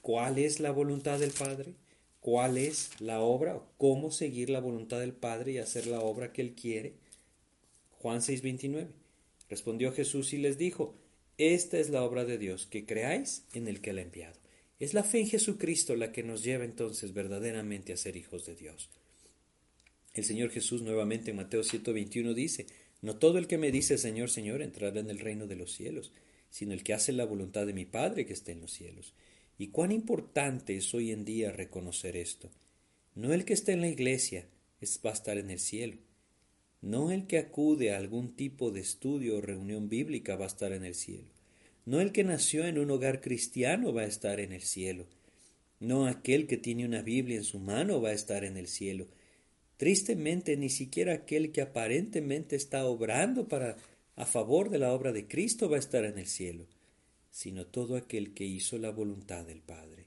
¿Cuál 0.02 0.39
es 0.39 0.60
la 0.60 0.72
voluntad 0.72 1.20
del 1.20 1.32
Padre? 1.32 1.76
¿Cuál 2.20 2.58
es 2.58 2.89
la 3.00 3.22
obra? 3.22 3.62
¿Cómo 3.78 4.10
seguir 4.10 4.50
la 4.50 4.60
voluntad 4.60 5.00
del 5.00 5.14
Padre 5.14 5.52
y 5.52 5.58
hacer 5.60 5.86
la 5.86 6.00
obra 6.00 6.34
que 6.34 6.42
Él 6.42 6.56
quiere? 6.56 6.94
Juan 8.00 8.22
6:29. 8.22 8.88
Respondió 9.48 9.92
Jesús 9.92 10.34
y 10.34 10.38
les 10.38 10.58
dijo, 10.58 10.96
Esta 11.38 11.78
es 11.78 11.89
la 11.89 12.04
obra 12.04 12.26
de 12.26 12.39
Dios, 12.39 12.66
que 12.66 12.86
creáis 12.86 13.44
en 13.54 13.68
el 13.68 13.82
que 13.82 13.92
Él 13.92 14.00
ha 14.00 14.04
enviado. 14.04 14.39
Es 14.80 14.96
la 14.96 15.04
fe 15.04 15.20
en 15.20 15.28
Jesucristo 15.28 15.96
la 15.96 16.12
que 16.12 16.24
nos 16.24 16.44
lleva 16.44 16.64
entonces 16.64 17.14
verdaderamente 17.14 17.94
a 17.94 17.98
ser 17.98 18.18
hijos 18.18 18.48
de 18.48 18.56
Dios. 18.56 18.89
El 20.14 20.26
Señor 20.26 20.49
Jesús 20.49 20.82
nuevamente 20.82 21.32
en 21.32 21.38
Mateo 21.38 21.62
7:21 21.62 22.34
dice, 22.34 22.66
No 23.01 23.16
todo 23.16 23.38
el 23.38 23.47
que 23.47 23.57
me 23.57 23.72
dice 23.72 23.97
Señor, 23.97 24.30
Señor 24.30 24.62
entrará 24.62 24.99
en 24.99 25.09
el 25.09 25.20
reino 25.20 25.47
de 25.47 25.55
los 25.55 25.72
cielos, 25.72 26.12
sino 26.49 26.74
el 26.74 26.84
que 26.84 26.93
hace 26.93 27.14
la 27.14 27.26
voluntad 27.26 27.66
de 27.66 27.74
mi 27.74 27.86
Padre 27.86 28.26
que 28.26 28.34
está 28.34 28.51
en 28.51 28.62
los 28.62 28.72
cielos. 28.72 29.14
Y 29.57 29.68
cuán 29.68 29.91
importante 29.91 30.76
es 30.76 30.93
hoy 30.93 31.12
en 31.12 31.24
día 31.24 31.51
reconocer 31.51 32.18
esto. 32.18 32.49
No 33.16 33.34
el 33.34 33.45
que 33.45 33.53
está 33.53 33.72
en 33.72 33.82
la 33.82 33.88
iglesia 33.88 34.47
es, 34.82 34.99
va 35.05 35.12
a 35.12 35.14
estar 35.14 35.38
en 35.38 35.49
el 35.49 35.59
cielo. 35.59 35.97
No 36.82 37.12
el 37.12 37.28
que 37.28 37.38
acude 37.38 37.93
a 37.93 37.97
algún 37.97 38.36
tipo 38.36 38.72
de 38.72 38.82
estudio 38.82 39.38
o 39.38 39.41
reunión 39.41 39.88
bíblica 39.88 40.36
va 40.36 40.45
a 40.45 40.47
estar 40.47 40.74
en 40.74 40.84
el 40.84 40.95
cielo. 40.95 41.28
No 41.86 42.01
el 42.01 42.12
que 42.12 42.24
nació 42.24 42.66
en 42.66 42.80
un 42.80 42.91
hogar 42.91 43.22
cristiano 43.22 43.93
va 43.93 44.01
a 44.01 44.07
estar 44.07 44.39
en 44.39 44.51
el 44.51 44.62
cielo. 44.62 45.05
No 45.80 46.05
aquel 46.07 46.47
que 46.47 46.57
tiene 46.57 46.86
una 46.86 47.01
Biblia 47.01 47.38
en 47.38 47.43
su 47.43 47.59
mano 47.59 48.01
va 48.01 48.09
a 48.09 48.14
estar 48.14 48.43
en 48.43 48.57
el 48.57 48.68
cielo. 48.68 49.07
Tristemente, 49.82 50.56
ni 50.58 50.70
siquiera 50.70 51.12
aquel 51.12 51.52
que 51.52 51.60
aparentemente 51.60 52.56
está 52.56 52.86
obrando 52.86 53.48
para 53.48 53.78
a 54.16 54.28
favor 54.28 54.70
de 54.70 54.78
la 54.78 54.94
obra 54.94 55.12
de 55.12 55.28
Cristo 55.28 55.72
va 55.72 55.78
a 55.78 55.80
estar 55.80 56.06
en 56.06 56.20
el 56.20 56.28
cielo, 56.28 56.68
sino 57.32 57.66
todo 57.66 57.96
aquel 57.96 58.36
que 58.36 58.46
hizo 58.46 58.78
la 58.78 58.92
voluntad 58.92 59.44
del 59.44 59.64
Padre. 59.64 60.06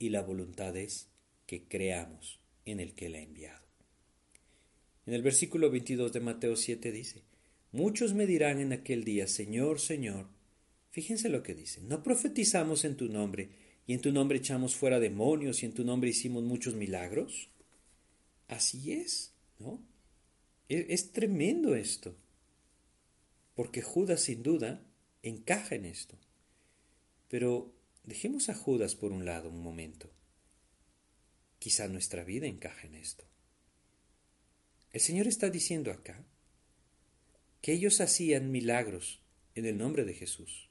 Y 0.00 0.08
la 0.08 0.22
voluntad 0.22 0.76
es 0.76 1.06
que 1.46 1.68
creamos 1.68 2.40
en 2.64 2.80
el 2.80 2.94
que 2.94 3.10
la 3.10 3.18
ha 3.18 3.22
enviado. 3.22 3.64
En 5.06 5.14
el 5.14 5.22
versículo 5.22 5.70
22 5.70 6.12
de 6.12 6.18
Mateo 6.18 6.56
7 6.56 6.90
dice, 6.90 7.22
Muchos 7.70 8.14
me 8.14 8.26
dirán 8.26 8.58
en 8.58 8.72
aquel 8.72 9.04
día, 9.04 9.28
Señor, 9.28 9.78
Señor. 9.78 10.26
Fíjense 10.90 11.28
lo 11.28 11.44
que 11.44 11.54
dice, 11.54 11.80
no 11.82 12.02
profetizamos 12.02 12.84
en 12.84 12.96
tu 12.96 13.06
nombre, 13.08 13.50
y 13.86 13.92
en 13.92 14.00
tu 14.00 14.10
nombre 14.10 14.38
echamos 14.38 14.74
fuera 14.74 14.98
demonios, 14.98 15.62
y 15.62 15.66
en 15.66 15.74
tu 15.74 15.84
nombre 15.84 16.10
hicimos 16.10 16.42
muchos 16.42 16.74
milagros. 16.74 17.51
Así 18.52 18.92
es, 18.92 19.32
¿no? 19.58 19.82
Es, 20.68 20.86
es 20.88 21.12
tremendo 21.12 21.74
esto, 21.74 22.14
porque 23.54 23.80
Judas 23.80 24.20
sin 24.20 24.42
duda 24.42 24.84
encaja 25.22 25.74
en 25.74 25.86
esto. 25.86 26.18
Pero 27.28 27.74
dejemos 28.04 28.50
a 28.50 28.54
Judas 28.54 28.94
por 28.94 29.12
un 29.12 29.24
lado 29.24 29.48
un 29.48 29.62
momento. 29.62 30.10
Quizá 31.58 31.88
nuestra 31.88 32.24
vida 32.24 32.46
encaje 32.46 32.88
en 32.88 32.94
esto. 32.96 33.24
El 34.90 35.00
Señor 35.00 35.26
está 35.26 35.48
diciendo 35.48 35.90
acá 35.90 36.22
que 37.62 37.72
ellos 37.72 38.02
hacían 38.02 38.50
milagros 38.50 39.22
en 39.54 39.64
el 39.64 39.78
nombre 39.78 40.04
de 40.04 40.12
Jesús. 40.12 40.68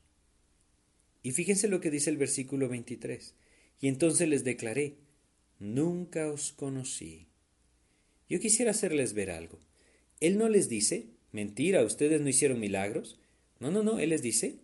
Y 1.23 1.32
fíjense 1.32 1.67
lo 1.67 1.82
que 1.82 1.89
dice 1.89 2.11
el 2.11 2.17
versículo 2.17 2.69
23. 2.69 3.34
Y 3.79 3.88
entonces 3.88 4.27
les 4.27 4.43
declaré, 4.43 4.97
nunca 5.57 6.27
os 6.32 6.51
conocí. 6.51 7.30
Yo 8.32 8.39
quisiera 8.39 8.71
hacerles 8.71 9.11
ver 9.11 9.29
algo. 9.29 9.59
Él 10.21 10.38
no 10.38 10.47
les 10.47 10.69
dice, 10.69 11.09
mentira, 11.34 11.84
ustedes 11.84 12.21
no 12.21 12.29
hicieron 12.29 12.61
milagros. 12.61 13.19
No, 13.59 13.71
no, 13.71 13.84
no, 13.84 13.99
Él 13.99 14.11
les 14.11 14.21
dice, 14.21 14.61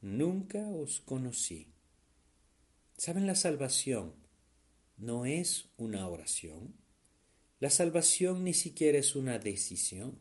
nunca 0.00 0.68
os 0.68 0.98
conocí. 0.98 1.68
¿Saben 2.96 3.28
la 3.28 3.36
salvación? 3.36 4.14
No 4.96 5.26
es 5.26 5.68
una 5.76 6.08
oración. 6.08 6.74
La 7.60 7.70
salvación 7.70 8.42
ni 8.42 8.52
siquiera 8.52 8.98
es 8.98 9.14
una 9.14 9.38
decisión. 9.38 10.18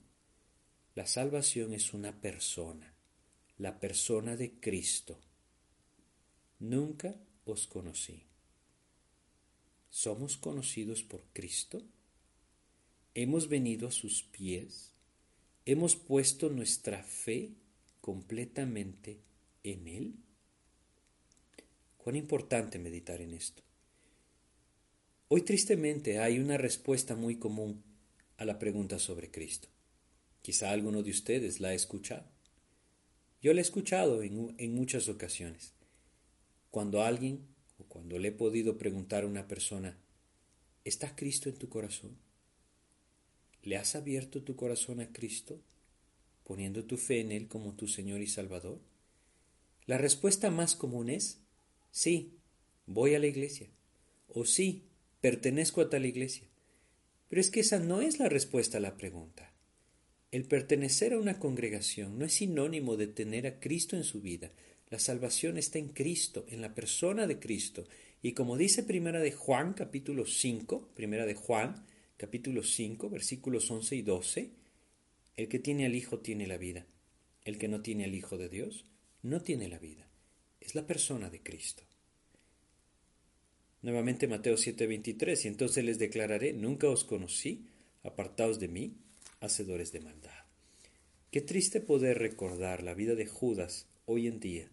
La 0.93 1.07
salvación 1.07 1.73
es 1.73 1.95
una 1.95 2.21
persona, 2.21 2.93
la 3.57 3.79
persona 3.79 4.37
de 4.37 4.59
Cristo. 4.59 5.19
Nunca 6.59 7.15
os 7.45 7.65
conocí. 7.65 8.27
¿Somos 9.89 10.37
conocidos 10.37 11.01
por 11.01 11.23
Cristo? 11.33 11.83
¿Hemos 13.15 13.47
venido 13.47 13.87
a 13.87 13.91
sus 13.91 14.23
pies? 14.23 14.91
¿Hemos 15.65 15.95
puesto 15.95 16.49
nuestra 16.49 17.03
fe 17.03 17.51
completamente 18.01 19.19
en 19.63 19.87
Él? 19.87 20.15
Cuán 21.97 22.15
importante 22.15 22.79
meditar 22.79 23.21
en 23.21 23.33
esto. 23.33 23.63
Hoy 25.29 25.41
tristemente 25.41 26.19
hay 26.19 26.39
una 26.39 26.57
respuesta 26.57 27.15
muy 27.15 27.37
común 27.37 27.83
a 28.37 28.45
la 28.45 28.59
pregunta 28.59 28.99
sobre 28.99 29.31
Cristo. 29.31 29.69
Quizá 30.41 30.71
alguno 30.71 31.03
de 31.03 31.11
ustedes 31.11 31.59
la 31.59 31.69
ha 31.69 31.73
escuchado. 31.73 32.29
Yo 33.41 33.53
la 33.53 33.61
he 33.61 33.61
escuchado 33.61 34.23
en, 34.23 34.53
en 34.57 34.75
muchas 34.75 35.07
ocasiones. 35.07 35.73
Cuando 36.71 37.03
alguien 37.03 37.53
cuando 37.87 38.17
le 38.17 38.29
he 38.29 38.31
podido 38.31 38.77
preguntar 38.77 39.23
a 39.23 39.27
una 39.27 39.47
persona, 39.47 39.97
¿está 40.83 41.15
Cristo 41.15 41.49
en 41.49 41.55
tu 41.55 41.69
corazón? 41.69 42.17
¿Le 43.63 43.77
has 43.77 43.95
abierto 43.95 44.43
tu 44.43 44.55
corazón 44.55 44.99
a 44.99 45.11
Cristo, 45.11 45.59
poniendo 46.43 46.83
tu 46.85 46.97
fe 46.97 47.21
en 47.21 47.31
Él 47.31 47.47
como 47.47 47.75
tu 47.75 47.87
Señor 47.87 48.21
y 48.21 48.27
Salvador? 48.27 48.79
La 49.85 49.97
respuesta 49.97 50.51
más 50.51 50.75
común 50.75 51.09
es, 51.09 51.39
sí, 51.91 52.33
voy 52.85 53.15
a 53.15 53.19
la 53.19 53.27
iglesia, 53.27 53.69
o 54.27 54.45
sí, 54.45 54.83
pertenezco 55.21 55.81
a 55.81 55.89
tal 55.89 56.05
iglesia. 56.05 56.47
Pero 57.29 57.39
es 57.41 57.49
que 57.49 57.61
esa 57.61 57.79
no 57.79 58.01
es 58.01 58.19
la 58.19 58.29
respuesta 58.29 58.77
a 58.77 58.81
la 58.81 58.97
pregunta. 58.97 59.53
El 60.31 60.45
pertenecer 60.45 61.13
a 61.13 61.19
una 61.19 61.39
congregación 61.39 62.19
no 62.19 62.25
es 62.25 62.33
sinónimo 62.33 62.97
de 62.97 63.07
tener 63.07 63.47
a 63.47 63.59
Cristo 63.59 63.95
en 63.95 64.03
su 64.03 64.21
vida, 64.21 64.51
la 64.93 64.99
salvación 64.99 65.57
está 65.57 65.79
en 65.79 65.87
Cristo, 65.87 66.45
en 66.49 66.61
la 66.61 66.75
persona 66.75 67.25
de 67.25 67.39
Cristo. 67.39 67.83
Y 68.21 68.33
como 68.33 68.57
dice 68.57 68.83
Primera 68.83 69.21
de 69.21 69.31
Juan, 69.31 69.73
capítulo 69.73 70.27
5, 70.27 70.91
Primera 70.93 71.25
de 71.25 71.33
Juan, 71.33 71.83
capítulo 72.17 72.63
5, 72.63 73.09
versículos 73.09 73.69
11 73.69 73.95
y 73.95 74.01
12, 74.01 74.51
el 75.35 75.47
que 75.47 75.59
tiene 75.59 75.85
al 75.85 75.95
Hijo 75.95 76.19
tiene 76.19 76.47
la 76.47 76.57
vida. 76.57 76.85
El 77.43 77.57
que 77.57 77.67
no 77.67 77.81
tiene 77.81 78.05
al 78.05 78.15
Hijo 78.15 78.37
de 78.37 78.49
Dios 78.49 78.85
no 79.21 79.41
tiene 79.41 79.67
la 79.67 79.79
vida. 79.79 80.07
Es 80.61 80.75
la 80.75 80.85
persona 80.85 81.29
de 81.29 81.41
Cristo. 81.41 81.83
Nuevamente 83.81 84.27
Mateo 84.27 84.55
7:23, 84.55 85.43
y 85.43 85.47
entonces 85.49 85.83
les 85.83 85.99
declararé, 85.99 86.53
nunca 86.53 86.87
os 86.87 87.03
conocí, 87.03 87.67
apartaos 88.03 88.59
de 88.59 88.69
mí, 88.69 88.95
hacedores 89.41 89.91
de 89.91 89.99
maldad. 89.99 90.45
Qué 91.31 91.41
triste 91.41 91.81
poder 91.81 92.19
recordar 92.19 92.83
la 92.83 92.93
vida 92.93 93.15
de 93.15 93.25
Judas 93.25 93.87
hoy 94.05 94.27
en 94.27 94.39
día 94.39 94.69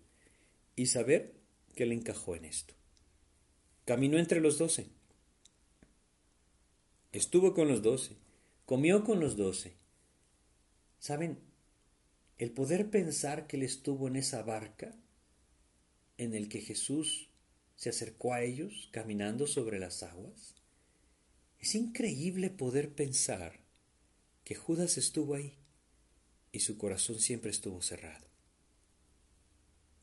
y 0.77 0.87
saber 0.87 1.35
que 1.75 1.87
le 1.87 1.95
encajó 1.95 2.37
en 2.37 2.45
esto. 2.45 2.75
Caminó 3.85 4.19
entre 4.19 4.41
los 4.41 4.59
doce. 4.59 4.87
Estuvo 7.13 7.55
con 7.55 7.69
los 7.69 7.83
doce. 7.83 8.17
Comió 8.67 9.03
con 9.05 9.19
los 9.19 9.37
doce. 9.37 9.75
¿Saben? 11.01 11.41
El 12.39 12.53
poder 12.53 12.91
pensar 12.91 13.47
que 13.47 13.57
él 13.57 13.65
estuvo 13.65 14.07
en 14.07 14.17
esa 14.17 14.43
barca 14.43 14.95
en 16.17 16.35
el 16.35 16.49
que 16.49 16.61
Jesús 16.61 17.29
se 17.75 17.89
acercó 17.89 18.35
a 18.35 18.43
ellos 18.43 18.89
caminando 18.93 19.47
sobre 19.47 19.79
las 19.79 20.03
aguas. 20.03 20.55
Es 21.59 21.75
increíble 21.75 22.51
poder 22.51 22.95
pensar 22.95 23.61
que 24.45 24.55
Judas 24.55 24.99
estuvo 24.99 25.35
ahí 25.35 25.59
y 26.53 26.61
su 26.61 26.79
corazón 26.79 27.19
siempre 27.21 27.51
estuvo 27.51 27.83
cerrado. 27.83 28.27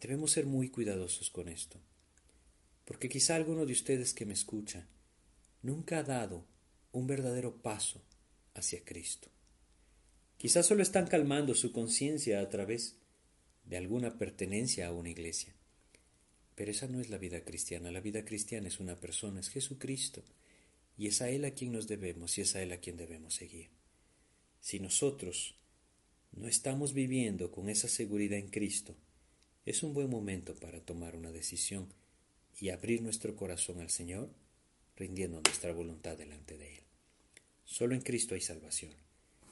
Debemos 0.02 0.32
ser 0.32 0.46
muy 0.46 0.70
cuidadosos 0.70 1.30
con 1.30 1.48
esto, 1.48 1.80
porque 2.86 3.10
quizá 3.10 3.36
alguno 3.36 3.66
de 3.66 3.74
ustedes 3.74 4.14
que 4.14 4.26
me 4.26 4.34
escucha 4.34 4.88
nunca 5.62 6.00
ha 6.00 6.04
dado 6.04 6.46
un 6.98 7.06
verdadero 7.06 7.62
paso 7.62 8.02
hacia 8.56 8.84
Cristo. 8.84 9.30
Quizá 10.38 10.64
solo 10.64 10.82
están 10.82 11.06
calmando 11.06 11.54
su 11.54 11.72
conciencia 11.72 12.42
a 12.42 12.50
través 12.50 12.98
de 13.66 13.78
alguna 13.78 14.18
pertenencia 14.18 14.88
a 14.88 14.94
una 14.94 15.10
iglesia. 15.10 15.54
Pero 16.56 16.72
esa 16.72 16.88
no 16.88 17.00
es 17.00 17.12
la 17.12 17.20
vida 17.20 17.42
cristiana. 17.42 17.92
La 17.92 18.02
vida 18.02 18.26
cristiana 18.26 18.68
es 18.68 18.80
una 18.80 19.00
persona, 19.00 19.40
es 19.40 19.50
Jesucristo. 19.50 20.24
Y 20.98 21.06
es 21.06 21.22
a 21.22 21.30
Él 21.30 21.46
a 21.46 21.52
quien 21.52 21.72
nos 21.72 21.88
debemos 21.88 22.36
y 22.40 22.42
es 22.42 22.56
a 22.56 22.64
Él 22.64 22.72
a 22.72 22.80
quien 22.80 22.98
debemos 22.98 23.36
seguir. 23.36 23.70
Si 24.60 24.80
nosotros 24.80 25.54
no 26.32 26.48
estamos 26.48 26.94
viviendo 26.94 27.52
con 27.52 27.70
esa 27.70 27.88
seguridad 27.88 28.40
en 28.40 28.50
Cristo, 28.50 28.96
es 29.66 29.84
un 29.84 29.94
buen 29.94 30.10
momento 30.10 30.56
para 30.56 30.82
tomar 30.82 31.16
una 31.16 31.32
decisión 31.32 31.94
y 32.60 32.70
abrir 32.70 33.04
nuestro 33.04 33.36
corazón 33.36 33.82
al 33.82 33.92
Señor, 33.92 34.32
rindiendo 34.96 35.42
nuestra 35.42 35.74
voluntad 35.74 36.18
delante 36.18 36.58
de 36.58 36.78
Él. 36.78 36.87
Solo 37.68 37.94
en 37.94 38.02
Cristo 38.02 38.34
hay 38.34 38.42
salvación. 38.42 38.92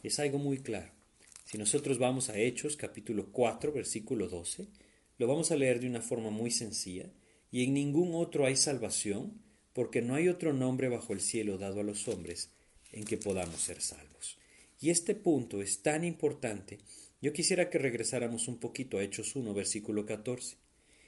Es 0.01 0.19
algo 0.19 0.39
muy 0.39 0.59
claro. 0.59 0.91
Si 1.43 1.57
nosotros 1.57 1.99
vamos 1.99 2.29
a 2.29 2.39
Hechos 2.39 2.77
capítulo 2.77 3.27
4 3.31 3.71
versículo 3.71 4.29
12, 4.29 4.67
lo 5.19 5.27
vamos 5.27 5.51
a 5.51 5.55
leer 5.55 5.79
de 5.79 5.87
una 5.87 6.01
forma 6.01 6.31
muy 6.31 6.49
sencilla, 6.49 7.11
y 7.51 7.65
en 7.65 7.73
ningún 7.73 8.15
otro 8.15 8.45
hay 8.45 8.55
salvación, 8.55 9.41
porque 9.73 10.01
no 10.01 10.15
hay 10.15 10.29
otro 10.29 10.53
nombre 10.53 10.89
bajo 10.89 11.13
el 11.13 11.19
cielo 11.19 11.57
dado 11.57 11.81
a 11.81 11.83
los 11.83 12.07
hombres 12.07 12.49
en 12.93 13.03
que 13.03 13.17
podamos 13.17 13.59
ser 13.59 13.81
salvos. 13.81 14.37
Y 14.79 14.89
este 14.89 15.13
punto 15.13 15.61
es 15.61 15.83
tan 15.83 16.03
importante 16.03 16.79
yo 17.21 17.33
quisiera 17.33 17.71
que 17.71 17.79
regresáramos 17.79 18.47
un 18.47 18.59
poquito 18.59 18.99
a 18.99 19.03
Hechos 19.03 19.35
1, 19.35 19.51
versículo 19.53 20.05
14, 20.05 20.57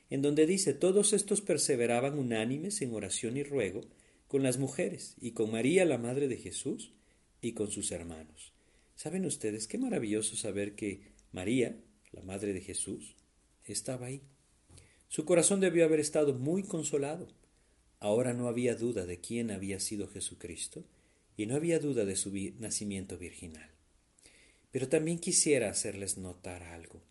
en 0.10 0.24
donde 0.24 0.48
dice, 0.48 0.74
todos 0.74 1.14
estos 1.14 1.42
perseveraban 1.42 2.18
unánimes 2.18 2.82
en 2.82 2.94
oración 2.94 3.38
y 3.38 3.44
ruego 3.44 3.82
con 4.28 4.44
las 4.44 4.58
mujeres 4.58 5.16
y 5.20 5.32
con 5.32 5.52
María, 5.52 5.86
la 5.86 5.98
Madre 5.98 6.28
de 6.28 6.38
Jesús, 6.38 6.94
y 7.42 7.54
con 7.54 7.72
sus 7.72 7.92
hermanos. 7.92 8.54
¿Saben 8.96 9.26
ustedes 9.26 9.68
qué 9.68 9.78
maravilloso 9.78 10.36
saber 10.36 10.76
que 10.76 11.02
María, 11.32 11.80
la 12.12 12.24
Madre 12.24 12.54
de 12.54 12.62
Jesús, 12.62 13.16
estaba 13.66 14.08
ahí? 14.08 14.22
Su 15.08 15.24
corazón 15.26 15.60
debió 15.60 15.86
haber 15.86 16.00
estado 16.00 16.34
muy 16.34 16.64
consolado. 16.64 17.28
Ahora 18.00 18.34
no 18.34 18.48
había 18.48 18.76
duda 18.76 19.06
de 19.06 19.20
quién 19.20 19.52
había 19.52 19.80
sido 19.80 20.08
Jesucristo 20.08 20.84
y 21.36 21.46
no 21.46 21.56
había 21.56 21.80
duda 21.80 22.06
de 22.06 22.16
su 22.16 22.32
nacimiento 22.60 23.18
virginal. 23.18 23.70
Pero 24.72 24.90
también 24.90 25.20
quisiera 25.20 25.70
hacerles 25.70 26.18
notar 26.18 26.64
algo. 26.64 27.02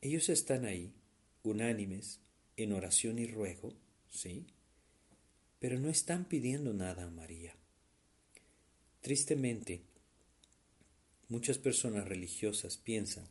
Ellos 0.00 0.28
están 0.28 0.64
ahí, 0.64 0.94
unánimes, 1.42 2.20
en 2.56 2.72
oración 2.72 3.18
y 3.18 3.26
ruego, 3.26 3.74
¿sí? 4.08 4.46
Pero 5.66 5.80
no 5.80 5.88
están 5.88 6.26
pidiendo 6.26 6.72
nada 6.72 7.06
a 7.06 7.10
María. 7.10 7.52
Tristemente, 9.00 9.80
muchas 11.28 11.58
personas 11.58 12.06
religiosas 12.06 12.76
piensan 12.76 13.26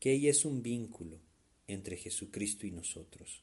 que 0.00 0.12
ella 0.12 0.30
es 0.30 0.46
un 0.46 0.62
vínculo 0.62 1.20
entre 1.66 1.98
Jesucristo 1.98 2.66
y 2.66 2.70
nosotros. 2.70 3.42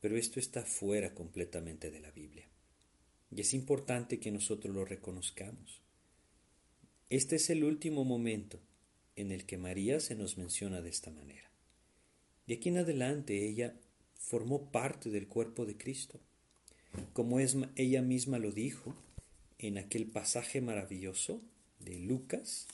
Pero 0.00 0.16
esto 0.16 0.40
está 0.40 0.64
fuera 0.64 1.14
completamente 1.14 1.92
de 1.92 2.00
la 2.00 2.10
Biblia. 2.10 2.48
Y 3.30 3.40
es 3.40 3.54
importante 3.54 4.18
que 4.18 4.32
nosotros 4.32 4.74
lo 4.74 4.84
reconozcamos. 4.84 5.80
Este 7.08 7.36
es 7.36 7.50
el 7.50 7.62
último 7.62 8.04
momento 8.04 8.58
en 9.14 9.30
el 9.30 9.46
que 9.46 9.58
María 9.58 10.00
se 10.00 10.16
nos 10.16 10.38
menciona 10.38 10.82
de 10.82 10.90
esta 10.90 11.12
manera. 11.12 11.52
De 12.48 12.54
aquí 12.54 12.70
en 12.70 12.78
adelante 12.78 13.46
ella 13.46 13.78
formó 14.18 14.72
parte 14.72 15.08
del 15.10 15.28
cuerpo 15.28 15.66
de 15.66 15.76
Cristo, 15.76 16.18
como 17.12 17.40
es, 17.40 17.56
ella 17.76 18.02
misma 18.02 18.38
lo 18.38 18.52
dijo 18.52 18.94
en 19.58 19.78
aquel 19.78 20.06
pasaje 20.06 20.60
maravilloso 20.60 21.40
de 21.80 21.98
Lucas, 21.98 22.66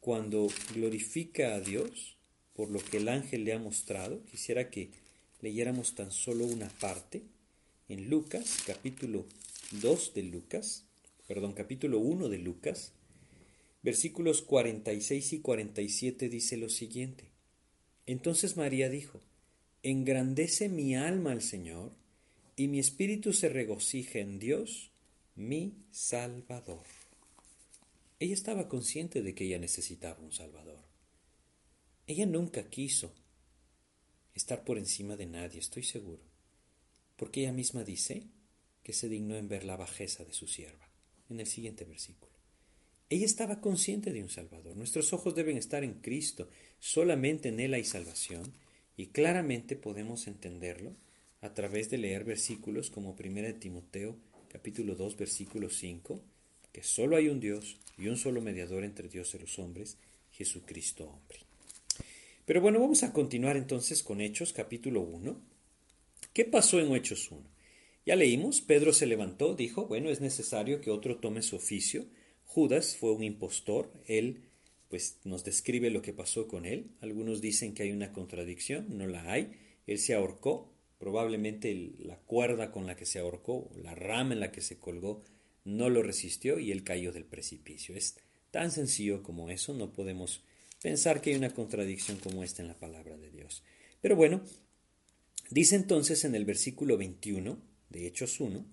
cuando 0.00 0.48
glorifica 0.74 1.54
a 1.54 1.60
Dios 1.60 2.16
por 2.54 2.70
lo 2.70 2.80
que 2.80 2.98
el 2.98 3.08
ángel 3.08 3.44
le 3.44 3.52
ha 3.52 3.58
mostrado. 3.58 4.24
Quisiera 4.26 4.70
que 4.70 4.90
leyéramos 5.40 5.94
tan 5.94 6.10
solo 6.10 6.44
una 6.44 6.68
parte 6.68 7.22
en 7.88 8.10
Lucas, 8.10 8.62
capítulo 8.66 9.26
2 9.80 10.14
de 10.14 10.22
Lucas, 10.24 10.84
perdón, 11.26 11.52
capítulo 11.52 11.98
1 11.98 12.28
de 12.28 12.38
Lucas, 12.38 12.92
versículos 13.82 14.42
46 14.42 15.32
y 15.32 15.38
47 15.40 16.28
dice 16.28 16.56
lo 16.56 16.68
siguiente. 16.68 17.24
Entonces 18.06 18.56
María 18.56 18.88
dijo, 18.88 19.20
Engrandece 19.82 20.68
mi 20.68 20.94
alma 20.94 21.32
al 21.32 21.42
Señor, 21.42 21.92
y 22.56 22.68
mi 22.68 22.78
espíritu 22.78 23.32
se 23.32 23.48
regocija 23.48 24.18
en 24.18 24.38
Dios, 24.38 24.90
mi 25.34 25.74
Salvador. 25.90 26.84
Ella 28.18 28.34
estaba 28.34 28.68
consciente 28.68 29.22
de 29.22 29.34
que 29.34 29.44
ella 29.44 29.58
necesitaba 29.58 30.20
un 30.20 30.32
Salvador. 30.32 30.80
Ella 32.06 32.26
nunca 32.26 32.68
quiso 32.68 33.14
estar 34.34 34.64
por 34.64 34.78
encima 34.78 35.16
de 35.16 35.26
nadie, 35.26 35.60
estoy 35.60 35.82
seguro, 35.82 36.22
porque 37.16 37.40
ella 37.40 37.52
misma 37.52 37.84
dice 37.84 38.26
que 38.82 38.92
se 38.92 39.08
dignó 39.08 39.36
en 39.36 39.48
ver 39.48 39.64
la 39.64 39.76
bajeza 39.76 40.24
de 40.24 40.32
su 40.32 40.46
sierva, 40.46 40.88
en 41.30 41.40
el 41.40 41.46
siguiente 41.46 41.84
versículo. 41.84 42.32
Ella 43.08 43.26
estaba 43.26 43.60
consciente 43.60 44.12
de 44.12 44.22
un 44.22 44.30
Salvador. 44.30 44.74
Nuestros 44.76 45.12
ojos 45.12 45.34
deben 45.34 45.58
estar 45.58 45.84
en 45.84 46.00
Cristo, 46.00 46.48
solamente 46.80 47.50
en 47.50 47.60
Él 47.60 47.74
hay 47.74 47.84
salvación, 47.84 48.54
y 48.96 49.08
claramente 49.08 49.76
podemos 49.76 50.26
entenderlo 50.26 50.96
a 51.42 51.52
través 51.52 51.90
de 51.90 51.98
leer 51.98 52.24
versículos 52.24 52.88
como 52.88 53.14
1 53.18 53.54
Timoteo 53.56 54.16
capítulo 54.48 54.94
2 54.94 55.16
versículo 55.16 55.70
5, 55.70 56.20
que 56.72 56.82
solo 56.82 57.16
hay 57.16 57.28
un 57.28 57.40
Dios 57.40 57.78
y 57.98 58.08
un 58.08 58.16
solo 58.16 58.40
mediador 58.40 58.84
entre 58.84 59.08
Dios 59.08 59.34
y 59.34 59.38
los 59.38 59.58
hombres, 59.58 59.96
Jesucristo 60.30 61.04
hombre. 61.04 61.38
Pero 62.44 62.60
bueno, 62.60 62.80
vamos 62.80 63.02
a 63.02 63.12
continuar 63.12 63.56
entonces 63.56 64.02
con 64.02 64.20
Hechos 64.20 64.52
capítulo 64.52 65.00
1. 65.00 65.40
¿Qué 66.32 66.44
pasó 66.44 66.80
en 66.80 66.94
Hechos 66.94 67.30
1? 67.30 67.42
Ya 68.04 68.16
leímos, 68.16 68.60
Pedro 68.60 68.92
se 68.92 69.06
levantó, 69.06 69.54
dijo, 69.54 69.86
bueno, 69.86 70.10
es 70.10 70.20
necesario 70.20 70.80
que 70.80 70.90
otro 70.90 71.16
tome 71.16 71.42
su 71.42 71.56
oficio. 71.56 72.06
Judas 72.44 72.96
fue 72.96 73.12
un 73.12 73.22
impostor, 73.22 73.92
él 74.06 74.42
pues 74.88 75.18
nos 75.24 75.44
describe 75.44 75.88
lo 75.88 76.02
que 76.02 76.12
pasó 76.12 76.46
con 76.46 76.66
él. 76.66 76.90
Algunos 77.00 77.40
dicen 77.40 77.72
que 77.72 77.84
hay 77.84 77.92
una 77.92 78.12
contradicción, 78.12 78.98
no 78.98 79.06
la 79.06 79.32
hay. 79.32 79.52
Él 79.86 79.98
se 79.98 80.14
ahorcó, 80.14 80.71
probablemente 81.02 81.94
la 81.98 82.16
cuerda 82.16 82.70
con 82.70 82.86
la 82.86 82.94
que 82.94 83.06
se 83.06 83.18
ahorcó, 83.18 83.68
la 83.74 83.92
rama 83.92 84.34
en 84.34 84.38
la 84.38 84.52
que 84.52 84.60
se 84.60 84.78
colgó, 84.78 85.24
no 85.64 85.90
lo 85.90 86.00
resistió 86.00 86.60
y 86.60 86.70
él 86.70 86.84
cayó 86.84 87.10
del 87.10 87.24
precipicio. 87.24 87.96
Es 87.96 88.18
tan 88.52 88.70
sencillo 88.70 89.24
como 89.24 89.50
eso, 89.50 89.74
no 89.74 89.92
podemos 89.92 90.44
pensar 90.80 91.20
que 91.20 91.30
hay 91.30 91.36
una 91.36 91.50
contradicción 91.50 92.18
como 92.18 92.44
esta 92.44 92.62
en 92.62 92.68
la 92.68 92.78
palabra 92.78 93.16
de 93.16 93.32
Dios. 93.32 93.64
Pero 94.00 94.14
bueno, 94.14 94.42
dice 95.50 95.74
entonces 95.74 96.24
en 96.24 96.36
el 96.36 96.44
versículo 96.44 96.96
21 96.96 97.58
de 97.90 98.06
Hechos 98.06 98.38
1, 98.38 98.64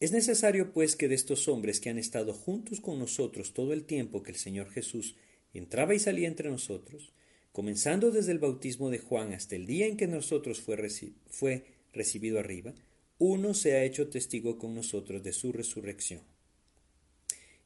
es 0.00 0.12
necesario 0.12 0.72
pues 0.72 0.96
que 0.96 1.08
de 1.08 1.14
estos 1.14 1.46
hombres 1.46 1.80
que 1.80 1.90
han 1.90 1.98
estado 1.98 2.32
juntos 2.32 2.80
con 2.80 2.98
nosotros 2.98 3.52
todo 3.52 3.74
el 3.74 3.84
tiempo 3.84 4.22
que 4.22 4.32
el 4.32 4.38
Señor 4.38 4.70
Jesús 4.70 5.16
entraba 5.52 5.94
y 5.94 5.98
salía 5.98 6.26
entre 6.26 6.48
nosotros, 6.48 7.12
comenzando 7.56 8.10
desde 8.10 8.32
el 8.32 8.38
bautismo 8.38 8.90
de 8.90 8.98
Juan 8.98 9.32
hasta 9.32 9.56
el 9.56 9.64
día 9.64 9.86
en 9.86 9.96
que 9.96 10.06
nosotros 10.06 10.60
fue, 10.60 11.64
recibido 11.94 12.38
arriba, 12.38 12.74
uno 13.16 13.54
se 13.54 13.72
ha 13.72 13.82
hecho 13.82 14.10
testigo 14.10 14.58
con 14.58 14.74
nosotros 14.74 15.22
de 15.22 15.32
su 15.32 15.52
resurrección. 15.52 16.20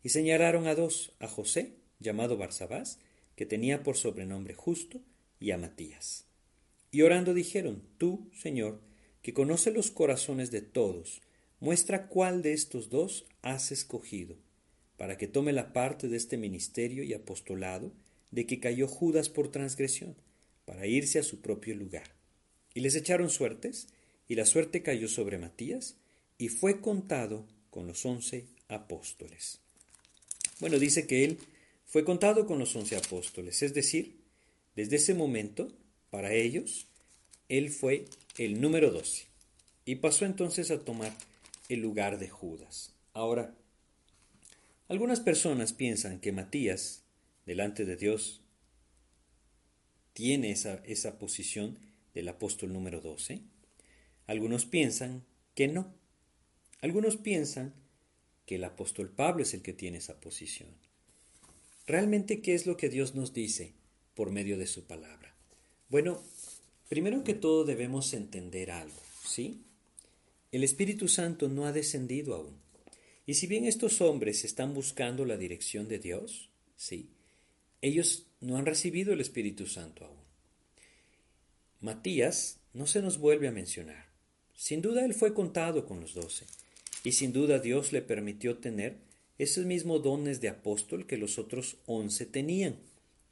Y 0.04 0.10
señalaron 0.10 0.68
a 0.68 0.76
dos, 0.76 1.12
a 1.18 1.26
José, 1.26 1.72
llamado 1.98 2.36
Barsabás, 2.36 3.00
que 3.34 3.46
tenía 3.46 3.82
por 3.82 3.96
sobrenombre 3.96 4.54
justo, 4.54 5.00
y 5.40 5.50
a 5.50 5.58
Matías. 5.58 6.24
Y 6.92 7.02
orando 7.02 7.34
dijeron, 7.34 7.82
Tú, 7.98 8.30
Señor, 8.32 8.80
que 9.22 9.34
conoce 9.34 9.72
los 9.72 9.90
corazones 9.90 10.52
de 10.52 10.62
todos, 10.62 11.20
muestra 11.58 12.06
cuál 12.06 12.42
de 12.42 12.52
estos 12.52 12.90
dos 12.90 13.26
has 13.42 13.72
escogido 13.72 14.36
para 14.96 15.18
que 15.18 15.26
tome 15.26 15.52
la 15.52 15.72
parte 15.72 16.06
de 16.06 16.16
este 16.16 16.36
ministerio 16.36 17.02
y 17.02 17.12
apostolado 17.12 17.92
de 18.30 18.46
que 18.46 18.60
cayó 18.60 18.86
Judas 18.86 19.28
por 19.28 19.50
transgresión, 19.50 20.16
para 20.64 20.86
irse 20.86 21.18
a 21.18 21.22
su 21.22 21.40
propio 21.40 21.74
lugar. 21.74 22.14
Y 22.74 22.80
les 22.80 22.94
echaron 22.94 23.30
suertes, 23.30 23.88
y 24.28 24.36
la 24.36 24.46
suerte 24.46 24.82
cayó 24.82 25.08
sobre 25.08 25.38
Matías, 25.38 25.96
y 26.38 26.48
fue 26.48 26.80
contado 26.80 27.46
con 27.70 27.86
los 27.86 28.04
once 28.06 28.46
apóstoles. 28.68 29.60
Bueno, 30.60 30.78
dice 30.78 31.06
que 31.06 31.24
él 31.24 31.38
fue 31.86 32.04
contado 32.04 32.46
con 32.46 32.58
los 32.58 32.74
once 32.76 32.96
apóstoles, 32.96 33.62
es 33.62 33.74
decir, 33.74 34.20
desde 34.76 34.96
ese 34.96 35.14
momento, 35.14 35.72
para 36.10 36.32
ellos, 36.32 36.86
él 37.48 37.70
fue 37.70 38.04
el 38.38 38.60
número 38.60 38.90
doce, 38.90 39.26
y 39.84 39.96
pasó 39.96 40.24
entonces 40.24 40.70
a 40.70 40.84
tomar 40.84 41.12
el 41.68 41.80
lugar 41.80 42.18
de 42.18 42.28
Judas. 42.28 42.92
Ahora, 43.12 43.54
algunas 44.88 45.20
personas 45.20 45.72
piensan 45.72 46.20
que 46.20 46.32
Matías, 46.32 47.02
delante 47.50 47.84
de 47.84 47.96
Dios, 47.96 48.42
tiene 50.12 50.52
esa, 50.52 50.84
esa 50.84 51.18
posición 51.18 51.80
del 52.14 52.28
apóstol 52.28 52.72
número 52.72 53.00
12. 53.00 53.40
Algunos 54.28 54.66
piensan 54.66 55.24
que 55.56 55.66
no. 55.66 55.92
Algunos 56.80 57.16
piensan 57.16 57.74
que 58.46 58.54
el 58.54 58.62
apóstol 58.62 59.10
Pablo 59.10 59.42
es 59.42 59.52
el 59.52 59.62
que 59.62 59.72
tiene 59.72 59.98
esa 59.98 60.20
posición. 60.20 60.68
Realmente, 61.88 62.40
¿qué 62.40 62.54
es 62.54 62.66
lo 62.66 62.76
que 62.76 62.88
Dios 62.88 63.16
nos 63.16 63.32
dice 63.32 63.72
por 64.14 64.30
medio 64.30 64.56
de 64.56 64.68
su 64.68 64.84
palabra? 64.84 65.34
Bueno, 65.88 66.22
primero 66.88 67.24
que 67.24 67.34
todo 67.34 67.64
debemos 67.64 68.14
entender 68.14 68.70
algo, 68.70 69.02
¿sí? 69.26 69.64
El 70.52 70.62
Espíritu 70.62 71.08
Santo 71.08 71.48
no 71.48 71.66
ha 71.66 71.72
descendido 71.72 72.36
aún. 72.36 72.60
Y 73.26 73.34
si 73.34 73.48
bien 73.48 73.64
estos 73.64 74.00
hombres 74.00 74.44
están 74.44 74.72
buscando 74.72 75.24
la 75.24 75.36
dirección 75.36 75.88
de 75.88 75.98
Dios, 75.98 76.48
sí, 76.76 77.10
ellos 77.82 78.26
no 78.40 78.56
han 78.56 78.66
recibido 78.66 79.12
el 79.12 79.20
Espíritu 79.20 79.66
Santo 79.66 80.04
aún. 80.04 80.18
Matías 81.80 82.60
no 82.74 82.86
se 82.86 83.02
nos 83.02 83.18
vuelve 83.18 83.48
a 83.48 83.52
mencionar. 83.52 84.06
Sin 84.54 84.82
duda 84.82 85.04
él 85.04 85.14
fue 85.14 85.32
contado 85.32 85.86
con 85.86 86.00
los 86.00 86.14
doce, 86.14 86.46
y 87.04 87.12
sin 87.12 87.32
duda 87.32 87.58
Dios 87.58 87.92
le 87.92 88.02
permitió 88.02 88.58
tener 88.58 88.98
esos 89.38 89.64
mismos 89.64 90.02
dones 90.02 90.40
de 90.40 90.48
apóstol 90.48 91.06
que 91.06 91.16
los 91.16 91.38
otros 91.38 91.78
once 91.86 92.26
tenían. 92.26 92.76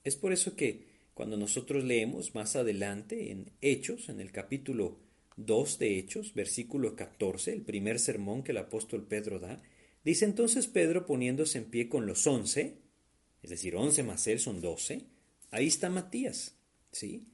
Es 0.04 0.16
por 0.16 0.32
eso 0.32 0.56
que 0.56 0.86
cuando 1.12 1.36
nosotros 1.36 1.84
leemos 1.84 2.34
más 2.34 2.56
adelante 2.56 3.30
en 3.30 3.50
Hechos, 3.60 4.08
en 4.08 4.20
el 4.20 4.32
capítulo 4.32 4.96
2 5.36 5.78
de 5.78 5.98
Hechos, 5.98 6.32
versículo 6.32 6.96
14, 6.96 7.52
el 7.52 7.62
primer 7.62 7.98
sermón 7.98 8.42
que 8.42 8.52
el 8.52 8.58
apóstol 8.58 9.06
Pedro 9.06 9.38
da, 9.38 9.60
Dice 10.04 10.24
entonces 10.24 10.68
Pedro 10.68 11.04
poniéndose 11.04 11.58
en 11.58 11.66
pie 11.66 11.88
con 11.88 12.06
los 12.06 12.26
once, 12.26 12.78
es 13.42 13.50
decir, 13.50 13.76
once 13.76 14.02
más 14.02 14.26
él 14.26 14.40
son 14.40 14.60
doce, 14.60 15.02
ahí 15.50 15.66
está 15.66 15.90
Matías, 15.90 16.54
¿sí? 16.92 17.24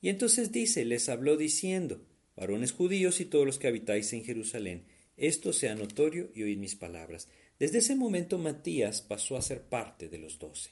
Y 0.00 0.08
entonces 0.08 0.52
dice, 0.52 0.84
les 0.84 1.08
habló 1.08 1.36
diciendo, 1.36 2.00
varones 2.36 2.72
judíos 2.72 3.20
y 3.20 3.24
todos 3.24 3.44
los 3.44 3.58
que 3.58 3.68
habitáis 3.68 4.12
en 4.12 4.24
Jerusalén, 4.24 4.84
esto 5.16 5.52
sea 5.52 5.74
notorio 5.74 6.30
y 6.34 6.44
oíd 6.44 6.58
mis 6.58 6.76
palabras. 6.76 7.28
Desde 7.58 7.78
ese 7.78 7.96
momento 7.96 8.38
Matías 8.38 9.02
pasó 9.02 9.36
a 9.36 9.42
ser 9.42 9.62
parte 9.62 10.08
de 10.08 10.18
los 10.18 10.38
doce. 10.38 10.70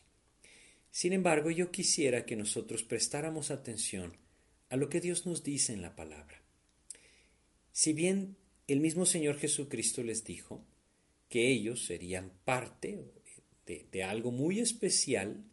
Sin 0.93 1.13
embargo, 1.13 1.51
yo 1.51 1.73
quisiera 1.73 2.25
que 2.25 2.37
nosotros 2.37 2.85
prestáramos 2.85 3.51
atención 3.51 4.17
a 4.69 4.77
lo 4.77 4.89
que 4.89 5.01
Dios 5.01 5.27
nos 5.27 5.43
dice 5.43 5.73
en 5.73 5.83
la 5.83 5.97
palabra. 5.97 6.41
Si 7.73 7.93
bien 7.93 8.37
el 8.69 8.81
mismo 8.81 9.05
Señor 9.05 9.39
Jesucristo 9.39 10.03
les 10.03 10.25
dijo, 10.25 10.65
que 11.29 11.51
ellos 11.51 11.85
serían 11.85 12.33
parte 12.45 13.05
de, 13.67 14.05
algo 14.05 14.31
muy 14.31 14.61
especial 14.61 15.45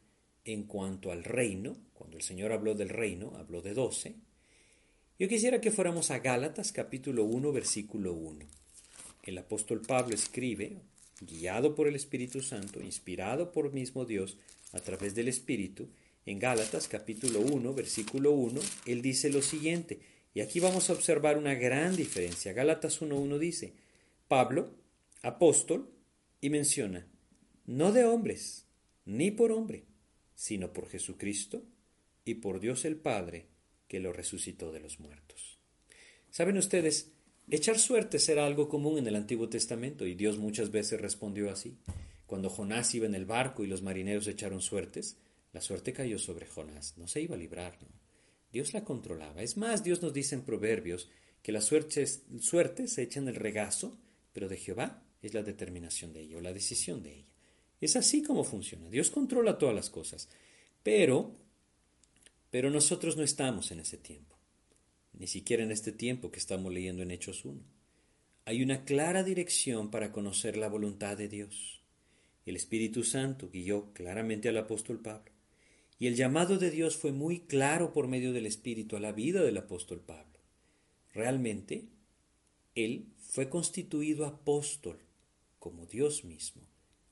en 0.45 0.63
cuanto 0.63 1.11
al 1.11 1.23
reino. 1.23 1.77
Cuando 1.93 2.17
el 2.17 2.23
Señor 2.23 2.51
habló 2.51 2.75
del 2.75 2.89
reino, 2.89 3.33
habló 3.35 3.61
de 3.61 3.73
doce. 3.73 4.15
Yo 5.19 5.27
quisiera 5.27 5.61
que 5.61 5.71
fuéramos 5.71 6.11
a 6.11 6.19
Gálatas 6.19 6.71
capítulo 6.71 7.23
1, 7.23 7.51
versículo 7.51 8.13
1. 8.13 8.45
El 9.23 9.37
apóstol 9.37 9.81
Pablo 9.81 10.15
escribe, 10.15 10.77
guiado 11.21 11.75
por 11.75 11.87
el 11.87 11.95
Espíritu 11.95 12.41
Santo, 12.41 12.81
inspirado 12.81 13.51
por 13.51 13.71
mismo 13.71 14.05
Dios 14.05 14.37
a 14.73 14.79
través 14.79 15.15
del 15.15 15.27
Espíritu, 15.27 15.89
en 16.25 16.39
Gálatas 16.39 16.87
capítulo 16.87 17.41
1, 17.41 17.73
versículo 17.73 18.31
1, 18.31 18.61
él 18.85 19.01
dice 19.01 19.29
lo 19.29 19.41
siguiente, 19.41 19.99
y 20.33 20.41
aquí 20.41 20.59
vamos 20.59 20.89
a 20.89 20.93
observar 20.93 21.37
una 21.37 21.53
gran 21.53 21.95
diferencia. 21.95 22.53
Gálatas 22.53 23.01
1.1 23.01 23.37
dice, 23.37 23.73
Pablo, 24.27 24.71
apóstol 25.21 25.89
y 26.41 26.49
menciona, 26.49 27.05
no 27.65 27.91
de 27.91 28.05
hombres, 28.05 28.65
ni 29.05 29.31
por 29.31 29.51
hombre, 29.51 29.85
sino 30.35 30.73
por 30.73 30.89
Jesucristo 30.89 31.63
y 32.25 32.35
por 32.35 32.59
Dios 32.59 32.85
el 32.85 32.97
Padre, 32.97 33.47
que 33.87 33.99
lo 33.99 34.13
resucitó 34.13 34.71
de 34.71 34.79
los 34.79 34.99
muertos. 34.99 35.59
Saben 36.29 36.57
ustedes, 36.57 37.11
echar 37.49 37.77
suertes 37.77 38.27
era 38.29 38.45
algo 38.45 38.69
común 38.69 38.97
en 38.97 39.07
el 39.07 39.15
Antiguo 39.15 39.49
Testamento 39.49 40.05
y 40.07 40.15
Dios 40.15 40.37
muchas 40.37 40.71
veces 40.71 40.99
respondió 40.99 41.51
así. 41.51 41.77
Cuando 42.25 42.49
Jonás 42.49 42.95
iba 42.95 43.05
en 43.05 43.15
el 43.15 43.25
barco 43.25 43.63
y 43.63 43.67
los 43.67 43.81
marineros 43.81 44.27
echaron 44.27 44.61
suertes, 44.61 45.17
la 45.51 45.61
suerte 45.61 45.93
cayó 45.93 46.17
sobre 46.17 46.47
Jonás, 46.47 46.97
no 46.97 47.07
se 47.07 47.21
iba 47.21 47.35
a 47.35 47.37
librar, 47.37 47.77
¿no? 47.81 47.89
Dios 48.51 48.73
la 48.73 48.83
controlaba. 48.83 49.41
Es 49.41 49.57
más, 49.57 49.83
Dios 49.83 50.01
nos 50.01 50.13
dice 50.13 50.35
en 50.35 50.43
Proverbios 50.43 51.09
que 51.41 51.51
la 51.51 51.61
suerte, 51.61 52.05
suerte 52.39 52.87
se 52.87 53.01
echa 53.01 53.19
en 53.19 53.27
el 53.27 53.35
regazo, 53.35 53.97
pero 54.31 54.47
de 54.47 54.57
Jehová 54.57 55.03
es 55.21 55.33
la 55.33 55.41
determinación 55.41 56.13
de 56.13 56.21
ella 56.21 56.37
o 56.37 56.41
la 56.41 56.53
decisión 56.53 57.01
de 57.01 57.15
ella. 57.15 57.32
Es 57.83 57.97
así 57.97 58.23
como 58.23 58.45
funciona. 58.45 58.89
Dios 58.89 59.11
controla 59.11 59.57
todas 59.57 59.75
las 59.75 59.89
cosas. 59.89 60.29
Pero, 60.83 61.35
pero 62.49 62.69
nosotros 62.69 63.17
no 63.17 63.23
estamos 63.23 63.71
en 63.71 63.81
ese 63.81 63.97
tiempo. 63.97 64.37
Ni 65.11 65.27
siquiera 65.27 65.63
en 65.63 65.71
este 65.71 65.91
tiempo 65.91 66.31
que 66.31 66.39
estamos 66.39 66.71
leyendo 66.71 67.03
en 67.03 67.11
Hechos 67.11 67.43
1. 67.43 67.59
Hay 68.45 68.63
una 68.63 68.85
clara 68.85 69.21
dirección 69.21 69.91
para 69.91 70.13
conocer 70.13 70.55
la 70.55 70.69
voluntad 70.69 71.17
de 71.17 71.27
Dios. 71.27 71.81
El 72.45 72.55
Espíritu 72.55 73.03
Santo 73.03 73.49
guió 73.51 73.91
claramente 73.91 74.47
al 74.47 74.57
apóstol 74.57 75.01
Pablo. 75.01 75.33
Y 75.99 76.07
el 76.07 76.15
llamado 76.15 76.57
de 76.57 76.71
Dios 76.71 76.95
fue 76.95 77.11
muy 77.11 77.41
claro 77.41 77.91
por 77.91 78.07
medio 78.07 78.31
del 78.31 78.45
Espíritu 78.45 78.95
a 78.95 79.01
la 79.01 79.11
vida 79.11 79.43
del 79.43 79.57
apóstol 79.57 79.99
Pablo. 79.99 80.39
Realmente, 81.13 81.89
él 82.75 83.07
fue 83.17 83.49
constituido 83.49 84.25
apóstol, 84.25 84.99
como 85.59 85.85
Dios 85.85 86.23
mismo, 86.23 86.61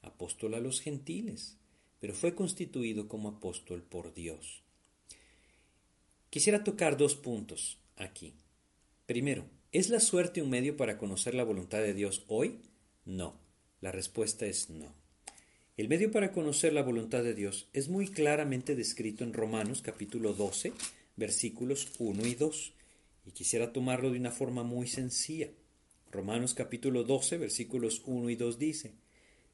apóstol 0.01 0.53
a 0.53 0.59
los 0.59 0.81
gentiles, 0.81 1.57
pero 1.99 2.13
fue 2.13 2.35
constituido 2.35 3.07
como 3.07 3.29
apóstol 3.29 3.83
por 3.83 4.13
Dios. 4.13 4.63
Quisiera 6.29 6.63
tocar 6.63 6.97
dos 6.97 7.15
puntos 7.15 7.79
aquí. 7.95 8.33
Primero, 9.05 9.45
¿es 9.71 9.89
la 9.89 9.99
suerte 9.99 10.41
un 10.41 10.49
medio 10.49 10.77
para 10.77 10.97
conocer 10.97 11.35
la 11.35 11.43
voluntad 11.43 11.79
de 11.79 11.93
Dios 11.93 12.23
hoy? 12.27 12.61
No. 13.05 13.39
La 13.81 13.91
respuesta 13.91 14.45
es 14.45 14.69
no. 14.69 14.93
El 15.75 15.89
medio 15.89 16.11
para 16.11 16.31
conocer 16.31 16.71
la 16.73 16.83
voluntad 16.83 17.23
de 17.23 17.33
Dios 17.33 17.67
es 17.73 17.89
muy 17.89 18.07
claramente 18.07 18.75
descrito 18.75 19.23
en 19.23 19.33
Romanos 19.33 19.81
capítulo 19.81 20.33
12, 20.33 20.73
versículos 21.15 21.93
1 21.97 22.27
y 22.27 22.35
2 22.35 22.73
y 23.25 23.31
quisiera 23.31 23.73
tomarlo 23.73 24.11
de 24.11 24.19
una 24.19 24.31
forma 24.31 24.63
muy 24.63 24.87
sencilla. 24.87 25.49
Romanos 26.11 26.53
capítulo 26.53 27.03
12 27.03 27.37
versículos 27.37 28.03
1 28.05 28.29
y 28.29 28.35
2 28.35 28.59
dice, 28.59 28.93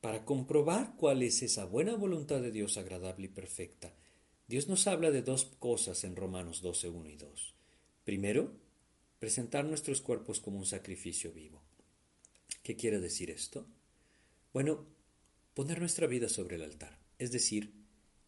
Para 0.00 0.24
comprobar 0.24 0.94
cuál 0.96 1.22
es 1.22 1.42
esa 1.42 1.64
buena 1.64 1.94
voluntad 1.94 2.40
de 2.40 2.50
Dios 2.50 2.76
agradable 2.76 3.26
y 3.26 3.28
perfecta, 3.28 3.94
Dios 4.46 4.68
nos 4.68 4.86
habla 4.86 5.10
de 5.10 5.22
dos 5.22 5.44
cosas 5.44 6.04
en 6.04 6.16
Romanos 6.16 6.62
12, 6.62 6.88
1 6.88 7.08
y 7.10 7.16
2. 7.16 7.54
Primero, 8.04 8.52
presentar 9.18 9.64
nuestros 9.64 10.00
cuerpos 10.00 10.40
como 10.40 10.58
un 10.58 10.66
sacrificio 10.66 11.32
vivo. 11.32 11.62
¿Qué 12.62 12.76
quiere 12.76 13.00
decir 13.00 13.30
esto? 13.30 13.66
Bueno, 14.52 14.86
poner 15.54 15.78
nuestra 15.78 16.06
vida 16.06 16.28
sobre 16.28 16.56
el 16.56 16.62
altar, 16.62 16.98
es 17.18 17.30
decir, 17.30 17.72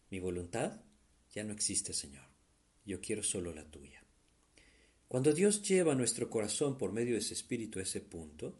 mi 0.09 0.19
voluntad 0.19 0.81
ya 1.33 1.43
no 1.43 1.53
existe, 1.53 1.93
Señor 1.93 2.33
yo 2.85 3.01
quiero 3.01 3.23
solo 3.23 3.53
la 3.53 3.63
tuya. 3.63 4.03
Cuando 5.07 5.31
Dios 5.33 5.61
lleva 5.61 5.95
nuestro 5.95 6.29
corazón 6.29 6.77
por 6.77 6.91
medio 6.91 7.13
de 7.13 7.19
ese 7.19 7.33
espíritu 7.33 7.79
a 7.79 7.83
ese 7.83 8.01
punto, 8.01 8.57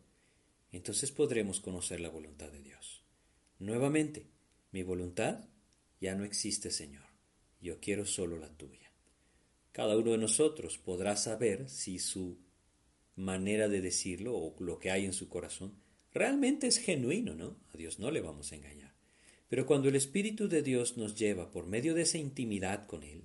entonces 0.71 1.11
podremos 1.11 1.59
conocer 1.59 1.99
la 1.99 2.09
voluntad 2.09 2.51
de 2.51 2.61
Dios. 2.61 3.02
Nuevamente, 3.63 4.25
mi 4.73 4.83
voluntad 4.83 5.45
ya 6.01 6.15
no 6.15 6.25
existe, 6.25 6.69
Señor. 6.69 7.05
Yo 7.61 7.79
quiero 7.79 8.05
solo 8.05 8.37
la 8.37 8.49
tuya. 8.49 8.91
Cada 9.71 9.95
uno 9.95 10.11
de 10.11 10.17
nosotros 10.17 10.77
podrá 10.77 11.15
saber 11.15 11.69
si 11.69 11.97
su 11.97 12.39
manera 13.15 13.69
de 13.69 13.79
decirlo 13.79 14.35
o 14.35 14.53
lo 14.59 14.79
que 14.79 14.91
hay 14.91 15.05
en 15.05 15.13
su 15.13 15.29
corazón 15.29 15.77
realmente 16.13 16.67
es 16.67 16.77
genuino, 16.77 17.35
¿no? 17.35 17.55
A 17.73 17.77
Dios 17.77 17.99
no 17.99 18.11
le 18.11 18.19
vamos 18.19 18.51
a 18.51 18.55
engañar. 18.57 18.93
Pero 19.47 19.65
cuando 19.65 19.87
el 19.87 19.95
Espíritu 19.95 20.49
de 20.49 20.61
Dios 20.61 20.97
nos 20.97 21.15
lleva 21.15 21.49
por 21.49 21.65
medio 21.65 21.93
de 21.93 22.01
esa 22.01 22.17
intimidad 22.17 22.85
con 22.85 23.03
Él, 23.03 23.23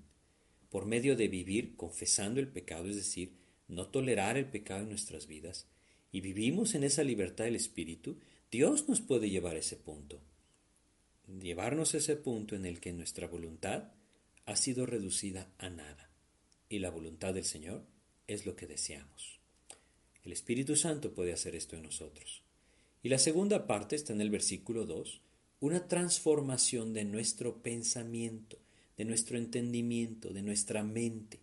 por 0.70 0.86
medio 0.86 1.16
de 1.16 1.26
vivir 1.26 1.74
confesando 1.74 2.38
el 2.38 2.46
pecado, 2.46 2.86
es 2.86 2.94
decir, 2.94 3.32
no 3.66 3.88
tolerar 3.88 4.36
el 4.36 4.46
pecado 4.46 4.82
en 4.82 4.90
nuestras 4.90 5.26
vidas, 5.26 5.66
y 6.12 6.20
vivimos 6.20 6.76
en 6.76 6.84
esa 6.84 7.02
libertad 7.02 7.46
del 7.46 7.56
Espíritu, 7.56 8.20
Dios 8.52 8.88
nos 8.88 9.00
puede 9.00 9.30
llevar 9.30 9.56
a 9.56 9.58
ese 9.58 9.74
punto. 9.74 10.22
Llevarnos 11.40 11.94
a 11.94 11.98
ese 11.98 12.16
punto 12.16 12.56
en 12.56 12.66
el 12.66 12.80
que 12.80 12.92
nuestra 12.92 13.26
voluntad 13.26 13.92
ha 14.46 14.56
sido 14.56 14.86
reducida 14.86 15.52
a 15.58 15.68
nada, 15.68 16.10
y 16.68 16.78
la 16.78 16.90
voluntad 16.90 17.34
del 17.34 17.44
Señor 17.44 17.84
es 18.26 18.46
lo 18.46 18.56
que 18.56 18.66
deseamos. 18.66 19.38
El 20.24 20.32
Espíritu 20.32 20.76
Santo 20.76 21.12
puede 21.14 21.32
hacer 21.32 21.54
esto 21.54 21.76
en 21.76 21.82
nosotros. 21.82 22.42
Y 23.02 23.08
la 23.08 23.18
segunda 23.18 23.66
parte 23.66 23.96
está 23.96 24.12
en 24.12 24.20
el 24.20 24.30
versículo 24.30 24.86
2, 24.86 25.20
una 25.60 25.86
transformación 25.86 26.92
de 26.92 27.04
nuestro 27.04 27.62
pensamiento 27.62 28.58
de 28.98 29.04
nuestro 29.04 29.38
entendimiento, 29.38 30.30
de 30.30 30.42
nuestra 30.42 30.82
mente. 30.82 31.38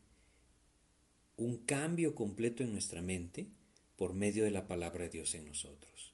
Un 1.37 1.59
cambio 1.59 2.13
completo 2.13 2.63
en 2.63 2.73
nuestra 2.73 3.01
mente 3.01 3.47
por 3.95 4.13
medio 4.13 4.43
de 4.43 4.51
la 4.51 4.67
palabra 4.67 5.05
de 5.05 5.09
Dios 5.09 5.33
en 5.35 5.45
nosotros. 5.45 6.13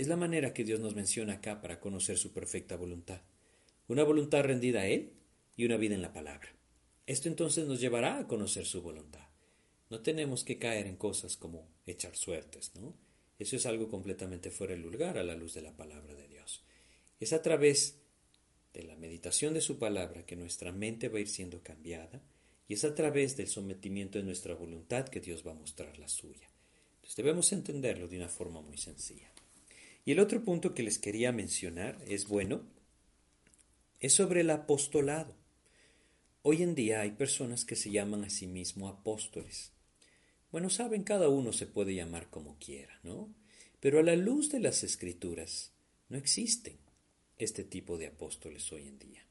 Es 0.00 0.08
la 0.08 0.16
manera 0.16 0.54
que 0.54 0.64
Dios 0.64 0.80
nos 0.80 0.94
menciona 0.94 1.34
acá 1.34 1.60
para 1.60 1.78
conocer 1.78 2.16
su 2.16 2.32
perfecta 2.32 2.74
voluntad. 2.74 3.20
Una 3.86 4.02
voluntad 4.02 4.42
rendida 4.42 4.80
a 4.80 4.86
Él 4.86 5.12
y 5.58 5.66
una 5.66 5.76
vida 5.76 5.94
en 5.94 6.00
la 6.00 6.14
palabra. 6.14 6.48
Esto 7.06 7.28
entonces 7.28 7.66
nos 7.66 7.80
llevará 7.80 8.16
a 8.16 8.26
conocer 8.26 8.64
su 8.64 8.80
voluntad. 8.80 9.28
No 9.90 10.00
tenemos 10.00 10.42
que 10.42 10.58
caer 10.58 10.86
en 10.86 10.96
cosas 10.96 11.36
como 11.36 11.68
echar 11.84 12.16
suertes, 12.16 12.72
¿no? 12.76 12.96
Eso 13.38 13.56
es 13.56 13.66
algo 13.66 13.90
completamente 13.90 14.50
fuera 14.50 14.72
del 14.72 14.84
lugar 14.84 15.18
a 15.18 15.22
la 15.22 15.34
luz 15.34 15.52
de 15.52 15.60
la 15.60 15.76
palabra 15.76 16.14
de 16.14 16.28
Dios. 16.28 16.64
Es 17.20 17.34
a 17.34 17.42
través 17.42 17.98
de 18.72 18.84
la 18.84 18.96
meditación 18.96 19.52
de 19.52 19.60
su 19.60 19.78
palabra 19.78 20.24
que 20.24 20.34
nuestra 20.34 20.72
mente 20.72 21.10
va 21.10 21.18
a 21.18 21.20
ir 21.20 21.28
siendo 21.28 21.62
cambiada 21.62 22.22
y 22.66 22.72
es 22.72 22.84
a 22.86 22.94
través 22.94 23.36
del 23.36 23.48
sometimiento 23.48 24.18
de 24.18 24.24
nuestra 24.24 24.54
voluntad 24.54 25.10
que 25.10 25.20
Dios 25.20 25.46
va 25.46 25.50
a 25.50 25.56
mostrar 25.56 25.98
la 25.98 26.08
suya. 26.08 26.48
Entonces 26.94 27.16
debemos 27.16 27.52
entenderlo 27.52 28.08
de 28.08 28.16
una 28.16 28.30
forma 28.30 28.62
muy 28.62 28.78
sencilla. 28.78 29.30
Y 30.04 30.12
el 30.12 30.20
otro 30.20 30.42
punto 30.44 30.74
que 30.74 30.82
les 30.82 30.98
quería 30.98 31.32
mencionar 31.32 31.98
es, 32.06 32.26
bueno, 32.26 32.62
es 34.00 34.14
sobre 34.14 34.40
el 34.40 34.50
apostolado. 34.50 35.34
Hoy 36.42 36.62
en 36.62 36.74
día 36.74 37.02
hay 37.02 37.10
personas 37.10 37.64
que 37.64 37.76
se 37.76 37.90
llaman 37.90 38.24
a 38.24 38.30
sí 38.30 38.46
mismos 38.46 38.92
apóstoles. 38.92 39.72
Bueno, 40.50 40.70
saben, 40.70 41.04
cada 41.04 41.28
uno 41.28 41.52
se 41.52 41.66
puede 41.66 41.94
llamar 41.94 42.30
como 42.30 42.56
quiera, 42.58 42.98
¿no? 43.02 43.32
Pero 43.78 43.98
a 43.98 44.02
la 44.02 44.16
luz 44.16 44.50
de 44.50 44.60
las 44.60 44.82
escrituras 44.82 45.72
no 46.08 46.16
existen 46.16 46.78
este 47.38 47.62
tipo 47.62 47.98
de 47.98 48.06
apóstoles 48.06 48.72
hoy 48.72 48.88
en 48.88 48.98
día. 48.98 49.26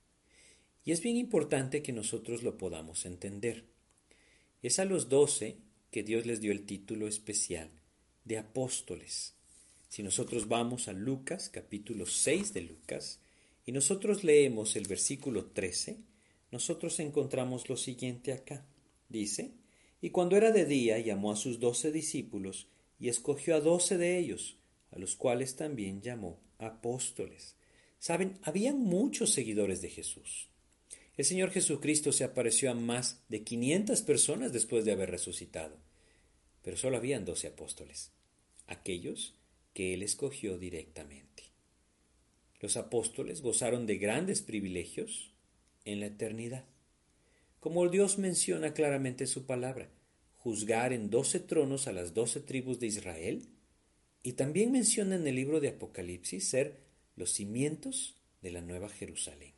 Y 0.86 0.92
es 0.92 1.02
bien 1.02 1.18
importante 1.18 1.82
que 1.82 1.92
nosotros 1.92 2.42
lo 2.44 2.58
podamos 2.58 3.06
entender. 3.06 3.66
Es 4.62 4.80
a 4.80 4.86
los 4.86 5.10
doce 5.10 5.58
que 5.92 6.04
Dios 6.04 6.26
les 6.26 6.42
dio 6.42 6.52
el 6.52 6.66
título 6.66 7.08
especial 7.08 7.70
de 8.24 8.38
apóstoles. 8.38 9.36
Si 9.90 10.04
nosotros 10.04 10.48
vamos 10.48 10.88
a 10.88 10.94
Lucas, 10.94 11.50
capítulo 11.50 12.06
6 12.06 12.54
de 12.54 12.62
Lucas, 12.62 13.20
y 13.66 13.74
nosotros 13.74 14.24
leemos 14.24 14.76
el 14.78 14.88
versículo 14.88 15.48
13, 15.48 15.98
nosotros 16.52 17.00
encontramos 17.00 17.68
lo 17.68 17.76
siguiente 17.76 18.32
acá. 18.32 18.66
Dice, 19.10 19.52
y 20.02 20.12
cuando 20.12 20.38
era 20.38 20.52
de 20.52 20.66
día 20.66 20.98
llamó 21.00 21.32
a 21.32 21.36
sus 21.36 21.60
doce 21.60 21.92
discípulos 21.92 22.68
y 23.00 23.10
escogió 23.10 23.56
a 23.56 23.60
doce 23.60 23.98
de 23.98 24.18
ellos, 24.18 24.58
a 24.92 25.00
los 25.00 25.16
cuales 25.16 25.58
también 25.58 26.02
llamó 26.02 26.40
apóstoles 26.58 27.56
Saben, 28.00 28.40
habían 28.44 28.80
muchos 28.80 29.32
seguidores 29.32 29.82
de 29.82 29.90
Jesús. 29.90 30.48
El 31.18 31.26
Señor 31.26 31.52
Jesucristo 31.52 32.14
se 32.14 32.24
apareció 32.24 32.72
a 32.72 32.74
más 32.74 33.24
de 33.28 33.44
500 33.44 34.02
personas 34.04 34.54
después 34.54 34.86
de 34.86 34.94
haber 34.94 35.12
resucitado, 35.12 35.78
pero 36.62 36.78
solo 36.78 36.96
habían 36.96 37.26
doce 37.26 37.48
apóstoles, 37.48 38.14
aquellos 38.68 39.36
que 39.74 39.94
Él 39.94 40.04
escogió 40.04 40.58
directamente. 40.58 41.44
Los 42.60 42.76
apóstoles 42.78 43.42
gozaron 43.42 43.86
de 43.86 43.98
grandes 43.98 44.42
privilegios 44.42 45.32
en 45.86 46.00
la 46.00 46.08
eternidad. 46.08 46.66
Como 47.60 47.88
Dios 47.90 48.18
menciona 48.18 48.74
claramente 48.74 49.28
su 49.28 49.46
palabra, 49.46 49.90
juzgar 50.38 50.94
en 50.94 51.10
doce 51.10 51.40
tronos 51.40 51.88
a 51.88 51.94
las 51.94 52.14
doce 52.14 52.40
tribus 52.40 52.80
de 52.80 52.88
Israel, 52.88 53.50
y 54.24 54.34
también 54.34 54.72
menciona 54.72 55.16
en 55.16 55.26
el 55.26 55.36
libro 55.36 55.60
de 55.60 55.70
Apocalipsis 55.70 56.50
ser 56.50 56.82
los 57.16 57.32
cimientos 57.32 58.16
de 58.42 58.52
la 58.52 58.62
Nueva 58.62 58.90
Jerusalén. 58.90 59.54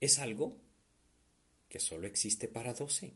Es 0.00 0.18
algo 0.18 0.56
que 1.68 1.80
solo 1.80 2.06
existe 2.06 2.48
para 2.48 2.72
doce. 2.72 3.12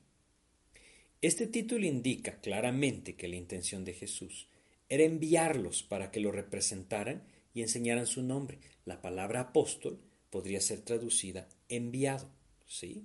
Este 1.22 1.46
título 1.46 1.86
indica 1.86 2.40
claramente 2.40 3.16
que 3.16 3.28
la 3.28 3.36
intención 3.36 3.84
de 3.84 3.94
Jesús 3.94 4.48
era 4.94 5.02
enviarlos 5.02 5.82
para 5.82 6.12
que 6.12 6.20
lo 6.20 6.30
representaran 6.30 7.24
y 7.52 7.62
enseñaran 7.62 8.06
su 8.06 8.22
nombre. 8.22 8.60
La 8.84 9.02
palabra 9.02 9.40
apóstol 9.40 9.98
podría 10.30 10.60
ser 10.60 10.82
traducida 10.82 11.48
enviado, 11.68 12.30
¿sí? 12.68 13.02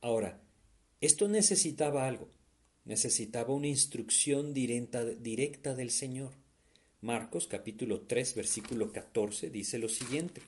Ahora, 0.00 0.40
esto 1.00 1.28
necesitaba 1.28 2.08
algo, 2.08 2.28
necesitaba 2.84 3.54
una 3.54 3.68
instrucción 3.68 4.52
directa, 4.52 5.04
directa 5.04 5.76
del 5.76 5.92
Señor. 5.92 6.32
Marcos 7.02 7.46
capítulo 7.46 8.00
3 8.00 8.34
versículo 8.34 8.90
14 8.90 9.48
dice 9.50 9.78
lo 9.78 9.88
siguiente. 9.88 10.42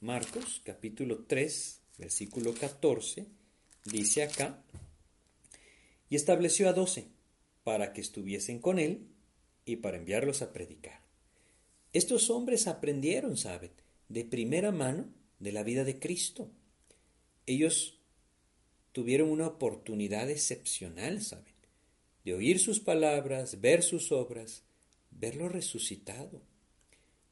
Marcos 0.00 0.60
capítulo 0.64 1.24
3 1.28 1.82
versículo 1.98 2.52
14 2.52 3.26
dice 3.84 4.24
acá, 4.24 4.60
y 6.08 6.16
estableció 6.16 6.68
a 6.68 6.72
doce 6.72 7.06
para 7.62 7.92
que 7.92 8.00
estuviesen 8.00 8.58
con 8.58 8.80
él 8.80 9.06
y 9.72 9.76
para 9.76 9.96
enviarlos 9.96 10.42
a 10.42 10.52
predicar. 10.52 11.00
Estos 11.92 12.30
hombres 12.30 12.66
aprendieron, 12.66 13.36
¿saben?, 13.36 13.72
de 14.08 14.24
primera 14.24 14.72
mano 14.72 15.12
de 15.38 15.52
la 15.52 15.62
vida 15.62 15.84
de 15.84 15.98
Cristo. 15.98 16.50
Ellos 17.46 18.00
tuvieron 18.92 19.28
una 19.28 19.46
oportunidad 19.46 20.30
excepcional, 20.30 21.22
¿saben?, 21.22 21.54
de 22.24 22.34
oír 22.34 22.58
sus 22.58 22.80
palabras, 22.80 23.60
ver 23.60 23.82
sus 23.82 24.12
obras, 24.12 24.62
verlo 25.10 25.48
resucitado. 25.48 26.42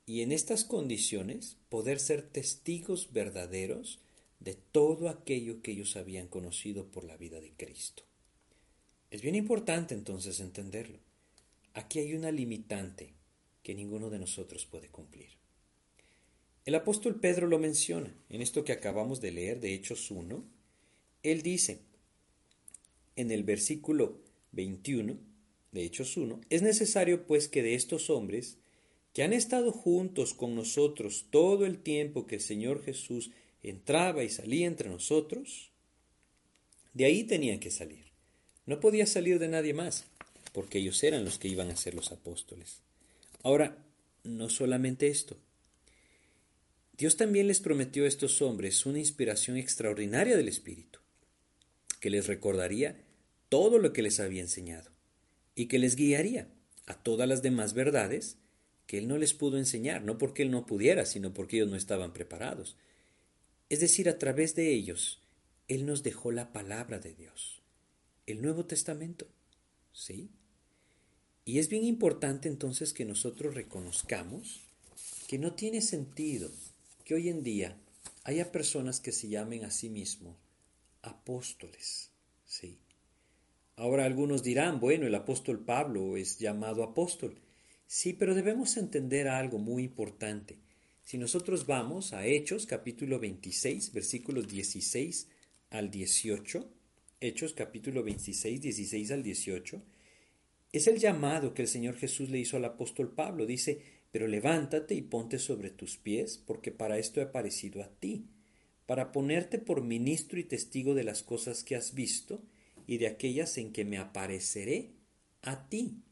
Y 0.06 0.22
en 0.22 0.32
estas 0.32 0.64
condiciones 0.64 1.58
poder 1.68 2.00
ser 2.00 2.22
testigos 2.22 3.12
verdaderos 3.12 4.00
de 4.40 4.54
todo 4.54 5.08
aquello 5.08 5.60
que 5.62 5.72
ellos 5.72 5.96
habían 5.96 6.28
conocido 6.28 6.86
por 6.86 7.04
la 7.04 7.16
vida 7.16 7.40
de 7.40 7.52
Cristo. 7.52 8.04
Es 9.10 9.20
bien 9.22 9.34
importante 9.34 9.94
entonces 9.94 10.40
entenderlo. 10.40 11.00
Aquí 11.78 12.00
hay 12.00 12.14
una 12.14 12.32
limitante 12.32 13.14
que 13.62 13.72
ninguno 13.72 14.10
de 14.10 14.18
nosotros 14.18 14.66
puede 14.66 14.88
cumplir. 14.88 15.28
El 16.64 16.74
apóstol 16.74 17.20
Pedro 17.20 17.46
lo 17.46 17.60
menciona 17.60 18.12
en 18.30 18.42
esto 18.42 18.64
que 18.64 18.72
acabamos 18.72 19.20
de 19.20 19.30
leer 19.30 19.60
de 19.60 19.74
Hechos 19.74 20.10
1. 20.10 20.44
Él 21.22 21.42
dice 21.42 21.78
en 23.14 23.30
el 23.30 23.44
versículo 23.44 24.18
21 24.50 25.20
de 25.70 25.84
Hechos 25.84 26.16
1, 26.16 26.40
es 26.50 26.62
necesario 26.62 27.28
pues 27.28 27.46
que 27.46 27.62
de 27.62 27.76
estos 27.76 28.10
hombres 28.10 28.58
que 29.14 29.22
han 29.22 29.32
estado 29.32 29.70
juntos 29.70 30.34
con 30.34 30.56
nosotros 30.56 31.26
todo 31.30 31.64
el 31.64 31.78
tiempo 31.78 32.26
que 32.26 32.34
el 32.34 32.40
Señor 32.40 32.82
Jesús 32.82 33.30
entraba 33.62 34.24
y 34.24 34.30
salía 34.30 34.66
entre 34.66 34.90
nosotros, 34.90 35.70
de 36.92 37.04
ahí 37.04 37.22
tenían 37.22 37.60
que 37.60 37.70
salir. 37.70 38.06
No 38.66 38.80
podía 38.80 39.06
salir 39.06 39.38
de 39.38 39.46
nadie 39.46 39.74
más, 39.74 40.06
porque 40.58 40.80
ellos 40.80 41.04
eran 41.04 41.24
los 41.24 41.38
que 41.38 41.46
iban 41.46 41.70
a 41.70 41.76
ser 41.76 41.94
los 41.94 42.10
apóstoles. 42.10 42.80
Ahora, 43.44 43.78
no 44.24 44.48
solamente 44.48 45.06
esto. 45.06 45.36
Dios 46.94 47.16
también 47.16 47.46
les 47.46 47.60
prometió 47.60 48.02
a 48.02 48.08
estos 48.08 48.42
hombres 48.42 48.84
una 48.84 48.98
inspiración 48.98 49.56
extraordinaria 49.56 50.36
del 50.36 50.48
Espíritu, 50.48 50.98
que 52.00 52.10
les 52.10 52.26
recordaría 52.26 53.00
todo 53.48 53.78
lo 53.78 53.92
que 53.92 54.02
les 54.02 54.18
había 54.18 54.42
enseñado 54.42 54.90
y 55.54 55.66
que 55.66 55.78
les 55.78 55.94
guiaría 55.94 56.48
a 56.86 57.00
todas 57.00 57.28
las 57.28 57.40
demás 57.40 57.72
verdades 57.72 58.38
que 58.88 58.98
Él 58.98 59.06
no 59.06 59.16
les 59.16 59.34
pudo 59.34 59.58
enseñar, 59.58 60.02
no 60.02 60.18
porque 60.18 60.42
Él 60.42 60.50
no 60.50 60.66
pudiera, 60.66 61.06
sino 61.06 61.32
porque 61.32 61.58
ellos 61.58 61.70
no 61.70 61.76
estaban 61.76 62.12
preparados. 62.12 62.76
Es 63.68 63.78
decir, 63.78 64.08
a 64.08 64.18
través 64.18 64.56
de 64.56 64.74
ellos, 64.74 65.22
Él 65.68 65.86
nos 65.86 66.02
dejó 66.02 66.32
la 66.32 66.52
palabra 66.52 66.98
de 66.98 67.14
Dios, 67.14 67.62
el 68.26 68.42
Nuevo 68.42 68.66
Testamento. 68.66 69.28
¿Sí? 69.92 70.30
Y 71.48 71.58
es 71.58 71.70
bien 71.70 71.84
importante 71.84 72.46
entonces 72.46 72.92
que 72.92 73.06
nosotros 73.06 73.54
reconozcamos 73.54 74.60
que 75.28 75.38
no 75.38 75.54
tiene 75.54 75.80
sentido 75.80 76.50
que 77.06 77.14
hoy 77.14 77.30
en 77.30 77.42
día 77.42 77.74
haya 78.24 78.52
personas 78.52 79.00
que 79.00 79.12
se 79.12 79.30
llamen 79.30 79.64
a 79.64 79.70
sí 79.70 79.88
mismos 79.88 80.36
apóstoles. 81.00 82.10
¿Sí? 82.44 82.76
Ahora 83.76 84.04
algunos 84.04 84.42
dirán, 84.42 84.78
bueno, 84.78 85.06
el 85.06 85.14
apóstol 85.14 85.64
Pablo 85.64 86.18
es 86.18 86.38
llamado 86.38 86.82
apóstol. 86.82 87.40
Sí, 87.86 88.12
pero 88.12 88.34
debemos 88.34 88.76
entender 88.76 89.26
algo 89.26 89.58
muy 89.58 89.84
importante. 89.84 90.58
Si 91.02 91.16
nosotros 91.16 91.64
vamos 91.64 92.12
a 92.12 92.26
Hechos 92.26 92.66
capítulo 92.66 93.18
26, 93.20 93.94
versículos 93.94 94.48
16 94.48 95.28
al 95.70 95.90
18, 95.90 96.68
Hechos 97.22 97.54
capítulo 97.54 98.02
26, 98.02 98.60
16 98.60 99.12
al 99.12 99.22
18, 99.22 99.82
es 100.72 100.86
el 100.86 100.98
llamado 100.98 101.54
que 101.54 101.62
el 101.62 101.68
Señor 101.68 101.96
Jesús 101.96 102.30
le 102.30 102.38
hizo 102.38 102.56
al 102.56 102.64
apóstol 102.64 103.12
Pablo. 103.12 103.46
Dice, 103.46 103.80
pero 104.10 104.26
levántate 104.26 104.94
y 104.94 105.02
ponte 105.02 105.38
sobre 105.38 105.70
tus 105.70 105.96
pies, 105.96 106.38
porque 106.38 106.72
para 106.72 106.98
esto 106.98 107.20
he 107.20 107.24
aparecido 107.24 107.82
a 107.82 107.88
ti, 107.88 108.26
para 108.86 109.12
ponerte 109.12 109.58
por 109.58 109.82
ministro 109.82 110.38
y 110.38 110.44
testigo 110.44 110.94
de 110.94 111.04
las 111.04 111.22
cosas 111.22 111.64
que 111.64 111.76
has 111.76 111.94
visto 111.94 112.42
y 112.86 112.98
de 112.98 113.06
aquellas 113.06 113.58
en 113.58 113.72
que 113.72 113.84
me 113.84 113.98
apareceré 113.98 114.92
a 115.42 115.68
ti. 115.68 116.02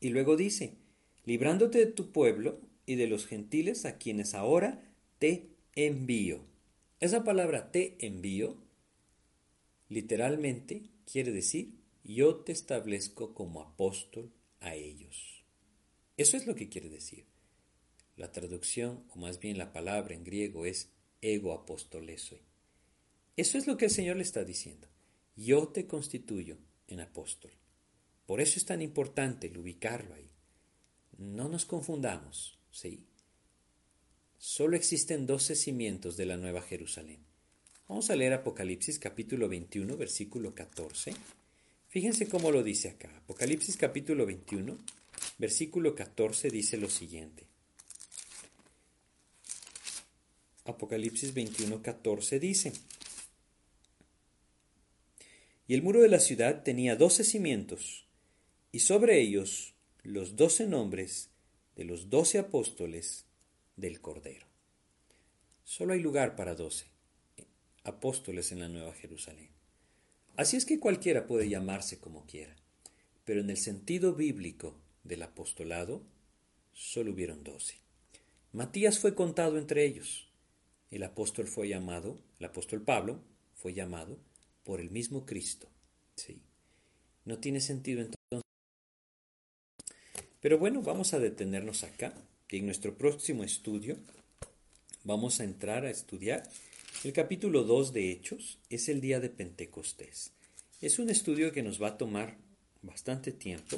Y 0.00 0.10
luego 0.10 0.36
dice, 0.36 0.74
librándote 1.24 1.78
de 1.78 1.86
tu 1.86 2.12
pueblo 2.12 2.60
y 2.86 2.96
de 2.96 3.06
los 3.06 3.26
gentiles 3.26 3.84
a 3.84 3.98
quienes 3.98 4.34
ahora 4.34 4.82
te 5.18 5.48
envío. 5.74 6.44
Esa 7.00 7.24
palabra 7.24 7.70
te 7.72 7.96
envío 8.06 8.64
literalmente 9.88 10.82
quiere 11.10 11.32
decir 11.32 11.83
yo 12.04 12.36
te 12.36 12.52
establezco 12.52 13.34
como 13.34 13.62
apóstol 13.62 14.30
a 14.60 14.74
ellos. 14.74 15.44
Eso 16.16 16.36
es 16.36 16.46
lo 16.46 16.54
que 16.54 16.68
quiere 16.68 16.90
decir. 16.90 17.26
La 18.16 18.30
traducción, 18.30 19.04
o 19.10 19.18
más 19.18 19.40
bien 19.40 19.58
la 19.58 19.72
palabra 19.72 20.14
en 20.14 20.22
griego, 20.22 20.66
es 20.66 20.90
ego 21.22 21.52
apostolesoi. 21.52 22.42
Eso 23.36 23.58
es 23.58 23.66
lo 23.66 23.76
que 23.76 23.86
el 23.86 23.90
Señor 23.90 24.16
le 24.16 24.22
está 24.22 24.44
diciendo. 24.44 24.86
Yo 25.34 25.68
te 25.68 25.86
constituyo 25.86 26.58
en 26.86 27.00
apóstol. 27.00 27.50
Por 28.26 28.40
eso 28.40 28.58
es 28.58 28.64
tan 28.64 28.82
importante 28.82 29.48
el 29.48 29.58
ubicarlo 29.58 30.14
ahí. 30.14 30.30
No 31.18 31.48
nos 31.48 31.64
confundamos. 31.64 32.58
¿sí? 32.70 33.06
Solo 34.38 34.76
existen 34.76 35.26
doce 35.26 35.56
cimientos 35.56 36.16
de 36.16 36.26
la 36.26 36.36
Nueva 36.36 36.62
Jerusalén. 36.62 37.24
Vamos 37.88 38.10
a 38.10 38.16
leer 38.16 38.34
Apocalipsis 38.34 38.98
capítulo 38.98 39.48
21, 39.48 39.96
versículo 39.96 40.54
14. 40.54 41.14
Fíjense 41.94 42.28
cómo 42.28 42.50
lo 42.50 42.64
dice 42.64 42.88
acá. 42.88 43.08
Apocalipsis 43.18 43.76
capítulo 43.76 44.26
21, 44.26 44.76
versículo 45.38 45.94
14 45.94 46.50
dice 46.50 46.76
lo 46.76 46.90
siguiente. 46.90 47.46
Apocalipsis 50.64 51.32
21, 51.32 51.84
14 51.84 52.40
dice, 52.40 52.72
Y 55.68 55.74
el 55.74 55.82
muro 55.82 56.02
de 56.02 56.08
la 56.08 56.18
ciudad 56.18 56.64
tenía 56.64 56.96
doce 56.96 57.22
cimientos, 57.22 58.08
y 58.72 58.80
sobre 58.80 59.20
ellos 59.20 59.74
los 60.02 60.34
doce 60.34 60.66
nombres 60.66 61.30
de 61.76 61.84
los 61.84 62.10
doce 62.10 62.40
apóstoles 62.40 63.24
del 63.76 64.00
Cordero. 64.00 64.48
Solo 65.62 65.92
hay 65.92 66.00
lugar 66.00 66.34
para 66.34 66.56
doce 66.56 66.86
apóstoles 67.84 68.50
en 68.50 68.58
la 68.58 68.68
Nueva 68.68 68.94
Jerusalén. 68.94 69.53
Así 70.36 70.56
es 70.56 70.64
que 70.64 70.80
cualquiera 70.80 71.26
puede 71.26 71.48
llamarse 71.48 71.98
como 71.98 72.26
quiera, 72.26 72.56
pero 73.24 73.40
en 73.40 73.50
el 73.50 73.56
sentido 73.56 74.14
bíblico 74.14 74.76
del 75.04 75.22
apostolado 75.22 76.02
solo 76.72 77.12
hubieron 77.12 77.44
doce. 77.44 77.78
Matías 78.52 78.98
fue 78.98 79.14
contado 79.14 79.58
entre 79.58 79.84
ellos. 79.84 80.28
El 80.90 81.02
apóstol 81.02 81.46
fue 81.46 81.68
llamado, 81.68 82.18
el 82.38 82.46
apóstol 82.46 82.82
Pablo 82.82 83.20
fue 83.54 83.74
llamado 83.74 84.18
por 84.64 84.80
el 84.80 84.90
mismo 84.90 85.26
Cristo. 85.26 85.68
Sí. 86.16 86.40
No 87.24 87.38
tiene 87.38 87.60
sentido 87.60 88.00
entonces 88.00 88.44
pero 90.44 90.58
bueno, 90.58 90.82
vamos 90.82 91.14
a 91.14 91.18
detenernos 91.18 91.84
acá, 91.84 92.12
que 92.48 92.58
en 92.58 92.66
nuestro 92.66 92.98
próximo 92.98 93.44
estudio 93.44 93.96
vamos 95.02 95.40
a 95.40 95.44
entrar 95.44 95.86
a 95.86 95.90
estudiar 95.90 96.42
el 97.02 97.12
capítulo 97.12 97.64
2 97.64 97.92
de 97.92 98.10
Hechos, 98.10 98.58
es 98.70 98.88
el 98.88 99.00
día 99.00 99.20
de 99.20 99.28
Pentecostés. 99.28 100.32
Es 100.80 100.98
un 100.98 101.10
estudio 101.10 101.52
que 101.52 101.62
nos 101.62 101.82
va 101.82 101.88
a 101.88 101.98
tomar 101.98 102.36
bastante 102.82 103.32
tiempo, 103.32 103.76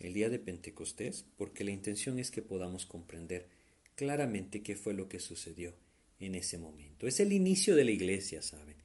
el 0.00 0.14
día 0.14 0.30
de 0.30 0.38
Pentecostés, 0.38 1.24
porque 1.36 1.64
la 1.64 1.72
intención 1.72 2.18
es 2.18 2.30
que 2.30 2.42
podamos 2.42 2.86
comprender 2.86 3.46
claramente 3.94 4.62
qué 4.62 4.76
fue 4.76 4.94
lo 4.94 5.08
que 5.08 5.20
sucedió 5.20 5.74
en 6.20 6.34
ese 6.34 6.58
momento. 6.58 7.06
Es 7.06 7.20
el 7.20 7.32
inicio 7.32 7.76
de 7.76 7.84
la 7.84 7.90
iglesia, 7.90 8.42
¿saben? 8.42 8.76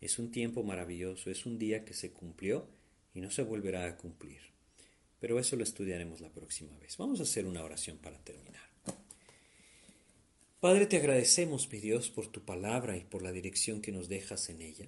Es 0.00 0.18
un 0.18 0.30
tiempo 0.30 0.62
maravilloso, 0.64 1.30
es 1.30 1.46
un 1.46 1.58
día 1.58 1.84
que 1.84 1.94
se 1.94 2.10
cumplió 2.10 2.66
y 3.14 3.20
no 3.20 3.30
se 3.30 3.42
volverá 3.42 3.86
a 3.86 3.96
cumplir 3.96 4.52
pero 5.22 5.38
eso 5.38 5.54
lo 5.54 5.62
estudiaremos 5.62 6.20
la 6.20 6.30
próxima 6.30 6.76
vez. 6.78 6.96
Vamos 6.96 7.20
a 7.20 7.22
hacer 7.22 7.46
una 7.46 7.62
oración 7.62 7.96
para 7.98 8.18
terminar. 8.18 8.71
Padre, 10.62 10.86
te 10.86 10.96
agradecemos, 10.96 11.68
mi 11.72 11.80
Dios, 11.80 12.08
por 12.08 12.28
tu 12.28 12.44
palabra 12.44 12.96
y 12.96 13.02
por 13.02 13.20
la 13.20 13.32
dirección 13.32 13.82
que 13.82 13.90
nos 13.90 14.08
dejas 14.08 14.48
en 14.48 14.62
ella, 14.62 14.86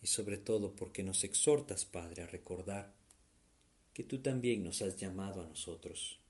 y 0.00 0.06
sobre 0.06 0.38
todo 0.38 0.74
porque 0.74 1.02
nos 1.02 1.24
exhortas, 1.24 1.84
Padre, 1.84 2.22
a 2.22 2.26
recordar 2.26 2.94
que 3.92 4.02
tú 4.02 4.22
también 4.22 4.64
nos 4.64 4.80
has 4.80 4.96
llamado 4.96 5.42
a 5.42 5.46
nosotros 5.46 6.20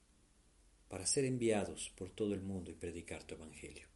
para 0.88 1.06
ser 1.06 1.24
enviados 1.24 1.92
por 1.96 2.10
todo 2.10 2.34
el 2.34 2.40
mundo 2.40 2.72
y 2.72 2.74
predicar 2.74 3.22
tu 3.22 3.36
Evangelio. 3.36 3.86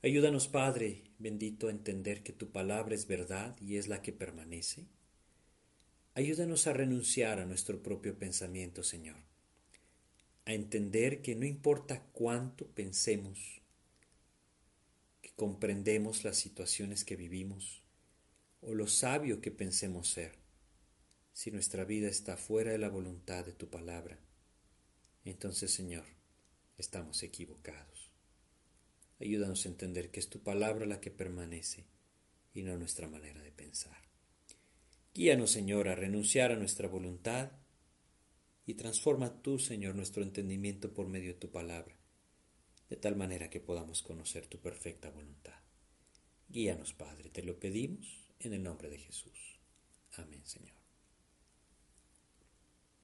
Ayúdanos, 0.00 0.46
Padre 0.46 1.02
bendito, 1.18 1.66
a 1.66 1.72
entender 1.72 2.22
que 2.22 2.32
tu 2.32 2.52
palabra 2.52 2.94
es 2.94 3.08
verdad 3.08 3.56
y 3.60 3.78
es 3.78 3.88
la 3.88 4.00
que 4.00 4.12
permanece. 4.12 4.86
Ayúdanos 6.14 6.68
a 6.68 6.72
renunciar 6.72 7.40
a 7.40 7.46
nuestro 7.46 7.82
propio 7.82 8.16
pensamiento, 8.16 8.84
Señor, 8.84 9.24
a 10.50 10.54
entender 10.54 11.22
que 11.22 11.36
no 11.36 11.46
importa 11.46 12.02
cuánto 12.12 12.66
pensemos, 12.66 13.62
que 15.22 15.30
comprendemos 15.36 16.24
las 16.24 16.38
situaciones 16.38 17.04
que 17.04 17.14
vivimos 17.14 17.84
o 18.60 18.74
lo 18.74 18.88
sabio 18.88 19.40
que 19.40 19.52
pensemos 19.52 20.08
ser, 20.08 20.32
si 21.32 21.52
nuestra 21.52 21.84
vida 21.84 22.08
está 22.08 22.36
fuera 22.36 22.72
de 22.72 22.78
la 22.78 22.88
voluntad 22.88 23.44
de 23.44 23.52
tu 23.52 23.70
palabra, 23.70 24.18
entonces, 25.24 25.70
Señor, 25.70 26.06
estamos 26.78 27.22
equivocados. 27.22 28.10
Ayúdanos 29.20 29.64
a 29.64 29.68
entender 29.68 30.10
que 30.10 30.18
es 30.18 30.30
tu 30.30 30.42
palabra 30.42 30.84
la 30.84 31.00
que 31.00 31.12
permanece 31.12 31.84
y 32.54 32.62
no 32.62 32.76
nuestra 32.76 33.06
manera 33.06 33.40
de 33.40 33.52
pensar. 33.52 34.02
Guíanos, 35.14 35.52
Señor, 35.52 35.86
a 35.86 35.94
renunciar 35.94 36.50
a 36.50 36.56
nuestra 36.56 36.88
voluntad 36.88 37.52
y 38.70 38.74
transforma 38.74 39.42
tú, 39.42 39.58
Señor, 39.58 39.96
nuestro 39.96 40.22
entendimiento 40.22 40.94
por 40.94 41.08
medio 41.08 41.32
de 41.32 41.40
tu 41.40 41.50
palabra, 41.50 41.96
de 42.88 42.96
tal 42.96 43.16
manera 43.16 43.50
que 43.50 43.58
podamos 43.58 44.00
conocer 44.02 44.46
tu 44.46 44.60
perfecta 44.60 45.10
voluntad. 45.10 45.58
Guíanos, 46.48 46.92
Padre, 46.94 47.30
te 47.30 47.42
lo 47.42 47.58
pedimos 47.58 48.28
en 48.38 48.54
el 48.54 48.62
nombre 48.62 48.88
de 48.88 48.98
Jesús. 48.98 49.58
Amén, 50.12 50.42
Señor. 50.44 50.79